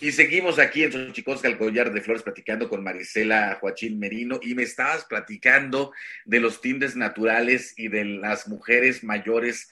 Y 0.00 0.10
seguimos 0.10 0.58
aquí 0.58 0.82
en 0.82 0.90
Xochicosca, 0.90 1.46
el 1.46 1.56
collar 1.56 1.92
de 1.92 2.00
flores, 2.00 2.24
platicando 2.24 2.68
con 2.68 2.82
Marisela 2.82 3.56
Joachín 3.60 4.00
Merino. 4.00 4.40
Y 4.42 4.56
me 4.56 4.64
estabas 4.64 5.04
platicando 5.04 5.92
de 6.24 6.40
los 6.40 6.60
tintes 6.60 6.96
naturales 6.96 7.72
y 7.76 7.86
de 7.86 8.04
las 8.04 8.48
mujeres 8.48 9.04
mayores. 9.04 9.70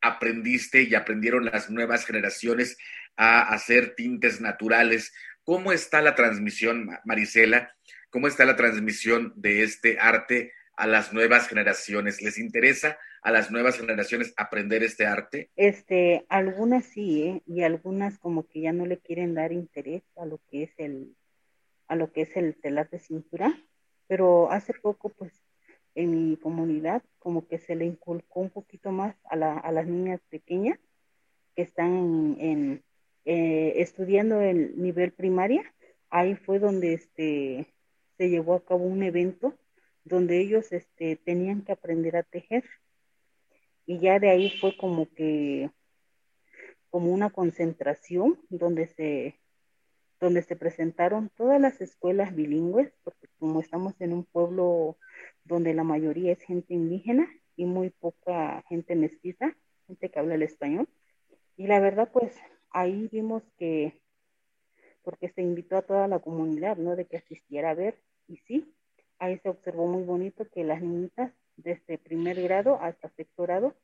Aprendiste 0.00 0.84
y 0.84 0.94
aprendieron 0.94 1.44
las 1.44 1.68
nuevas 1.68 2.06
generaciones 2.06 2.78
a 3.16 3.42
hacer 3.52 3.94
tintes 3.94 4.40
naturales. 4.40 5.12
¿Cómo 5.42 5.70
está 5.70 6.00
la 6.00 6.14
transmisión, 6.14 6.88
Marisela? 7.04 7.76
¿Cómo 8.08 8.28
está 8.28 8.46
la 8.46 8.56
transmisión 8.56 9.34
de 9.36 9.62
este 9.62 9.98
arte 10.00 10.54
a 10.74 10.86
las 10.86 11.12
nuevas 11.12 11.48
generaciones? 11.48 12.22
¿Les 12.22 12.38
interesa 12.38 12.96
a 13.24 13.32
las 13.32 13.50
nuevas 13.50 13.78
generaciones 13.78 14.34
aprender 14.36 14.82
este 14.82 15.06
arte? 15.06 15.50
Este, 15.56 16.26
algunas 16.28 16.84
sí, 16.84 17.22
¿eh? 17.22 17.42
y 17.46 17.62
algunas 17.62 18.18
como 18.18 18.46
que 18.46 18.60
ya 18.60 18.72
no 18.72 18.86
le 18.86 18.98
quieren 18.98 19.34
dar 19.34 19.50
interés 19.50 20.02
a 20.16 20.26
lo 20.26 20.38
que 20.50 20.64
es 20.64 20.70
el 20.78 21.16
a 21.88 21.96
lo 21.96 22.12
que 22.12 22.22
es 22.22 22.36
el 22.36 22.54
telar 22.54 22.88
de 22.88 22.98
cintura, 22.98 23.52
pero 24.06 24.50
hace 24.50 24.72
poco 24.72 25.10
pues 25.10 25.32
en 25.94 26.30
mi 26.30 26.36
comunidad, 26.36 27.02
como 27.18 27.46
que 27.46 27.58
se 27.58 27.76
le 27.76 27.84
inculcó 27.84 28.40
un 28.40 28.50
poquito 28.50 28.90
más 28.90 29.14
a, 29.24 29.36
la, 29.36 29.58
a 29.58 29.72
las 29.72 29.86
niñas 29.86 30.20
pequeñas 30.28 30.78
que 31.54 31.62
están 31.62 32.36
en, 32.40 32.82
eh, 33.24 33.74
estudiando 33.76 34.40
el 34.40 34.80
nivel 34.80 35.12
primaria. 35.12 35.62
Ahí 36.10 36.34
fue 36.34 36.58
donde 36.58 36.94
este, 36.94 37.66
se 38.16 38.28
llevó 38.28 38.54
a 38.54 38.64
cabo 38.64 38.84
un 38.84 39.02
evento 39.02 39.54
donde 40.04 40.40
ellos 40.40 40.72
este, 40.72 41.16
tenían 41.16 41.62
que 41.62 41.72
aprender 41.72 42.16
a 42.16 42.22
tejer. 42.22 42.64
Y 43.86 43.98
ya 44.00 44.18
de 44.18 44.30
ahí 44.30 44.50
fue 44.60 44.76
como 44.76 45.08
que, 45.14 45.70
como 46.90 47.12
una 47.12 47.30
concentración 47.30 48.40
donde 48.48 48.86
se, 48.86 49.40
donde 50.20 50.42
se 50.42 50.56
presentaron 50.56 51.30
todas 51.36 51.60
las 51.60 51.80
escuelas 51.80 52.34
bilingües, 52.34 52.92
porque 53.02 53.28
como 53.38 53.60
estamos 53.60 54.00
en 54.00 54.12
un 54.12 54.24
pueblo 54.24 54.96
donde 55.44 55.74
la 55.74 55.84
mayoría 55.84 56.32
es 56.32 56.40
gente 56.40 56.72
indígena 56.74 57.28
y 57.56 57.66
muy 57.66 57.90
poca 57.90 58.64
gente 58.68 58.94
mestiza, 58.96 59.56
gente 59.86 60.10
que 60.10 60.18
habla 60.18 60.34
el 60.34 60.42
español. 60.42 60.88
Y 61.56 61.66
la 61.66 61.80
verdad, 61.80 62.10
pues 62.12 62.34
ahí 62.70 63.08
vimos 63.12 63.42
que, 63.58 64.00
porque 65.02 65.28
se 65.28 65.42
invitó 65.42 65.76
a 65.76 65.82
toda 65.82 66.08
la 66.08 66.18
comunidad, 66.18 66.76
¿no? 66.76 66.96
De 66.96 67.06
que 67.06 67.18
asistiera 67.18 67.70
a 67.70 67.74
ver, 67.74 68.00
y 68.26 68.38
sí, 68.38 68.74
ahí 69.18 69.38
se 69.38 69.48
observó 69.48 69.86
muy 69.86 70.02
bonito 70.02 70.48
que 70.48 70.64
las 70.64 70.82
niñitas 70.82 71.32
desde 71.56 71.98
primer 71.98 72.40
grado 72.42 72.80
hasta 72.80 73.08
sexto 73.10 73.42
grado 73.42 73.74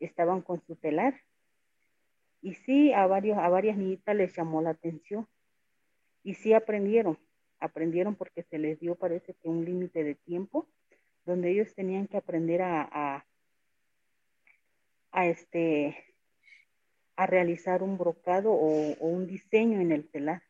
estaban 0.00 0.42
con 0.42 0.60
su 0.66 0.76
telar. 0.76 1.20
Y 2.40 2.54
sí, 2.54 2.92
a, 2.92 3.06
varios, 3.06 3.38
a 3.38 3.48
varias 3.48 3.76
niñitas 3.76 4.14
les 4.14 4.36
llamó 4.36 4.62
la 4.62 4.70
atención. 4.70 5.26
Y 6.22 6.34
sí 6.34 6.52
aprendieron, 6.52 7.18
aprendieron 7.58 8.14
porque 8.14 8.42
se 8.42 8.58
les 8.58 8.78
dio, 8.80 8.94
parece 8.94 9.34
que 9.34 9.48
un 9.48 9.64
límite 9.64 10.04
de 10.04 10.14
tiempo 10.14 10.68
donde 11.24 11.50
ellos 11.50 11.74
tenían 11.74 12.06
que 12.06 12.16
aprender 12.16 12.62
a, 12.62 13.24
a, 15.12 15.26
este 15.26 16.04
a 17.16 17.26
realizar 17.26 17.82
un 17.82 17.98
brocado 17.98 18.52
o, 18.52 18.94
un 19.00 19.26
diseño 19.26 19.80
en 19.80 19.92
el 19.92 20.08
telar. 20.08 20.42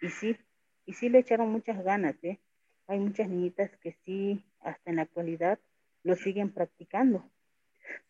Y 0.00 0.08
sí, 0.10 0.36
y 0.84 0.92
sí 0.92 1.08
le 1.08 1.18
echaron 1.18 1.50
muchas 1.50 1.82
ganas, 1.82 2.22
¿eh? 2.22 2.38
Hay 2.86 3.00
muchas 3.00 3.28
niñitas 3.28 3.76
que 3.78 3.92
sí, 4.04 4.44
hasta 4.60 4.90
en 4.90 4.96
la 4.96 5.02
actualidad, 5.02 5.58
lo 6.06 6.14
siguen 6.14 6.52
practicando. 6.52 7.28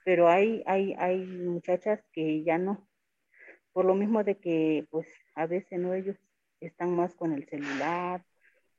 Pero 0.05 0.29
hay, 0.29 0.63
hay, 0.67 0.95
hay 0.99 1.19
muchachas 1.19 2.01
que 2.13 2.45
ya 2.45 2.59
no. 2.59 2.87
Por 3.73 3.87
lo 3.87 3.95
mismo 3.95 4.23
de 4.23 4.37
que, 4.37 4.87
pues, 4.91 5.07
a 5.35 5.47
veces 5.47 5.79
no 5.79 5.95
ellos 5.95 6.17
están 6.61 6.95
más 6.95 7.15
con 7.15 7.33
el 7.33 7.49
celular 7.49 8.23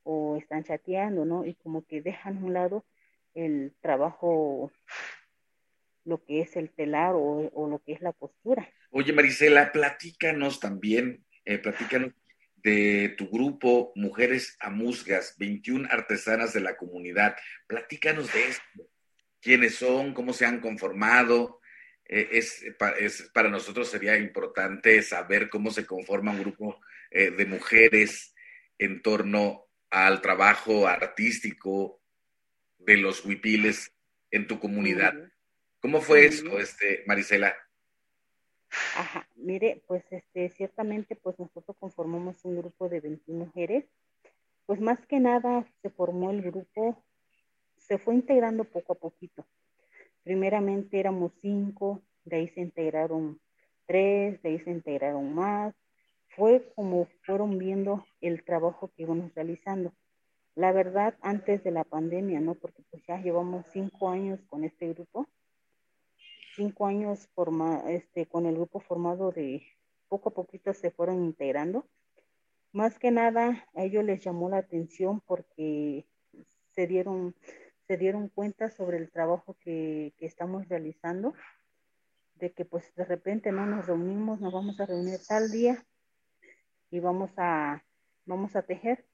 o 0.04 0.38
están 0.38 0.64
chateando, 0.64 1.26
¿no? 1.26 1.46
Y 1.46 1.56
como 1.56 1.86
que 1.86 2.02
dejan 2.02 2.38
a 2.38 2.46
un 2.46 2.54
lado 2.54 2.86
el 3.34 3.74
trabajo, 3.82 4.72
lo 6.06 6.24
que 6.24 6.42
es 6.42 6.56
el 6.56 6.70
telar 6.70 7.14
o, 7.16 7.68
lo 7.70 7.80
que 7.80 7.94
es 7.94 8.02
la 8.02 8.12
postura. 8.12 8.70
Oye, 8.92 9.14
Marisela, 9.14 9.72
platícanos 9.72 10.60
también, 10.60 11.26
eh, 11.44 11.58
platícanos 11.58 12.14
de 12.56 13.16
tu 13.18 13.30
grupo 13.30 13.92
Mujeres 13.96 14.58
Amusgas, 14.60 15.36
21 15.38 15.88
artesanas 15.92 16.54
de 16.54 16.62
la 16.62 16.78
comunidad. 16.78 17.36
Platícanos 17.68 18.32
de 18.34 18.48
esto. 18.48 18.97
¿Quiénes 19.48 19.76
son? 19.76 20.14
¿Cómo 20.14 20.34
se 20.34 20.46
han 20.46 20.60
conformado? 20.60 21.62
Eh, 22.04 22.32
es, 22.34 22.66
para 23.34 23.48
nosotros 23.48 23.88
sería 23.88 24.18
importante 24.18 25.02
saber 25.02 25.50
cómo 25.50 25.72
se 25.72 25.86
conforma 25.86 26.34
un 26.34 26.42
grupo 26.42 26.82
eh, 27.12 27.32
de 27.32 27.46
mujeres 27.46 28.36
en 28.78 29.02
torno 29.02 29.70
al 29.90 30.22
trabajo 30.22 30.86
artístico 30.86 32.02
de 32.78 32.98
los 32.98 33.24
huipiles 33.24 33.96
en 34.32 34.48
tu 34.48 34.60
comunidad. 34.60 35.14
¿Cómo 35.80 36.02
fue 36.02 36.26
eso, 36.26 36.60
este, 36.60 37.06
Marisela? 37.08 37.56
Ajá, 38.98 39.30
mire, 39.38 39.82
pues 39.88 40.04
este, 40.12 40.50
ciertamente 40.50 41.16
pues 41.16 41.40
nosotros 41.40 41.78
conformamos 41.80 42.44
un 42.44 42.58
grupo 42.58 42.90
de 42.90 43.00
21 43.00 43.46
mujeres. 43.46 43.86
Pues 44.66 44.82
más 44.82 45.00
que 45.08 45.22
nada 45.22 45.66
se 45.82 45.90
formó 45.90 46.32
el 46.32 46.42
grupo, 46.42 47.02
se 47.88 47.98
fue 47.98 48.16
integrando 48.16 48.64
poco 48.66 48.94
a 48.94 48.96
poquito. 48.96 49.46
Primeramente 50.24 51.00
éramos 51.00 51.32
cinco, 51.42 52.02
de 52.26 52.38
ahí 52.38 52.48
se 52.50 52.62
integraron 52.62 53.40
tres, 53.86 54.42
de 54.42 54.50
ahí 54.50 54.60
se 54.60 54.72
integraron 54.72 55.34
más. 55.34 55.74
Fue 56.36 56.72
como 56.76 57.08
fueron 57.24 57.58
viendo 57.58 58.06
el 58.22 58.44
trabajo 58.44 58.90
que 58.90 59.04
íbamos 59.04 59.34
realizando. 59.34 59.94
La 60.56 60.72
verdad, 60.72 61.16
antes 61.22 61.64
de 61.64 61.72
la 61.72 61.84
pandemia, 61.84 62.40
¿no? 62.42 62.56
Porque 62.56 62.84
pues 62.90 63.04
ya 63.08 63.22
llevamos 63.22 63.66
cinco 63.72 64.10
años 64.10 64.40
con 64.48 64.64
este 64.64 64.94
grupo, 64.94 65.28
cinco 66.56 66.88
años 66.88 67.28
forma, 67.34 67.84
este, 67.88 68.26
con 68.26 68.46
el 68.46 68.56
grupo 68.56 68.80
formado 68.80 69.32
de 69.32 69.64
poco 70.10 70.30
a 70.30 70.34
poquito 70.34 70.74
se 70.74 70.92
fueron 70.92 71.24
integrando. 71.24 71.88
Más 72.74 73.00
que 73.00 73.12
nada, 73.12 73.66
a 73.76 73.84
ellos 73.84 74.04
les 74.04 74.24
llamó 74.24 74.50
la 74.50 74.58
atención 74.58 75.22
porque 75.22 76.06
se 76.72 76.88
dieron, 76.88 77.36
se 77.88 77.98
dieron 77.98 78.30
cuenta 78.30 78.70
sobre 78.70 78.98
el 78.98 79.12
trabajo 79.12 79.58
que, 79.62 80.14
estamos 80.20 80.68
realizando, 80.68 81.34
de 82.36 82.52
que 82.52 82.66
pues 82.66 82.94
de 82.96 83.06
repente 83.06 83.52
no 83.52 83.66
nos 83.66 83.88
reunimos, 83.88 84.40
nos 84.42 84.54
vamos 84.54 84.80
a 84.80 84.86
reunir 84.86 85.20
tal 85.28 85.50
día 85.52 85.84
y 86.92 87.00
vamos 87.00 87.32
a, 87.38 87.84
vamos 88.26 88.56
a 88.56 88.62
tejer 88.62 89.06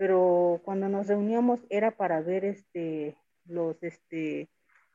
pero 0.00 0.62
cuando 0.64 0.88
nos 0.88 1.08
reuníamos 1.08 1.60
era 1.68 1.90
para 1.90 2.22
ver 2.22 2.46
este, 2.46 3.18
los, 3.44 3.76
este, 3.82 4.48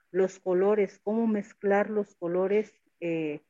los 0.09 0.39
colores, 0.39 0.99
cómo 1.03 1.27
mezclar 1.27 1.91
los 1.91 2.15
colores 2.15 2.73
eh, 2.99 3.41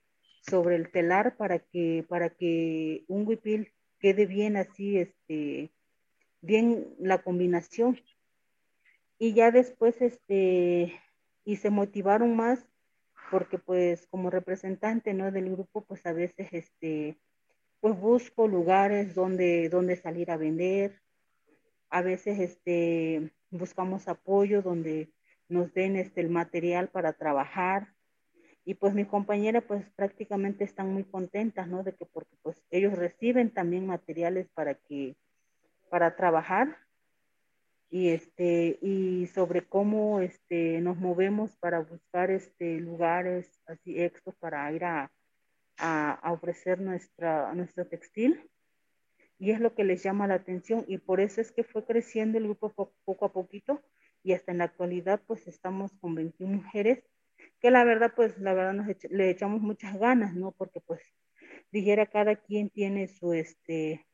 sobre 0.42 0.76
el 0.76 0.92
telar 0.92 1.38
para 1.38 1.60
que, 1.60 2.06
para 2.10 2.30
que 2.30 3.06
un 3.08 3.26
huipil 3.26 3.72
quede 4.00 4.26
bien 4.26 4.58
así, 4.58 4.98
este, 4.98 5.72
bien 6.42 6.94
la 7.00 7.24
combinación. 7.24 8.02
Y 9.18 9.34
ya 9.34 9.52
después, 9.52 10.02
este, 10.02 11.00
y 11.46 11.56
se 11.58 11.70
motivaron 11.70 12.36
más 12.36 12.68
porque 13.32 13.58
pues 13.58 14.08
como 14.08 14.30
representante, 14.30 15.14
¿no? 15.14 15.32
Del 15.32 15.52
grupo, 15.52 15.86
pues 15.86 16.06
a 16.06 16.14
veces, 16.14 16.50
este, 16.52 17.18
pues 17.80 18.00
busco 18.00 18.48
lugares 18.48 19.16
donde, 19.16 19.70
donde 19.70 19.96
salir 19.96 20.32
a 20.32 20.38
vender, 20.38 21.02
a 21.90 22.02
veces 22.02 22.40
este, 22.40 23.32
buscamos 23.52 24.08
apoyo 24.08 24.62
donde 24.62 25.12
nos 25.48 25.74
den 25.74 25.96
este, 25.96 26.22
el 26.22 26.30
material 26.30 26.90
para 26.90 27.14
trabajar. 27.14 27.94
Y 28.66 28.74
pues 28.74 28.96
mis 28.96 29.08
compañeras 29.08 29.64
pues 29.68 29.86
prácticamente 29.96 30.64
están 30.64 30.92
muy 30.92 31.04
contentas, 31.04 31.68
¿no? 31.68 31.84
De 31.84 31.94
que 31.94 32.06
porque 32.06 32.36
pues 32.42 32.62
ellos 32.72 32.94
reciben 32.94 33.52
también 33.54 33.86
materiales 33.86 34.50
para 34.56 34.74
que, 34.74 35.16
para 35.90 36.16
trabajar 36.16 36.85
y 37.90 38.10
este, 38.10 38.78
y 38.82 39.28
sobre 39.28 39.68
cómo 39.68 40.20
este, 40.22 40.82
nos 40.82 40.98
movemos 40.98 41.56
para 41.58 41.80
buscar 41.80 42.32
este, 42.32 42.80
lugares 42.80 43.62
así 43.68 44.02
extras 44.02 44.36
para 44.38 44.72
ir 44.72 44.84
a, 44.86 45.12
a, 45.78 46.32
ofrecer 46.32 46.82
nuestra, 46.82 47.54
nuestro 47.54 47.88
textil 47.88 48.50
y 49.38 49.52
es 49.52 49.60
lo 49.60 49.76
que 49.76 49.84
les 49.84 50.04
llama 50.04 50.28
la 50.28 50.36
atención 50.36 50.86
y 50.88 50.98
por 50.98 51.20
eso 51.20 51.42
es 51.42 51.52
que 51.52 51.64
fue 51.64 51.86
creciendo 51.86 52.38
el 52.38 52.46
grupo 52.46 52.94
poco 53.04 53.26
a 53.26 53.34
poquito 53.34 53.82
y 54.24 54.34
hasta 54.34 54.52
en 54.52 54.60
la 54.60 54.66
actualidad 54.66 55.22
pues 55.28 55.48
estamos 55.48 55.94
con 56.00 56.16
21 56.16 56.58
mujeres 56.58 57.04
que 57.60 57.72
la 57.72 57.84
verdad 57.84 58.14
pues 58.16 58.38
la 58.40 58.54
verdad 58.54 58.74
nos 58.74 58.88
le 59.10 59.30
echamos 59.30 59.62
muchas 59.62 59.98
ganas, 59.98 60.34
¿no? 60.36 60.52
Porque 60.52 60.82
pues 60.82 61.02
dijera 61.72 62.06
cada 62.06 62.36
quien 62.36 62.70
tiene 62.70 63.08
su 63.08 63.34
este 63.34 64.06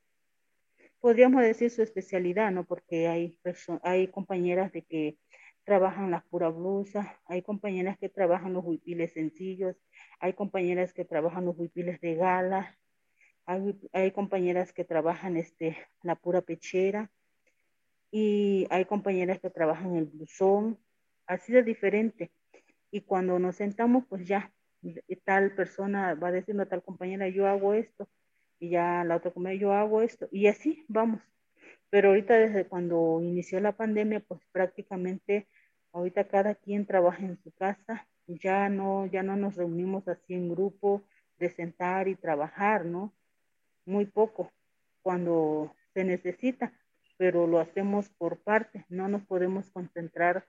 podríamos 1.02 1.41
decir 1.41 1.70
su 1.72 1.82
especialidad, 1.82 2.52
¿no? 2.52 2.66
Porque 2.66 3.08
hay 3.08 3.38
hay 3.84 4.08
compañeras 4.08 4.72
de 4.72 4.84
que 4.84 5.18
trabajan 5.64 6.12
las 6.12 6.24
pura 6.26 6.49
blusa, 6.49 7.20
hay 7.26 7.41
compañeras 7.41 7.97
que 7.97 8.10
trabajan 8.10 8.54
los 8.54 8.64
huipiles 8.64 9.14
sencillos, 9.14 9.76
hay 10.20 10.34
compañeras 10.34 10.93
que 10.93 11.06
trabajan 11.06 11.45
los 11.45 11.58
huipiles 11.58 11.99
de 12.02 12.16
gala, 12.16 12.78
hay, 13.45 14.12
compañeras 14.12 14.72
que 14.72 14.86
trabajan 14.86 15.36
este, 15.36 15.78
la 16.04 16.16
pura 16.16 16.41
pechera 16.41 17.12
y 18.12 18.68
hay 18.70 18.86
compañeras 18.86 19.39
que 19.39 19.49
trabajan 19.49 19.95
el 19.95 20.06
blusón, 20.06 20.80
así 21.28 21.52
de 21.52 21.64
diferente. 21.64 22.32
Y 22.91 23.02
cuando 23.02 23.39
nos 23.39 23.58
sentamos, 23.58 24.06
pues 24.08 24.28
ya 24.28 24.54
tal 25.26 25.56
persona 25.56 26.16
va 26.16 26.32
diciendo 26.32 26.64
a 26.64 26.68
tal 26.68 26.84
compañera, 26.84 27.28
yo 27.30 27.47
hago 27.47 27.74
esto, 27.74 28.08
y 28.62 28.70
ya 28.70 29.03
la 29.03 29.18
otra 29.18 29.32
compañera, 29.32 29.62
yo 29.62 29.74
hago 29.74 30.01
esto, 30.01 30.30
y 30.32 30.47
así 30.47 30.86
vamos. 30.88 31.22
Pero 31.89 32.09
ahorita 32.09 32.36
desde 32.36 32.66
cuando 32.66 33.20
inició 33.22 33.59
la 33.59 33.74
pandemia, 33.74 34.22
pues 34.22 34.39
prácticamente 34.53 35.49
ahorita 35.91 36.30
cada 36.30 36.55
quien 36.55 36.86
trabaja 36.86 37.26
en 37.26 37.38
su 37.43 37.51
casa, 37.51 38.07
ya 38.28 38.70
no, 38.70 39.05
ya 39.07 39.24
no 39.24 39.36
nos 39.36 39.57
reunimos 39.57 40.07
así 40.07 40.34
en 40.36 40.49
grupo 40.49 41.03
de 41.39 41.49
sentar 41.49 42.07
y 42.07 42.16
trabajar, 42.16 42.86
¿no? 42.86 43.14
muy 43.86 44.05
poco 44.05 44.51
cuando 45.01 45.76
se 45.93 46.03
necesita, 46.03 46.74
pero 47.18 47.47
lo 47.47 47.59
hacemos 47.59 48.09
por 48.09 48.38
parte, 48.39 48.86
no 48.89 49.07
nos 49.07 49.24
podemos 49.24 49.70
concentrar 49.72 50.47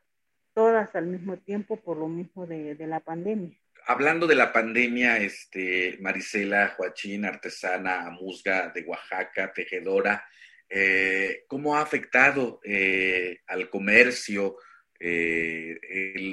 todas 0.54 0.94
al 0.94 1.06
mismo 1.06 1.36
tiempo 1.38 1.76
por 1.76 1.96
lo 1.96 2.08
mismo 2.08 2.46
de, 2.46 2.76
la 2.86 3.00
pandemia. 3.00 3.58
Hablando 3.86 4.26
de 4.26 4.34
la 4.34 4.52
pandemia, 4.52 5.18
este, 5.18 5.98
Marisela 6.00 6.74
Joachín, 6.76 7.24
artesana 7.24 8.10
musga 8.10 8.68
de 8.68 8.82
Oaxaca, 8.84 9.52
tejedora, 9.52 10.24
eh, 10.68 11.44
¿cómo 11.48 11.76
ha 11.76 11.82
afectado 11.82 12.60
eh, 12.64 13.40
al 13.46 13.68
comercio 13.68 14.56
eh, 15.00 15.78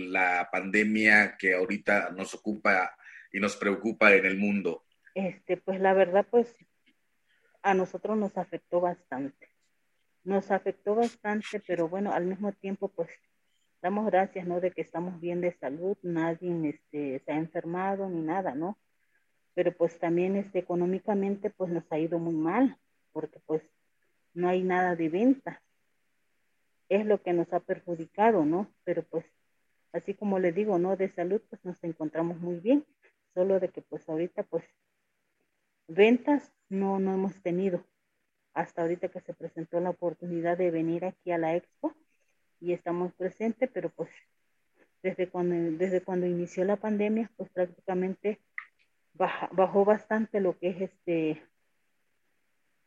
la 0.09 0.47
pandemia 0.51 1.35
que 1.37 1.55
ahorita 1.55 2.11
nos 2.11 2.35
ocupa 2.35 2.95
y 3.31 3.39
nos 3.39 3.57
preocupa 3.57 4.13
en 4.13 4.25
el 4.25 4.37
mundo? 4.37 4.85
Este, 5.15 5.57
pues 5.57 5.79
la 5.79 5.93
verdad, 5.93 6.25
pues 6.29 6.55
a 7.63 7.73
nosotros 7.73 8.17
nos 8.17 8.37
afectó 8.37 8.79
bastante. 8.79 9.49
Nos 10.23 10.51
afectó 10.51 10.95
bastante, 10.95 11.61
pero 11.65 11.89
bueno, 11.89 12.13
al 12.13 12.25
mismo 12.25 12.51
tiempo, 12.53 12.89
pues 12.89 13.09
damos 13.81 14.05
gracias, 14.05 14.45
¿no? 14.45 14.59
De 14.59 14.71
que 14.71 14.81
estamos 14.81 15.19
bien 15.19 15.41
de 15.41 15.53
salud, 15.53 15.97
nadie 16.01 16.69
este, 16.69 17.19
se 17.25 17.31
ha 17.31 17.37
enfermado 17.37 18.09
ni 18.09 18.21
nada, 18.21 18.55
¿no? 18.55 18.77
Pero 19.53 19.75
pues 19.75 19.97
también 19.99 20.35
este, 20.35 20.59
económicamente, 20.59 21.49
pues 21.49 21.71
nos 21.71 21.89
ha 21.91 21.99
ido 21.99 22.19
muy 22.19 22.35
mal, 22.35 22.77
porque 23.11 23.39
pues 23.45 23.61
no 24.33 24.47
hay 24.47 24.63
nada 24.63 24.95
de 24.95 25.09
venta. 25.09 25.61
Es 26.87 27.05
lo 27.05 27.21
que 27.21 27.33
nos 27.33 27.51
ha 27.53 27.59
perjudicado, 27.59 28.45
¿no? 28.45 28.71
Pero 28.83 29.03
pues, 29.03 29.25
así 29.91 30.13
como 30.13 30.39
le 30.39 30.51
digo, 30.51 30.77
¿no? 30.79 30.95
De 30.95 31.09
salud, 31.09 31.41
pues 31.49 31.63
nos 31.63 31.81
encontramos 31.83 32.39
muy 32.39 32.59
bien, 32.59 32.85
solo 33.33 33.59
de 33.59 33.69
que 33.69 33.81
pues 33.81 34.07
ahorita, 34.09 34.43
pues, 34.43 34.63
ventas 35.87 36.51
no, 36.69 36.99
no 36.99 37.13
hemos 37.13 37.41
tenido. 37.41 37.83
Hasta 38.53 38.81
ahorita 38.81 39.09
que 39.09 39.21
se 39.21 39.33
presentó 39.33 39.79
la 39.79 39.91
oportunidad 39.91 40.57
de 40.57 40.71
venir 40.71 41.05
aquí 41.05 41.31
a 41.31 41.37
la 41.37 41.55
expo, 41.55 41.95
y 42.61 42.73
estamos 42.73 43.13
presentes, 43.13 43.69
pero 43.73 43.89
pues 43.89 44.09
desde 45.01 45.29
cuando, 45.29 45.77
desde 45.77 46.01
cuando 46.01 46.27
inició 46.27 46.65
la 46.65 46.75
pandemia, 46.75 47.31
pues 47.37 47.49
prácticamente 47.51 48.39
bajó 49.13 49.85
bastante 49.85 50.39
lo 50.39 50.57
que 50.57 50.69
es 50.69 50.81
este 50.81 51.43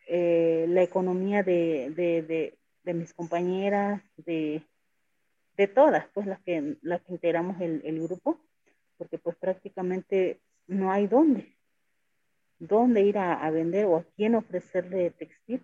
eh, 0.09 0.67
la 0.69 0.83
economía 0.83 1.43
de, 1.43 1.93
de, 1.95 2.57
de, 2.85 2.95
mis 2.95 3.15
compañeras, 3.15 4.03
de, 4.17 4.63
de 5.57 5.67
todas, 5.69 6.07
pues 6.13 6.27
las 6.27 6.41
que, 6.41 6.77
las 6.83 7.01
que 7.03 7.13
integramos 7.13 7.61
el, 7.61 8.03
grupo, 8.03 8.41
porque 8.99 9.19
pues 9.19 9.37
prácticamente 9.37 10.41
no 10.67 10.91
hay 10.91 11.07
dónde, 11.07 11.57
dónde 12.59 13.03
ir 13.03 13.19
a 13.19 13.49
vender 13.51 13.87
o 13.87 13.97
a 13.97 14.05
quién 14.17 14.35
ofrecerle 14.35 15.11
textil 15.11 15.63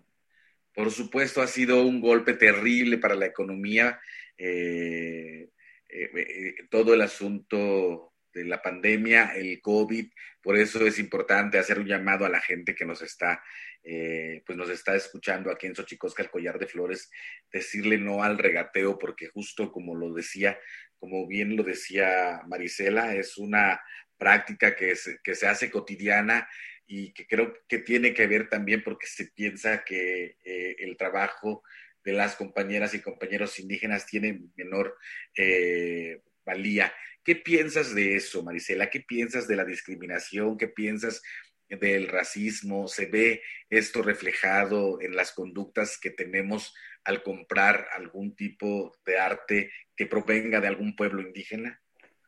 por 0.79 0.91
supuesto, 0.91 1.41
ha 1.41 1.47
sido 1.47 1.83
un 1.83 1.99
golpe 1.99 2.35
terrible 2.35 2.99
para 2.99 3.13
la 3.13 3.25
economía, 3.25 3.99
eh, 4.37 5.49
eh, 5.89 6.09
eh, 6.15 6.55
todo 6.69 6.93
el 6.93 7.01
asunto 7.01 8.13
de 8.33 8.45
la 8.45 8.61
pandemia, 8.61 9.33
el 9.35 9.59
COVID, 9.59 10.09
por 10.41 10.57
eso 10.57 10.87
es 10.87 10.97
importante 10.97 11.59
hacer 11.59 11.79
un 11.79 11.85
llamado 11.85 12.25
a 12.25 12.29
la 12.29 12.39
gente 12.39 12.75
que 12.75 12.85
nos 12.85 13.01
está, 13.01 13.43
pues 13.83 14.57
nos 14.57 14.69
está 14.69 14.95
escuchando 14.95 15.51
aquí 15.51 15.67
en 15.67 15.75
Xochicosca, 15.75 16.23
el 16.23 16.29
collar 16.29 16.57
de 16.57 16.67
flores, 16.67 17.11
decirle 17.51 17.97
no 17.97 18.23
al 18.23 18.37
regateo, 18.37 18.97
porque 18.97 19.27
justo 19.27 19.73
como 19.73 19.95
lo 19.95 20.13
decía, 20.13 20.57
como 20.97 21.27
bien 21.27 21.57
lo 21.57 21.63
decía 21.63 22.39
Marisela, 22.47 23.15
es 23.15 23.37
una 23.37 23.81
práctica 24.17 24.77
que, 24.77 24.93
que 25.21 25.35
se 25.35 25.45
hace 25.45 25.69
cotidiana 25.69 26.47
y 26.91 27.13
que 27.13 27.27
creo 27.27 27.53
que 27.67 27.77
tiene 27.77 28.15
que 28.15 28.25
ver 28.25 28.49
también 28.49 28.83
porque 28.83 29.05
se 29.05 29.25
piensa 29.25 29.83
que 29.83 30.37
eh, 30.43 30.75
el 30.79 30.97
trabajo 30.97 31.61
de 32.03 32.13
las 32.13 32.35
compañeras 32.35 32.95
y 32.95 33.01
compañeros 33.01 33.59
indígenas 33.59 34.07
tiene 34.07 34.41
menor 34.55 34.97
eh, 35.37 36.23
valía. 36.43 36.91
¿Qué 37.23 37.35
piensas 37.35 37.93
de 37.93 38.15
eso, 38.15 38.41
Marisela? 38.41 38.89
¿Qué 38.89 39.01
piensas 39.01 39.47
de 39.47 39.55
la 39.55 39.65
discriminación? 39.65 40.57
¿Qué 40.57 40.67
piensas 40.67 41.21
del 41.69 42.07
racismo? 42.07 42.87
¿Se 42.87 43.05
ve 43.05 43.43
esto 43.69 44.01
reflejado 44.01 44.99
en 44.99 45.15
las 45.15 45.31
conductas 45.31 45.99
que 45.99 46.09
tenemos 46.09 46.73
al 47.03 47.21
comprar 47.21 47.87
algún 47.95 48.35
tipo 48.35 48.97
de 49.05 49.19
arte 49.19 49.71
que 49.95 50.07
provenga 50.07 50.59
de 50.59 50.69
algún 50.69 50.95
pueblo 50.95 51.21
indígena? 51.21 51.79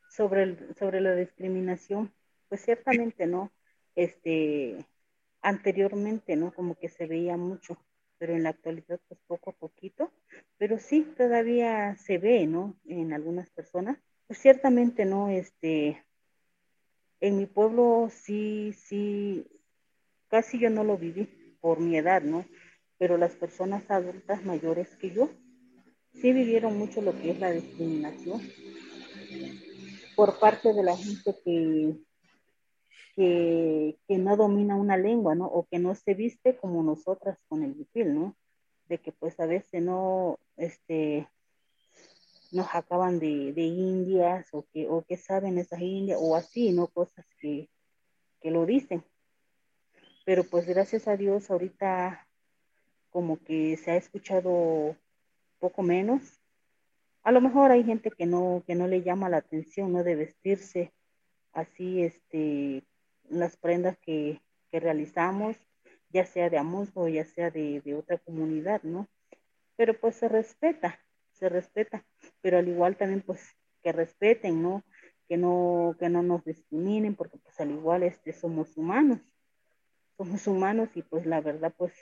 Sobre, 0.08 0.56
sobre 0.78 1.00
la 1.00 1.16
discriminación, 1.16 2.14
pues 2.48 2.64
ciertamente 2.64 3.26
no 3.26 3.52
este, 3.94 4.84
anteriormente, 5.40 6.36
¿no? 6.36 6.52
Como 6.54 6.76
que 6.76 6.88
se 6.88 7.06
veía 7.06 7.36
mucho, 7.36 7.76
pero 8.18 8.34
en 8.34 8.44
la 8.44 8.50
actualidad, 8.50 9.00
pues 9.08 9.20
poco 9.26 9.50
a 9.50 9.54
poquito, 9.54 10.12
pero 10.58 10.78
sí, 10.78 11.02
todavía 11.16 11.96
se 11.96 12.18
ve, 12.18 12.46
¿no? 12.46 12.76
En 12.86 13.12
algunas 13.12 13.50
personas. 13.50 13.98
Pues 14.26 14.38
ciertamente, 14.38 15.04
¿no? 15.04 15.28
Este, 15.28 16.02
en 17.20 17.36
mi 17.36 17.46
pueblo 17.46 18.08
sí, 18.10 18.72
sí, 18.72 19.46
casi 20.28 20.58
yo 20.58 20.70
no 20.70 20.84
lo 20.84 20.96
viví 20.96 21.26
por 21.60 21.80
mi 21.80 21.96
edad, 21.96 22.22
¿no? 22.22 22.44
Pero 22.98 23.16
las 23.16 23.34
personas 23.34 23.82
adultas 23.90 24.44
mayores 24.44 24.96
que 24.96 25.10
yo 25.10 25.30
sí 26.12 26.32
vivieron 26.32 26.78
mucho 26.78 27.02
lo 27.02 27.12
que 27.20 27.30
es 27.30 27.40
la 27.40 27.50
discriminación 27.50 28.40
por 30.14 30.38
parte 30.38 30.72
de 30.72 30.82
la 30.82 30.96
gente 30.96 31.34
que 31.44 31.96
que, 33.14 33.96
no 34.08 34.36
domina 34.36 34.76
una 34.76 34.96
lengua, 34.96 35.34
¿no? 35.34 35.46
O 35.46 35.66
que 35.66 35.78
no 35.78 35.94
se 35.94 36.14
viste 36.14 36.56
como 36.56 36.82
nosotras 36.82 37.38
con 37.48 37.62
el 37.62 37.72
huipil, 37.72 38.14
¿no? 38.14 38.36
De 38.88 38.98
que 38.98 39.12
pues 39.12 39.38
a 39.40 39.46
veces 39.46 39.82
no, 39.82 40.38
este, 40.56 41.28
nos 42.52 42.66
acaban 42.74 43.18
de, 43.18 43.52
de 43.52 43.62
indias 43.62 44.48
o 44.52 44.64
que, 44.72 44.88
o 44.88 45.02
que 45.02 45.16
saben 45.16 45.58
esas 45.58 45.80
indias 45.80 46.18
o 46.20 46.36
así, 46.36 46.72
¿no? 46.72 46.86
Cosas 46.88 47.26
que, 47.40 47.68
que 48.40 48.50
lo 48.50 48.66
dicen. 48.66 49.04
Pero 50.24 50.44
pues 50.44 50.66
gracias 50.66 51.08
a 51.08 51.16
Dios 51.16 51.50
ahorita 51.50 52.26
como 53.10 53.38
que 53.42 53.76
se 53.76 53.90
ha 53.90 53.96
escuchado 53.96 54.96
poco 55.58 55.82
menos. 55.82 56.40
A 57.22 57.30
lo 57.30 57.40
mejor 57.40 57.70
hay 57.70 57.84
gente 57.84 58.10
que 58.10 58.26
no, 58.26 58.62
que 58.66 58.74
no 58.74 58.88
le 58.88 59.02
llama 59.02 59.28
la 59.28 59.38
atención, 59.38 59.92
¿no? 59.92 60.02
De 60.02 60.16
vestirse 60.16 60.92
así, 61.52 62.02
este, 62.02 62.82
las 63.32 63.56
prendas 63.56 63.98
que, 63.98 64.40
realizamos, 64.72 65.56
ya 66.08 66.24
sea 66.24 66.48
de 66.48 66.56
Amusgo 66.56 67.06
ya 67.06 67.26
sea 67.26 67.50
de, 67.50 67.82
otra 67.94 68.16
comunidad, 68.16 68.82
¿no? 68.82 69.06
Pero 69.76 69.98
pues 70.00 70.16
se 70.16 70.28
respeta, 70.28 70.98
se 71.32 71.50
respeta, 71.50 72.06
pero 72.40 72.58
al 72.58 72.68
igual 72.68 72.96
también 72.96 73.20
pues 73.20 73.54
que 73.82 73.92
respeten, 73.92 74.62
¿no? 74.62 74.82
Que 75.28 75.36
no, 75.36 75.94
que 75.98 76.08
no 76.08 76.22
nos 76.22 76.42
discriminen, 76.44 77.14
porque 77.14 77.36
pues 77.36 77.60
al 77.60 77.70
igual 77.70 78.02
este, 78.02 78.32
somos 78.32 78.78
humanos, 78.78 79.20
somos 80.16 80.46
humanos 80.46 80.88
y 80.94 81.02
pues 81.02 81.26
la 81.26 81.42
verdad 81.42 81.74
pues 81.76 81.92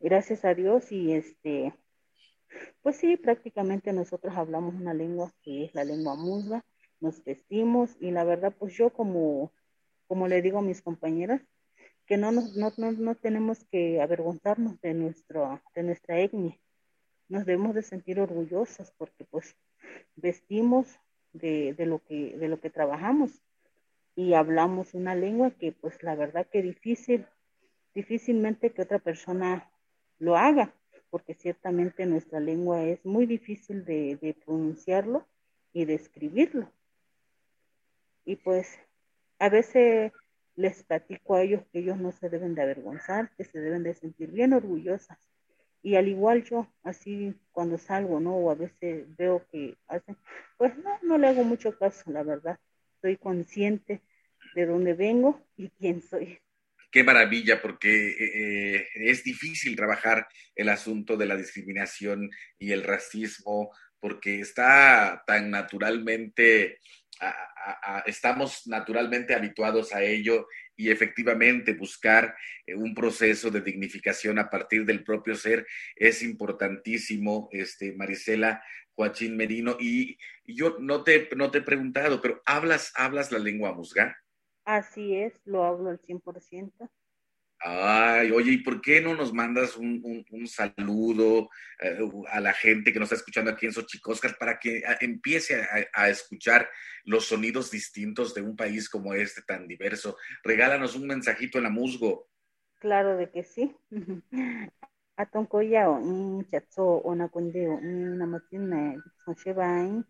gracias 0.00 0.44
a 0.44 0.54
Dios 0.54 0.90
y 0.90 1.12
este, 1.12 1.72
pues 2.82 2.96
sí, 2.96 3.16
prácticamente 3.16 3.92
nosotros 3.92 4.36
hablamos 4.36 4.74
una 4.74 4.94
lengua 4.94 5.30
que 5.42 5.64
es 5.64 5.74
la 5.74 5.84
lengua 5.84 6.16
musga, 6.16 6.64
nos 7.00 7.22
vestimos 7.24 7.96
y 8.00 8.10
la 8.10 8.24
verdad 8.24 8.52
pues 8.58 8.74
yo 8.74 8.90
como 8.90 9.52
como 10.12 10.28
le 10.28 10.42
digo 10.42 10.58
a 10.58 10.62
mis 10.62 10.82
compañeras, 10.82 11.40
que 12.04 12.18
no, 12.18 12.32
nos, 12.32 12.54
no, 12.54 12.70
no, 12.76 13.14
tenemos 13.14 13.64
que 13.70 14.02
avergonzarnos 14.02 14.78
de, 14.82 14.92
nuestro, 14.92 15.62
de 15.74 15.82
nuestra 15.84 16.20
etnia. 16.20 16.54
Nos 17.30 17.46
debemos 17.46 17.74
de 17.74 17.80
sentir 17.80 18.20
orgullosos 18.20 18.90
porque 18.98 19.24
pues 19.24 19.56
vestimos 20.14 20.86
de, 21.32 21.72
de, 21.72 21.86
lo 21.86 22.04
que, 22.04 22.36
de 22.36 22.48
lo 22.48 22.60
que 22.60 22.68
trabajamos 22.68 23.40
y 24.14 24.34
hablamos 24.34 24.92
una 24.92 25.14
lengua 25.14 25.50
que 25.52 25.72
pues 25.72 26.02
la 26.02 26.14
verdad 26.14 26.46
que 26.46 26.60
difícil, 26.60 27.24
difícilmente 27.94 28.68
que 28.68 28.82
otra 28.82 28.98
persona 28.98 29.70
lo 30.18 30.36
haga, 30.36 30.74
porque 31.08 31.32
ciertamente 31.32 32.04
nuestra 32.04 32.38
lengua 32.38 32.84
es 32.84 33.02
muy 33.06 33.24
difícil 33.24 33.86
de, 33.86 34.18
de 34.20 34.34
pronunciarlo 34.34 35.26
y 35.72 35.86
de 35.86 35.94
escribirlo. 35.94 36.70
Y 38.26 38.36
pues 38.36 38.78
a 39.42 39.48
veces 39.48 40.12
les 40.54 40.84
platico 40.84 41.34
a 41.34 41.42
ellos 41.42 41.62
que 41.72 41.80
ellos 41.80 41.96
no 41.96 42.12
se 42.12 42.30
deben 42.30 42.54
de 42.54 42.62
avergonzar, 42.62 43.32
que 43.36 43.42
se 43.42 43.58
deben 43.58 43.82
de 43.82 43.92
sentir 43.92 44.30
bien 44.30 44.52
orgullosas. 44.52 45.18
Y 45.82 45.96
al 45.96 46.06
igual 46.06 46.44
yo, 46.44 46.72
así 46.84 47.34
cuando 47.50 47.76
salgo, 47.76 48.20
¿no? 48.20 48.36
O 48.36 48.52
a 48.52 48.54
veces 48.54 49.04
veo 49.16 49.44
que 49.50 49.76
hacen, 49.88 50.16
pues 50.56 50.78
no, 50.78 50.96
no 51.02 51.18
le 51.18 51.26
hago 51.26 51.42
mucho 51.42 51.76
caso, 51.76 52.12
la 52.12 52.22
verdad. 52.22 52.56
Soy 53.00 53.16
consciente 53.16 54.00
de 54.54 54.64
dónde 54.64 54.94
vengo 54.94 55.44
y 55.56 55.70
quién 55.70 56.02
soy. 56.02 56.38
Qué 56.92 57.02
maravilla, 57.02 57.60
porque 57.60 58.10
eh, 58.10 58.76
eh, 58.76 58.86
es 58.94 59.24
difícil 59.24 59.74
trabajar 59.74 60.28
el 60.54 60.68
asunto 60.68 61.16
de 61.16 61.26
la 61.26 61.36
discriminación 61.36 62.30
y 62.60 62.70
el 62.70 62.84
racismo, 62.84 63.72
porque 63.98 64.38
está 64.38 65.24
tan 65.26 65.50
naturalmente 65.50 66.78
estamos 68.06 68.66
naturalmente 68.66 69.34
habituados 69.34 69.92
a 69.94 70.02
ello 70.02 70.46
y 70.76 70.90
efectivamente 70.90 71.74
buscar 71.74 72.34
eh, 72.66 72.74
un 72.74 72.94
proceso 72.94 73.50
de 73.50 73.60
dignificación 73.60 74.38
a 74.38 74.50
partir 74.50 74.84
del 74.84 75.04
propio 75.04 75.34
ser 75.34 75.66
es 75.96 76.22
importantísimo, 76.22 77.48
este, 77.52 77.92
Marisela 77.92 78.62
Joaquín 78.94 79.36
Merino. 79.36 79.76
Y, 79.78 80.18
yo 80.44 80.76
no 80.80 81.04
te, 81.04 81.28
no 81.36 81.50
te 81.52 81.58
he 81.58 81.62
preguntado, 81.62 82.20
pero 82.20 82.42
¿hablas, 82.44 82.92
hablas 82.96 83.30
la 83.30 83.38
lengua 83.38 83.72
musga? 83.72 84.16
Así 84.64 85.16
es, 85.16 85.32
lo 85.44 85.64
hablo 85.64 85.90
al 85.90 86.00
100%. 86.00 86.90
Ay, 87.64 88.32
oye, 88.32 88.52
¿y 88.52 88.58
por 88.58 88.80
qué 88.80 89.00
no 89.00 89.14
nos 89.14 89.32
mandas 89.32 89.76
un, 89.76 90.24
saludo 90.46 91.48
eh, 91.80 91.96
a 92.28 92.40
la 92.40 92.52
gente 92.52 92.92
que 92.92 92.98
nos 92.98 93.06
está 93.06 93.16
escuchando 93.16 93.52
aquí 93.52 93.66
en 93.66 93.72
Xochicóscar 93.72 94.36
para 94.36 94.58
que 94.58 94.82
empiece 95.00 95.64
a, 95.92 96.08
escuchar 96.08 96.68
los 97.04 97.26
sonidos 97.26 97.70
distintos 97.70 98.34
de 98.34 98.42
un 98.42 98.56
país 98.56 98.88
como 98.88 99.14
este 99.14 99.42
tan 99.42 99.68
diverso? 99.68 100.16
Regálanos 100.42 100.96
un 100.96 101.06
mensajito 101.06 101.58
en 101.58 101.64
la 101.64 101.70
musgo. 101.70 102.28
Claro 102.80 103.16
de 103.16 103.30
que 103.30 103.44
sí. 103.44 103.76
Atonkoya 105.16 105.88
un 105.88 106.44
chatso 106.50 107.00
una 107.02 107.28
kundeo 107.28 107.74
una 107.74 108.26
matina 108.26 108.96
sonchebain 109.24 110.04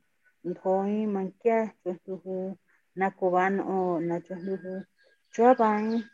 ntoi 0.45 1.07
mankia 1.07 1.75
chostuhu 1.83 2.57
nakoban 2.95 3.61
o 3.61 4.01
nachostuhu 4.01 4.87
chuabain 5.33 6.05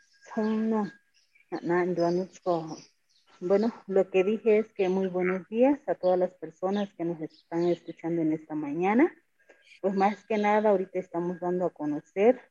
no 1.51 2.67
bueno, 3.41 3.73
lo 3.87 4.09
que 4.09 4.25
dije 4.25 4.57
es 4.57 4.67
que 4.73 4.89
muy 4.89 5.07
buenos 5.07 5.47
días 5.47 5.79
a 5.87 5.95
todas 5.95 6.19
las 6.19 6.33
personas 6.33 6.93
que 6.95 7.05
nos 7.05 7.21
están 7.21 7.69
escuchando 7.69 8.21
en 8.21 8.33
esta 8.33 8.53
mañana. 8.53 9.15
Pues 9.79 9.95
más 9.95 10.25
que 10.25 10.37
nada, 10.37 10.71
ahorita 10.71 10.99
estamos 10.99 11.39
dando 11.39 11.65
a 11.65 11.69
conocer 11.69 12.41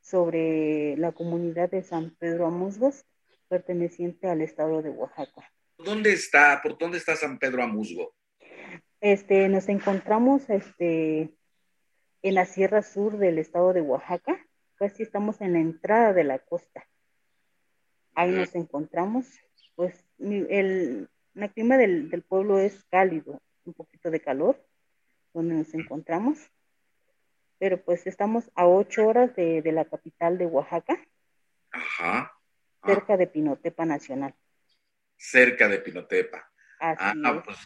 sobre 0.00 0.96
la 0.96 1.12
comunidad 1.12 1.70
de 1.70 1.84
San 1.84 2.16
Pedro 2.18 2.46
Amusgos, 2.46 3.04
perteneciente 3.48 4.26
al 4.26 4.40
estado 4.40 4.82
de 4.82 4.90
Oaxaca. 4.90 5.52
¿Dónde 5.78 6.12
está? 6.12 6.60
¿Por 6.64 6.76
dónde 6.76 6.98
está 6.98 7.14
San 7.14 7.38
Pedro 7.38 7.62
Amusgo? 7.62 8.12
Este, 9.00 9.48
nos 9.48 9.68
encontramos 9.68 10.50
este, 10.50 11.32
en 12.22 12.34
la 12.34 12.44
Sierra 12.44 12.82
Sur 12.82 13.18
del 13.18 13.38
estado 13.38 13.72
de 13.72 13.82
Oaxaca, 13.82 14.44
casi 14.74 15.04
estamos 15.04 15.40
en 15.40 15.52
la 15.52 15.60
entrada 15.60 16.12
de 16.12 16.24
la 16.24 16.40
costa 16.40 16.87
ahí 18.18 18.32
nos 18.32 18.54
encontramos. 18.54 19.26
Pues 19.76 20.04
el, 20.18 21.08
clima 21.54 21.76
del, 21.76 22.24
pueblo 22.28 22.58
es 22.58 22.84
cálido, 22.90 23.40
un 23.64 23.74
poquito 23.74 24.10
de 24.10 24.20
calor, 24.20 24.60
donde 25.32 25.54
nos 25.54 25.72
encontramos. 25.72 26.38
Pero 27.58 27.82
pues 27.82 28.06
estamos 28.06 28.50
a 28.54 28.66
ocho 28.66 29.06
horas 29.06 29.34
de, 29.36 29.62
la 29.72 29.84
capital 29.84 30.36
de 30.36 30.46
Oaxaca. 30.46 31.00
Ajá. 31.70 32.32
Cerca 32.84 33.16
de 33.16 33.26
Pinotepa 33.28 33.84
Nacional. 33.84 34.34
Cerca 35.16 35.68
de 35.68 35.78
Pinotepa. 35.78 36.50
Así 36.80 37.20
ah, 37.24 37.42
pues, 37.44 37.58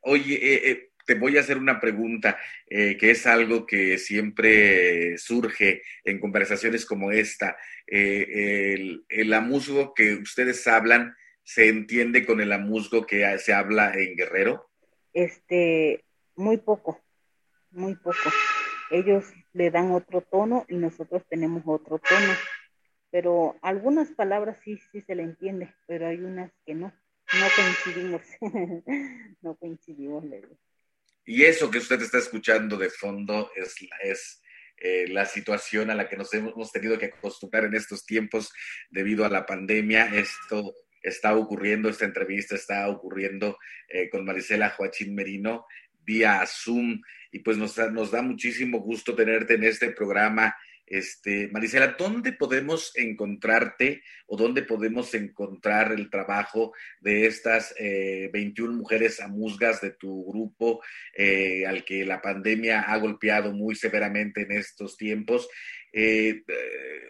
oye, 0.00 0.34
eh, 0.34 0.70
eh, 0.70 0.91
te 1.06 1.14
voy 1.14 1.36
a 1.36 1.40
hacer 1.40 1.58
una 1.58 1.80
pregunta 1.80 2.38
eh, 2.66 2.96
que 2.96 3.10
es 3.10 3.26
algo 3.26 3.66
que 3.66 3.98
siempre 3.98 5.18
surge 5.18 5.82
en 6.04 6.20
conversaciones 6.20 6.86
como 6.86 7.10
esta. 7.10 7.56
Eh, 7.86 8.74
el, 8.74 9.04
el, 9.08 9.32
amusgo 9.32 9.94
que 9.94 10.14
ustedes 10.14 10.66
hablan, 10.66 11.14
¿se 11.42 11.68
entiende 11.68 12.24
con 12.24 12.40
el 12.40 12.52
amusgo 12.52 13.06
que 13.06 13.38
se 13.38 13.52
habla 13.52 13.92
en 13.94 14.16
Guerrero? 14.16 14.70
Este, 15.12 16.04
muy 16.36 16.56
poco, 16.58 17.00
muy 17.70 17.94
poco. 17.96 18.30
Ellos 18.90 19.24
le 19.52 19.70
dan 19.70 19.92
otro 19.92 20.20
tono 20.20 20.64
y 20.68 20.76
nosotros 20.76 21.22
tenemos 21.28 21.62
otro 21.66 21.98
tono. 21.98 22.32
Pero 23.10 23.56
algunas 23.60 24.10
palabras 24.10 24.58
sí, 24.64 24.78
sí 24.90 25.02
se 25.02 25.14
le 25.14 25.22
entiende, 25.22 25.74
pero 25.86 26.08
hay 26.08 26.18
unas 26.18 26.50
que 26.64 26.74
no. 26.74 26.92
No 27.34 27.46
coincidimos. 27.56 28.22
no 29.42 29.54
coincidimos, 29.56 30.24
le 30.24 30.36
digo. 30.40 30.56
Y 31.24 31.44
eso 31.44 31.70
que 31.70 31.78
usted 31.78 32.00
está 32.02 32.18
escuchando 32.18 32.76
de 32.76 32.90
fondo 32.90 33.50
es, 33.54 34.40
eh, 34.76 35.06
la 35.08 35.26
situación 35.26 35.90
a 35.90 35.94
la 35.94 36.08
que 36.08 36.16
nos 36.16 36.34
hemos 36.34 36.72
tenido 36.72 36.98
que 36.98 37.06
acostumbrar 37.06 37.64
en 37.64 37.74
estos 37.74 38.04
tiempos 38.04 38.52
debido 38.90 39.24
a 39.24 39.28
la 39.28 39.46
pandemia. 39.46 40.06
Esto 40.14 40.74
está 41.00 41.36
ocurriendo, 41.36 41.88
esta 41.88 42.04
entrevista 42.04 42.56
está 42.56 42.88
ocurriendo 42.88 43.58
eh, 43.88 44.08
con 44.10 44.24
Marisela 44.24 44.70
Joachín 44.70 45.14
Merino 45.14 45.66
vía 46.04 46.44
Zoom 46.46 47.00
y 47.30 47.38
pues 47.40 47.56
nos, 47.56 47.78
nos 47.92 48.10
da 48.10 48.22
muchísimo 48.22 48.80
gusto 48.80 49.14
tenerte 49.14 49.54
en 49.54 49.64
este 49.64 49.90
programa 49.90 50.54
este, 50.92 51.48
Marisela, 51.48 51.96
¿dónde 51.98 52.32
podemos 52.32 52.92
encontrarte 52.96 54.02
o 54.26 54.36
dónde 54.36 54.60
podemos 54.60 55.14
encontrar 55.14 55.90
el 55.92 56.10
trabajo 56.10 56.74
de 57.00 57.24
estas 57.24 57.74
21 57.78 58.74
eh, 58.74 58.76
mujeres 58.76 59.18
amusgas 59.20 59.80
de 59.80 59.92
tu 59.92 60.30
grupo 60.30 60.82
eh, 61.16 61.64
al 61.66 61.86
que 61.86 62.04
la 62.04 62.20
pandemia 62.20 62.82
ha 62.82 62.98
golpeado 62.98 63.54
muy 63.54 63.74
severamente 63.74 64.42
en 64.42 64.52
estos 64.52 64.98
tiempos? 64.98 65.48
Eh, 65.94 66.42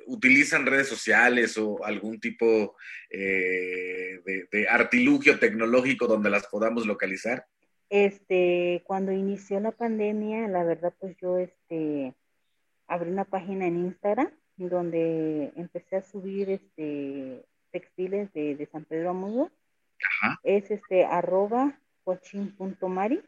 ¿Utilizan 0.07 0.65
redes 0.65 0.87
sociales 0.87 1.59
o 1.59 1.85
algún 1.85 2.21
tipo 2.21 2.77
de, 3.11 4.47
de, 4.49 4.69
artilugio 4.69 5.41
tecnológico 5.41 6.07
donde 6.07 6.31
las 6.31 6.47
podamos 6.47 6.87
localizar? 6.87 7.47
Este, 7.91 8.85
cuando 8.87 9.11
inició 9.11 9.59
la 9.59 9.73
pandemia, 9.73 10.47
la 10.47 10.63
verdad, 10.63 10.95
pues 11.01 11.17
yo, 11.21 11.39
este, 11.39 12.15
abrí 12.93 13.11
una 13.11 13.25
página 13.25 13.67
en 13.67 13.79
Instagram 13.79 14.31
donde 14.57 15.53
empecé 15.57 15.97
a 15.97 16.03
subir 16.03 16.51
este 16.51 17.45
textiles 17.71 18.33
de, 18.35 18.69
San 18.71 18.85
Pedro 18.85 19.11
Amudo. 19.11 19.51
Es 20.43 20.71
este 20.71 21.05
arroba 21.07 21.79
coaching.mari 22.05 23.23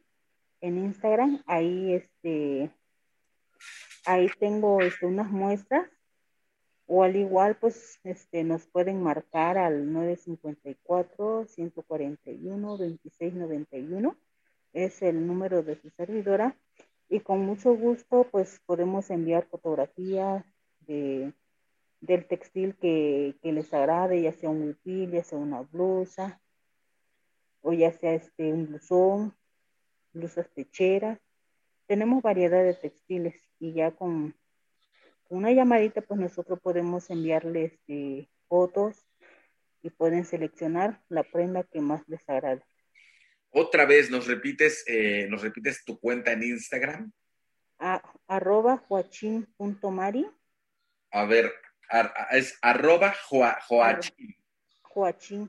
en 0.60 0.78
Instagram. 0.78 1.42
Ahí 1.46 1.94
este 1.94 2.70
ahí 4.04 4.28
tengo 4.38 4.82
este, 4.82 5.06
unas 5.06 5.30
muestras 5.30 5.88
o 6.86 7.02
al 7.02 7.16
igual 7.16 7.56
pues 7.56 7.98
este 8.04 8.44
nos 8.44 8.66
pueden 8.66 9.02
marcar 9.02 9.56
al 9.56 9.90
954 9.90 11.46
141 11.46 12.76
2691 12.76 14.16
es 14.74 15.00
el 15.00 15.26
número 15.26 15.62
de 15.62 15.76
su 15.80 15.88
servidora 15.88 16.54
y 17.08 17.20
con 17.20 17.44
mucho 17.44 17.74
gusto 17.74 18.26
pues 18.30 18.60
podemos 18.66 19.10
enviar 19.10 19.46
fotografías 19.46 20.44
de, 20.80 21.32
del 22.00 22.26
textil 22.26 22.74
que, 22.76 23.34
les 23.42 23.72
agrade, 23.72 24.22
ya 24.22 24.32
sea 24.32 24.50
un 24.50 24.62
huipil, 24.62 25.10
ya 25.10 25.24
sea 25.24 25.38
una 25.38 25.62
blusa, 25.62 26.40
o 27.62 27.72
ya 27.72 27.92
sea 27.92 28.14
este 28.14 28.52
un 28.52 28.66
blusón, 28.66 29.34
blusas 30.12 30.48
pecheras. 30.48 31.18
Tenemos 31.86 32.22
variedad 32.22 32.62
de 32.62 32.74
textiles 32.74 33.34
y 33.58 33.72
ya 33.72 33.90
con 33.90 34.34
una 35.28 35.52
llamadita 35.52 36.02
pues 36.02 36.20
nosotros 36.20 36.60
podemos 36.60 37.10
enviarles 37.10 37.72
este, 37.72 38.28
fotos 38.48 39.06
y 39.82 39.90
pueden 39.90 40.24
seleccionar 40.24 41.02
la 41.08 41.22
prenda 41.22 41.62
que 41.62 41.80
más 41.80 42.06
les 42.08 42.28
agrade. 42.28 42.62
Otra 43.56 43.86
vez, 43.86 44.10
¿nos 44.10 44.26
repites, 44.26 44.82
eh, 44.88 45.28
¿nos 45.30 45.42
repites 45.42 45.84
tu 45.84 46.00
cuenta 46.00 46.32
en 46.32 46.42
Instagram? 46.42 47.12
arroba 48.26 48.78
joachín.mari. 48.78 50.28
A 51.12 51.24
ver, 51.24 51.54
es 52.32 52.58
arroba 52.62 53.12
joachín. 53.12 54.34
Joachín. 54.82 55.48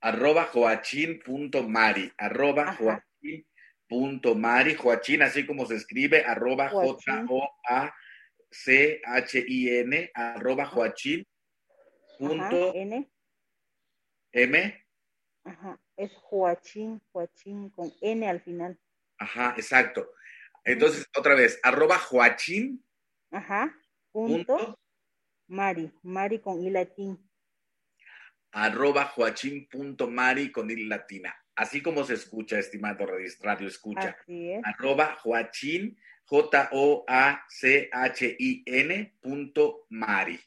Arroba 0.00 0.46
joachín.mari. 0.46 2.12
Arroba 2.18 2.74
joachín.mari. 2.74 4.74
Joachín, 4.74 5.22
así 5.22 5.46
como 5.46 5.66
se 5.66 5.76
escribe, 5.76 6.24
arroba 6.24 6.70
J-O-A-C-H-I-N. 6.70 8.00
Arroba. 10.12 10.72
Punto 12.18 12.74
N. 12.74 13.08
M. 14.32 14.84
Ajá 15.44 15.78
es 16.00 16.12
Joachín, 16.16 17.00
Joachín 17.12 17.68
con 17.70 17.92
N 18.00 18.28
al 18.28 18.40
final. 18.40 18.80
Ajá, 19.18 19.54
exacto. 19.56 20.12
Entonces, 20.64 21.06
otra 21.16 21.34
vez, 21.34 21.60
arroba 21.62 21.98
Joachín. 21.98 22.82
Ajá, 23.30 23.72
punto, 24.10 24.78
Mari, 25.46 25.92
Mari 26.02 26.40
con 26.40 26.62
I 26.62 26.70
latín. 26.70 27.30
Arroba 28.52 29.04
Joachín 29.04 29.68
punto 29.68 30.08
Mari 30.08 30.50
con 30.50 30.70
I 30.70 30.86
latina. 30.86 31.36
Así 31.54 31.82
como 31.82 32.04
se 32.04 32.14
escucha, 32.14 32.58
estimado 32.58 33.06
radio 33.06 33.68
escucha. 33.68 34.16
Así 34.18 34.52
es. 34.52 34.62
Arroba 34.64 35.16
Joachín, 35.16 35.98
J-O-A-C-H-I-N 36.24 37.08
punto 39.20 39.86
Mari. 39.90 40.40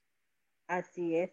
Así 0.68 1.16
es 1.16 1.32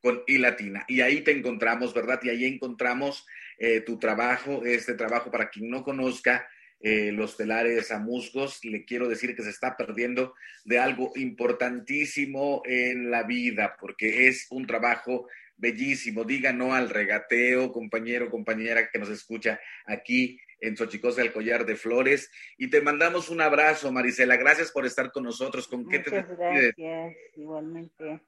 con 0.00 0.22
I 0.26 0.38
latina. 0.38 0.84
Y 0.88 1.00
ahí 1.00 1.22
te 1.22 1.32
encontramos, 1.32 1.94
¿verdad? 1.94 2.20
Y 2.22 2.30
ahí 2.30 2.44
encontramos 2.44 3.26
eh, 3.58 3.80
tu 3.80 3.98
trabajo, 3.98 4.64
este 4.64 4.94
trabajo, 4.94 5.30
para 5.30 5.50
quien 5.50 5.68
no 5.68 5.82
conozca, 5.82 6.48
eh, 6.80 7.10
los 7.10 7.36
telares 7.36 7.90
a 7.90 7.98
musgos, 7.98 8.64
le 8.64 8.84
quiero 8.84 9.08
decir 9.08 9.34
que 9.34 9.42
se 9.42 9.50
está 9.50 9.76
perdiendo 9.76 10.34
de 10.64 10.78
algo 10.78 11.10
importantísimo 11.16 12.62
en 12.64 13.10
la 13.10 13.24
vida, 13.24 13.76
porque 13.80 14.28
es 14.28 14.46
un 14.50 14.66
trabajo 14.66 15.26
bellísimo. 15.56 16.22
Diga 16.22 16.52
no 16.52 16.74
al 16.74 16.88
regateo, 16.88 17.72
compañero, 17.72 18.30
compañera 18.30 18.90
que 18.90 18.98
nos 19.00 19.10
escucha 19.10 19.60
aquí 19.86 20.40
en 20.60 20.76
Xochicosa 20.76 21.22
el 21.22 21.32
Collar 21.32 21.66
de 21.66 21.74
Flores. 21.74 22.30
Y 22.56 22.70
te 22.70 22.80
mandamos 22.80 23.28
un 23.28 23.40
abrazo, 23.40 23.90
Marisela. 23.90 24.36
Gracias 24.36 24.70
por 24.70 24.86
estar 24.86 25.10
con 25.10 25.24
nosotros. 25.24 25.66
¿Con 25.66 25.88
qué 25.88 25.98
Muchas 25.98 26.28
gracias, 26.28 27.16
igualmente. 27.36 28.20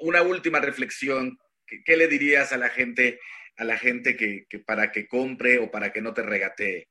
Una 0.00 0.22
última 0.22 0.60
reflexión. 0.60 1.38
¿Qué, 1.84 1.96
le 1.96 2.08
dirías 2.08 2.52
a 2.52 2.56
la 2.56 2.68
gente, 2.68 3.20
a 3.56 3.64
la 3.64 3.78
gente 3.78 4.16
que, 4.16 4.46
para 4.66 4.90
que 4.90 5.06
compre 5.06 5.58
o 5.58 5.70
para 5.70 5.92
que 5.92 6.00
no 6.00 6.14
te 6.14 6.22
regatee? 6.22 6.88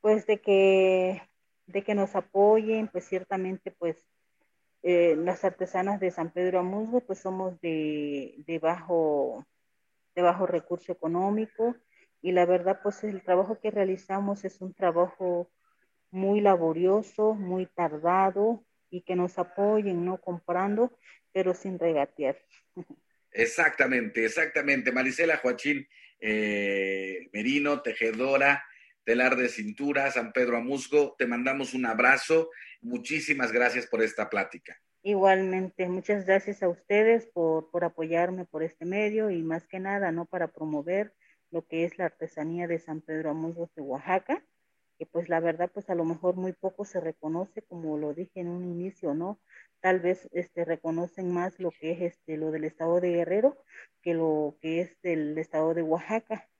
pues 0.00 0.26
de 0.26 0.40
que, 0.40 1.22
de 1.66 1.82
que 1.82 1.94
nos 1.94 2.16
apoyen, 2.16 2.88
pues 2.88 3.04
ciertamente 3.04 3.70
pues 3.70 4.08
eh, 4.82 5.14
las 5.16 5.44
artesanas 5.44 6.00
de 6.00 6.10
San 6.10 6.32
Pedro 6.32 6.60
Amusgo 6.60 7.00
pues 7.02 7.18
somos 7.18 7.60
de, 7.60 8.34
de, 8.46 8.58
bajo, 8.58 9.46
de 10.14 10.22
bajo 10.22 10.46
recurso 10.46 10.92
económico 10.92 11.76
y 12.22 12.32
la 12.32 12.46
verdad 12.46 12.80
pues 12.82 13.04
el 13.04 13.22
trabajo 13.22 13.58
que 13.60 13.70
realizamos 13.70 14.44
es 14.44 14.60
un 14.60 14.74
trabajo 14.74 15.50
muy 16.10 16.40
laborioso, 16.40 17.34
muy 17.34 17.66
tardado 17.66 18.64
y 18.90 19.02
que 19.02 19.14
nos 19.14 19.38
apoyen, 19.38 20.04
¿no? 20.04 20.18
Comprando, 20.20 20.92
pero 21.32 21.54
sin 21.54 21.78
regatear. 21.78 22.36
Exactamente, 23.32 24.24
exactamente. 24.24 24.92
Marisela 24.92 25.36
Joachín 25.36 25.86
eh, 26.20 27.28
Merino, 27.32 27.80
tejedora, 27.82 28.64
telar 29.04 29.36
de 29.36 29.48
cintura, 29.48 30.10
San 30.10 30.32
Pedro 30.32 30.56
Amusgo. 30.56 31.14
Te 31.18 31.26
mandamos 31.26 31.74
un 31.74 31.86
abrazo. 31.86 32.50
Muchísimas 32.80 33.52
gracias 33.52 33.86
por 33.86 34.02
esta 34.02 34.28
plática. 34.28 34.76
Igualmente, 35.02 35.88
muchas 35.88 36.26
gracias 36.26 36.62
a 36.62 36.68
ustedes 36.68 37.26
por, 37.26 37.70
por 37.70 37.84
apoyarme 37.84 38.44
por 38.44 38.62
este 38.62 38.84
medio 38.84 39.30
y 39.30 39.42
más 39.42 39.66
que 39.66 39.80
nada, 39.80 40.12
¿no? 40.12 40.26
Para 40.26 40.48
promover 40.48 41.14
lo 41.50 41.66
que 41.66 41.84
es 41.84 41.98
la 41.98 42.06
artesanía 42.06 42.66
de 42.66 42.78
San 42.78 43.00
Pedro 43.00 43.30
Amusgo 43.30 43.70
de 43.74 43.82
Oaxaca, 43.82 44.44
que 45.00 45.06
pues 45.06 45.30
la 45.30 45.40
verdad, 45.40 45.70
pues 45.72 45.88
a 45.88 45.94
lo 45.94 46.04
mejor 46.04 46.36
muy 46.36 46.52
poco 46.52 46.84
se 46.84 47.00
reconoce, 47.00 47.62
como 47.62 47.96
lo 47.96 48.12
dije 48.12 48.40
en 48.40 48.48
un 48.48 48.66
inicio, 48.66 49.14
¿no? 49.14 49.40
Tal 49.80 49.98
vez 49.98 50.28
este, 50.32 50.66
reconocen 50.66 51.32
más 51.32 51.58
lo 51.58 51.70
que 51.70 51.92
es 51.92 52.02
este, 52.02 52.36
lo 52.36 52.50
del 52.50 52.64
estado 52.64 53.00
de 53.00 53.12
Guerrero 53.12 53.56
que 54.02 54.12
lo 54.12 54.58
que 54.60 54.82
es 54.82 55.00
del 55.00 55.38
estado 55.38 55.72
de 55.72 55.80
Oaxaca 55.80 56.50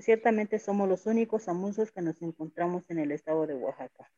ciertamente 0.00 0.58
somos 0.58 0.88
los 0.88 1.06
únicos 1.06 1.48
amusos 1.48 1.92
que 1.92 2.02
nos 2.02 2.20
encontramos 2.20 2.90
en 2.90 2.98
el 2.98 3.12
estado 3.12 3.46
de 3.46 3.54
Oaxaca. 3.54 4.10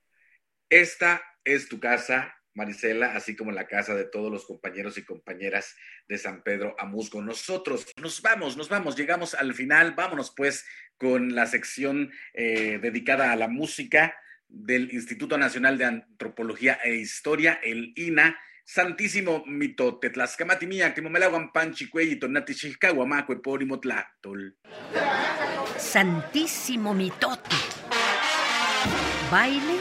Esta 0.70 1.20
es 1.44 1.68
tu 1.68 1.80
casa, 1.80 2.34
Marisela, 2.54 3.14
así 3.14 3.36
como 3.36 3.52
la 3.52 3.66
casa 3.66 3.94
de 3.94 4.04
todos 4.04 4.30
los 4.30 4.44
compañeros 4.44 4.98
y 4.98 5.04
compañeras 5.04 5.76
de 6.08 6.18
San 6.18 6.42
Pedro 6.42 6.74
Amusgo. 6.78 7.22
Nosotros 7.22 7.86
nos 8.00 8.20
vamos, 8.22 8.56
nos 8.56 8.68
vamos, 8.68 8.96
llegamos 8.96 9.34
al 9.34 9.54
final, 9.54 9.94
vámonos 9.94 10.32
pues 10.36 10.66
con 10.96 11.34
la 11.34 11.46
sección 11.46 12.12
eh, 12.34 12.78
dedicada 12.82 13.32
a 13.32 13.36
la 13.36 13.48
música 13.48 14.14
del 14.48 14.92
Instituto 14.92 15.38
Nacional 15.38 15.78
de 15.78 15.84
Antropología 15.84 16.78
e 16.84 16.96
Historia, 16.96 17.60
el 17.62 17.92
INA. 17.96 18.38
Santísimo 18.62 19.42
mito, 19.46 19.98
tetlascamati 19.98 20.66
mía, 20.66 20.94
que 20.94 21.02
momelaguan 21.02 21.50
panchicuey 21.50 22.16
tonati 22.20 22.54
Santísimo 25.76 26.94
Mitote. 26.94 27.56
Baile 29.28 29.76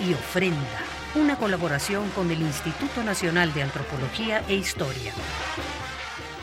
y 0.00 0.12
ofrenda. 0.12 0.93
Una 1.16 1.36
colaboración 1.36 2.10
con 2.10 2.28
el 2.32 2.42
Instituto 2.42 3.04
Nacional 3.04 3.54
de 3.54 3.62
Antropología 3.62 4.42
e 4.48 4.54
Historia. 4.54 5.12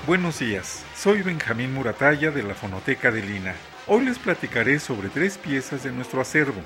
Buenos 0.07 0.39
días, 0.39 0.85
soy 0.95 1.23
Benjamín 1.23 1.73
Murataya 1.73 2.31
de 2.31 2.41
la 2.41 2.55
Fonoteca 2.55 3.11
de 3.11 3.21
Lina. 3.21 3.53
Hoy 3.85 4.05
les 4.05 4.17
platicaré 4.17 4.79
sobre 4.79 5.09
tres 5.09 5.37
piezas 5.37 5.83
de 5.83 5.91
nuestro 5.91 6.21
acervo. 6.21 6.61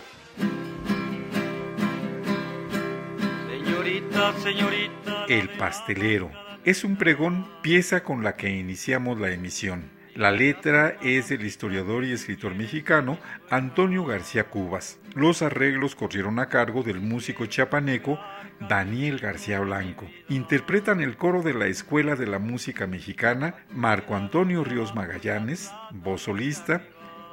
Señorita, 3.50 4.34
señorita. 4.38 5.26
El 5.28 5.50
pastelero. 5.58 6.30
Es 6.64 6.84
un 6.84 6.98
pregón, 6.98 7.48
pieza 7.64 8.04
con 8.04 8.24
la 8.24 8.36
que 8.36 8.52
iniciamos 8.52 9.20
la 9.20 9.32
emisión. 9.32 9.95
La 10.16 10.32
letra 10.32 10.96
es 11.02 11.28
del 11.28 11.46
historiador 11.46 12.06
y 12.06 12.14
escritor 12.14 12.56
mexicano 12.56 13.20
Antonio 13.50 14.06
García 14.06 14.46
Cubas. 14.46 14.98
Los 15.14 15.42
arreglos 15.42 15.94
corrieron 15.94 16.40
a 16.40 16.48
cargo 16.48 16.84
del 16.84 17.02
músico 17.02 17.48
chiapaneco 17.48 18.18
Daniel 18.62 19.20
García 19.20 19.60
Blanco. 19.60 20.10
Interpretan 20.30 21.02
el 21.02 21.18
coro 21.18 21.42
de 21.42 21.54
la 21.54 21.68
Escuela 21.68 22.16
de 22.16 22.28
la 22.28 22.40
Música 22.40 22.88
Mexicana 22.88 23.56
Marco 23.70 24.16
Antonio 24.16 24.64
Ríos 24.64 24.96
Magallanes, 24.96 25.70
voz 25.92 26.22
solista, 26.22 26.82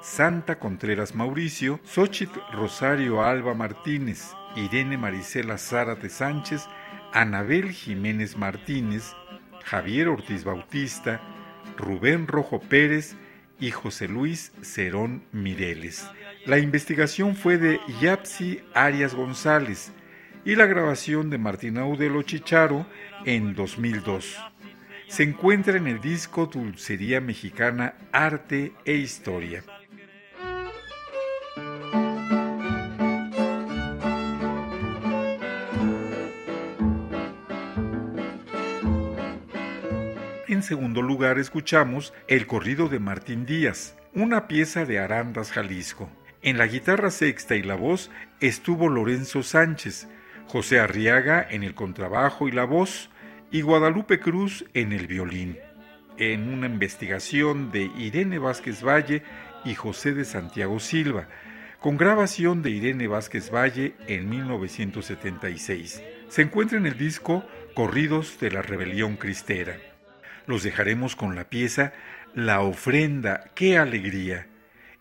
Santa 0.02 0.58
Contreras 0.58 1.14
Mauricio, 1.14 1.78
Xochitl 1.84 2.40
Rosario 2.52 3.22
Alba 3.22 3.54
Martínez, 3.54 4.32
Irene 4.56 4.98
Marisela 4.98 5.56
Zárate 5.56 6.08
Sánchez, 6.08 6.66
Anabel 7.12 7.70
Jiménez 7.70 8.36
Martínez, 8.36 9.14
Javier 9.64 10.08
Ortiz 10.08 10.42
Bautista, 10.42 11.20
Rubén 11.76 12.26
Rojo 12.26 12.60
Pérez 12.60 13.16
y 13.60 13.70
José 13.70 14.08
Luis 14.08 14.52
Cerón 14.62 15.22
Mireles. 15.32 16.06
La 16.46 16.58
investigación 16.58 17.36
fue 17.36 17.58
de 17.58 17.80
Yapsi 18.00 18.60
Arias 18.74 19.14
González 19.14 19.92
y 20.44 20.56
la 20.56 20.66
grabación 20.66 21.30
de 21.30 21.38
Martín 21.38 21.78
Audelo 21.78 22.22
Chicharo 22.22 22.86
en 23.24 23.54
2002. 23.54 24.36
Se 25.06 25.22
encuentra 25.22 25.76
en 25.76 25.86
el 25.86 26.00
disco 26.00 26.46
Dulcería 26.46 27.20
Mexicana 27.20 27.94
Arte 28.12 28.72
e 28.84 28.94
Historia. 28.94 29.62
En 40.48 40.62
segundo 40.62 41.00
lugar 41.02 41.11
escuchamos 41.30 42.12
el 42.26 42.46
corrido 42.48 42.88
de 42.88 42.98
Martín 42.98 43.46
Díaz, 43.46 43.96
una 44.12 44.48
pieza 44.48 44.84
de 44.84 44.98
Arandas, 44.98 45.52
Jalisco. 45.52 46.10
En 46.42 46.58
la 46.58 46.66
guitarra 46.66 47.10
sexta 47.10 47.54
y 47.54 47.62
la 47.62 47.76
voz 47.76 48.10
estuvo 48.40 48.88
Lorenzo 48.88 49.44
Sánchez, 49.44 50.08
José 50.48 50.80
Arriaga 50.80 51.46
en 51.48 51.62
el 51.62 51.74
contrabajo 51.74 52.48
y 52.48 52.52
la 52.52 52.64
voz, 52.64 53.08
y 53.52 53.60
Guadalupe 53.60 54.18
Cruz 54.18 54.64
en 54.74 54.92
el 54.92 55.06
violín. 55.06 55.58
En 56.18 56.52
una 56.52 56.66
investigación 56.66 57.70
de 57.70 57.84
Irene 57.96 58.38
Vázquez 58.38 58.82
Valle 58.82 59.22
y 59.64 59.74
José 59.74 60.14
de 60.14 60.24
Santiago 60.24 60.80
Silva, 60.80 61.28
con 61.78 61.96
grabación 61.96 62.62
de 62.62 62.70
Irene 62.70 63.06
Vázquez 63.06 63.52
Valle 63.52 63.94
en 64.08 64.28
1976. 64.28 66.02
Se 66.28 66.42
encuentra 66.42 66.78
en 66.78 66.86
el 66.86 66.98
disco 66.98 67.44
Corridos 67.74 68.40
de 68.40 68.50
la 68.50 68.62
Rebelión 68.62 69.16
Cristera 69.16 69.91
los 70.46 70.62
dejaremos 70.62 71.16
con 71.16 71.34
la 71.34 71.48
pieza 71.48 71.92
La 72.34 72.60
ofrenda, 72.60 73.50
qué 73.54 73.78
alegría. 73.78 74.46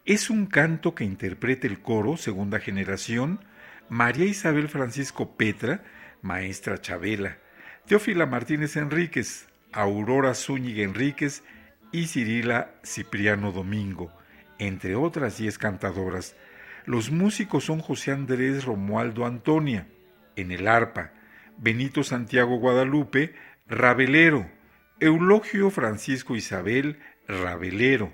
Es 0.06 0.30
un 0.30 0.48
canto 0.48 0.96
que 0.96 1.04
interpreta 1.04 1.68
el 1.68 1.80
coro, 1.80 2.18
segunda 2.18 2.60
generación, 2.60 3.39
María 3.88 4.26
Isabel 4.26 4.68
Francisco 4.68 5.38
Petra, 5.38 5.84
maestra 6.22 6.80
Chabela, 6.80 7.38
Teófila 7.86 8.26
Martínez 8.26 8.76
Enríquez, 8.76 9.48
Aurora 9.72 10.34
Zúñiga 10.34 10.84
Enríquez 10.84 11.44
y 11.92 12.08
Cirila 12.08 12.72
Cipriano 12.84 13.52
Domingo, 13.52 14.12
entre 14.60 14.96
otras 14.96 15.38
diez 15.38 15.58
cantadoras. 15.58 16.36
Los 16.86 17.12
músicos 17.12 17.66
son 17.66 17.80
José 17.80 18.12
Andrés 18.12 18.66
Romualdo 18.66 19.26
Antonia, 19.26 19.88
en 20.36 20.52
el 20.52 20.68
arpa, 20.68 21.12
Benito 21.58 22.04
Santiago 22.04 22.58
Guadalupe, 22.58 23.36
Rabelero, 23.68 24.50
Eulogio 25.02 25.72
Francisco 25.72 26.36
Isabel 26.36 26.99
Rabelero. 27.28 28.14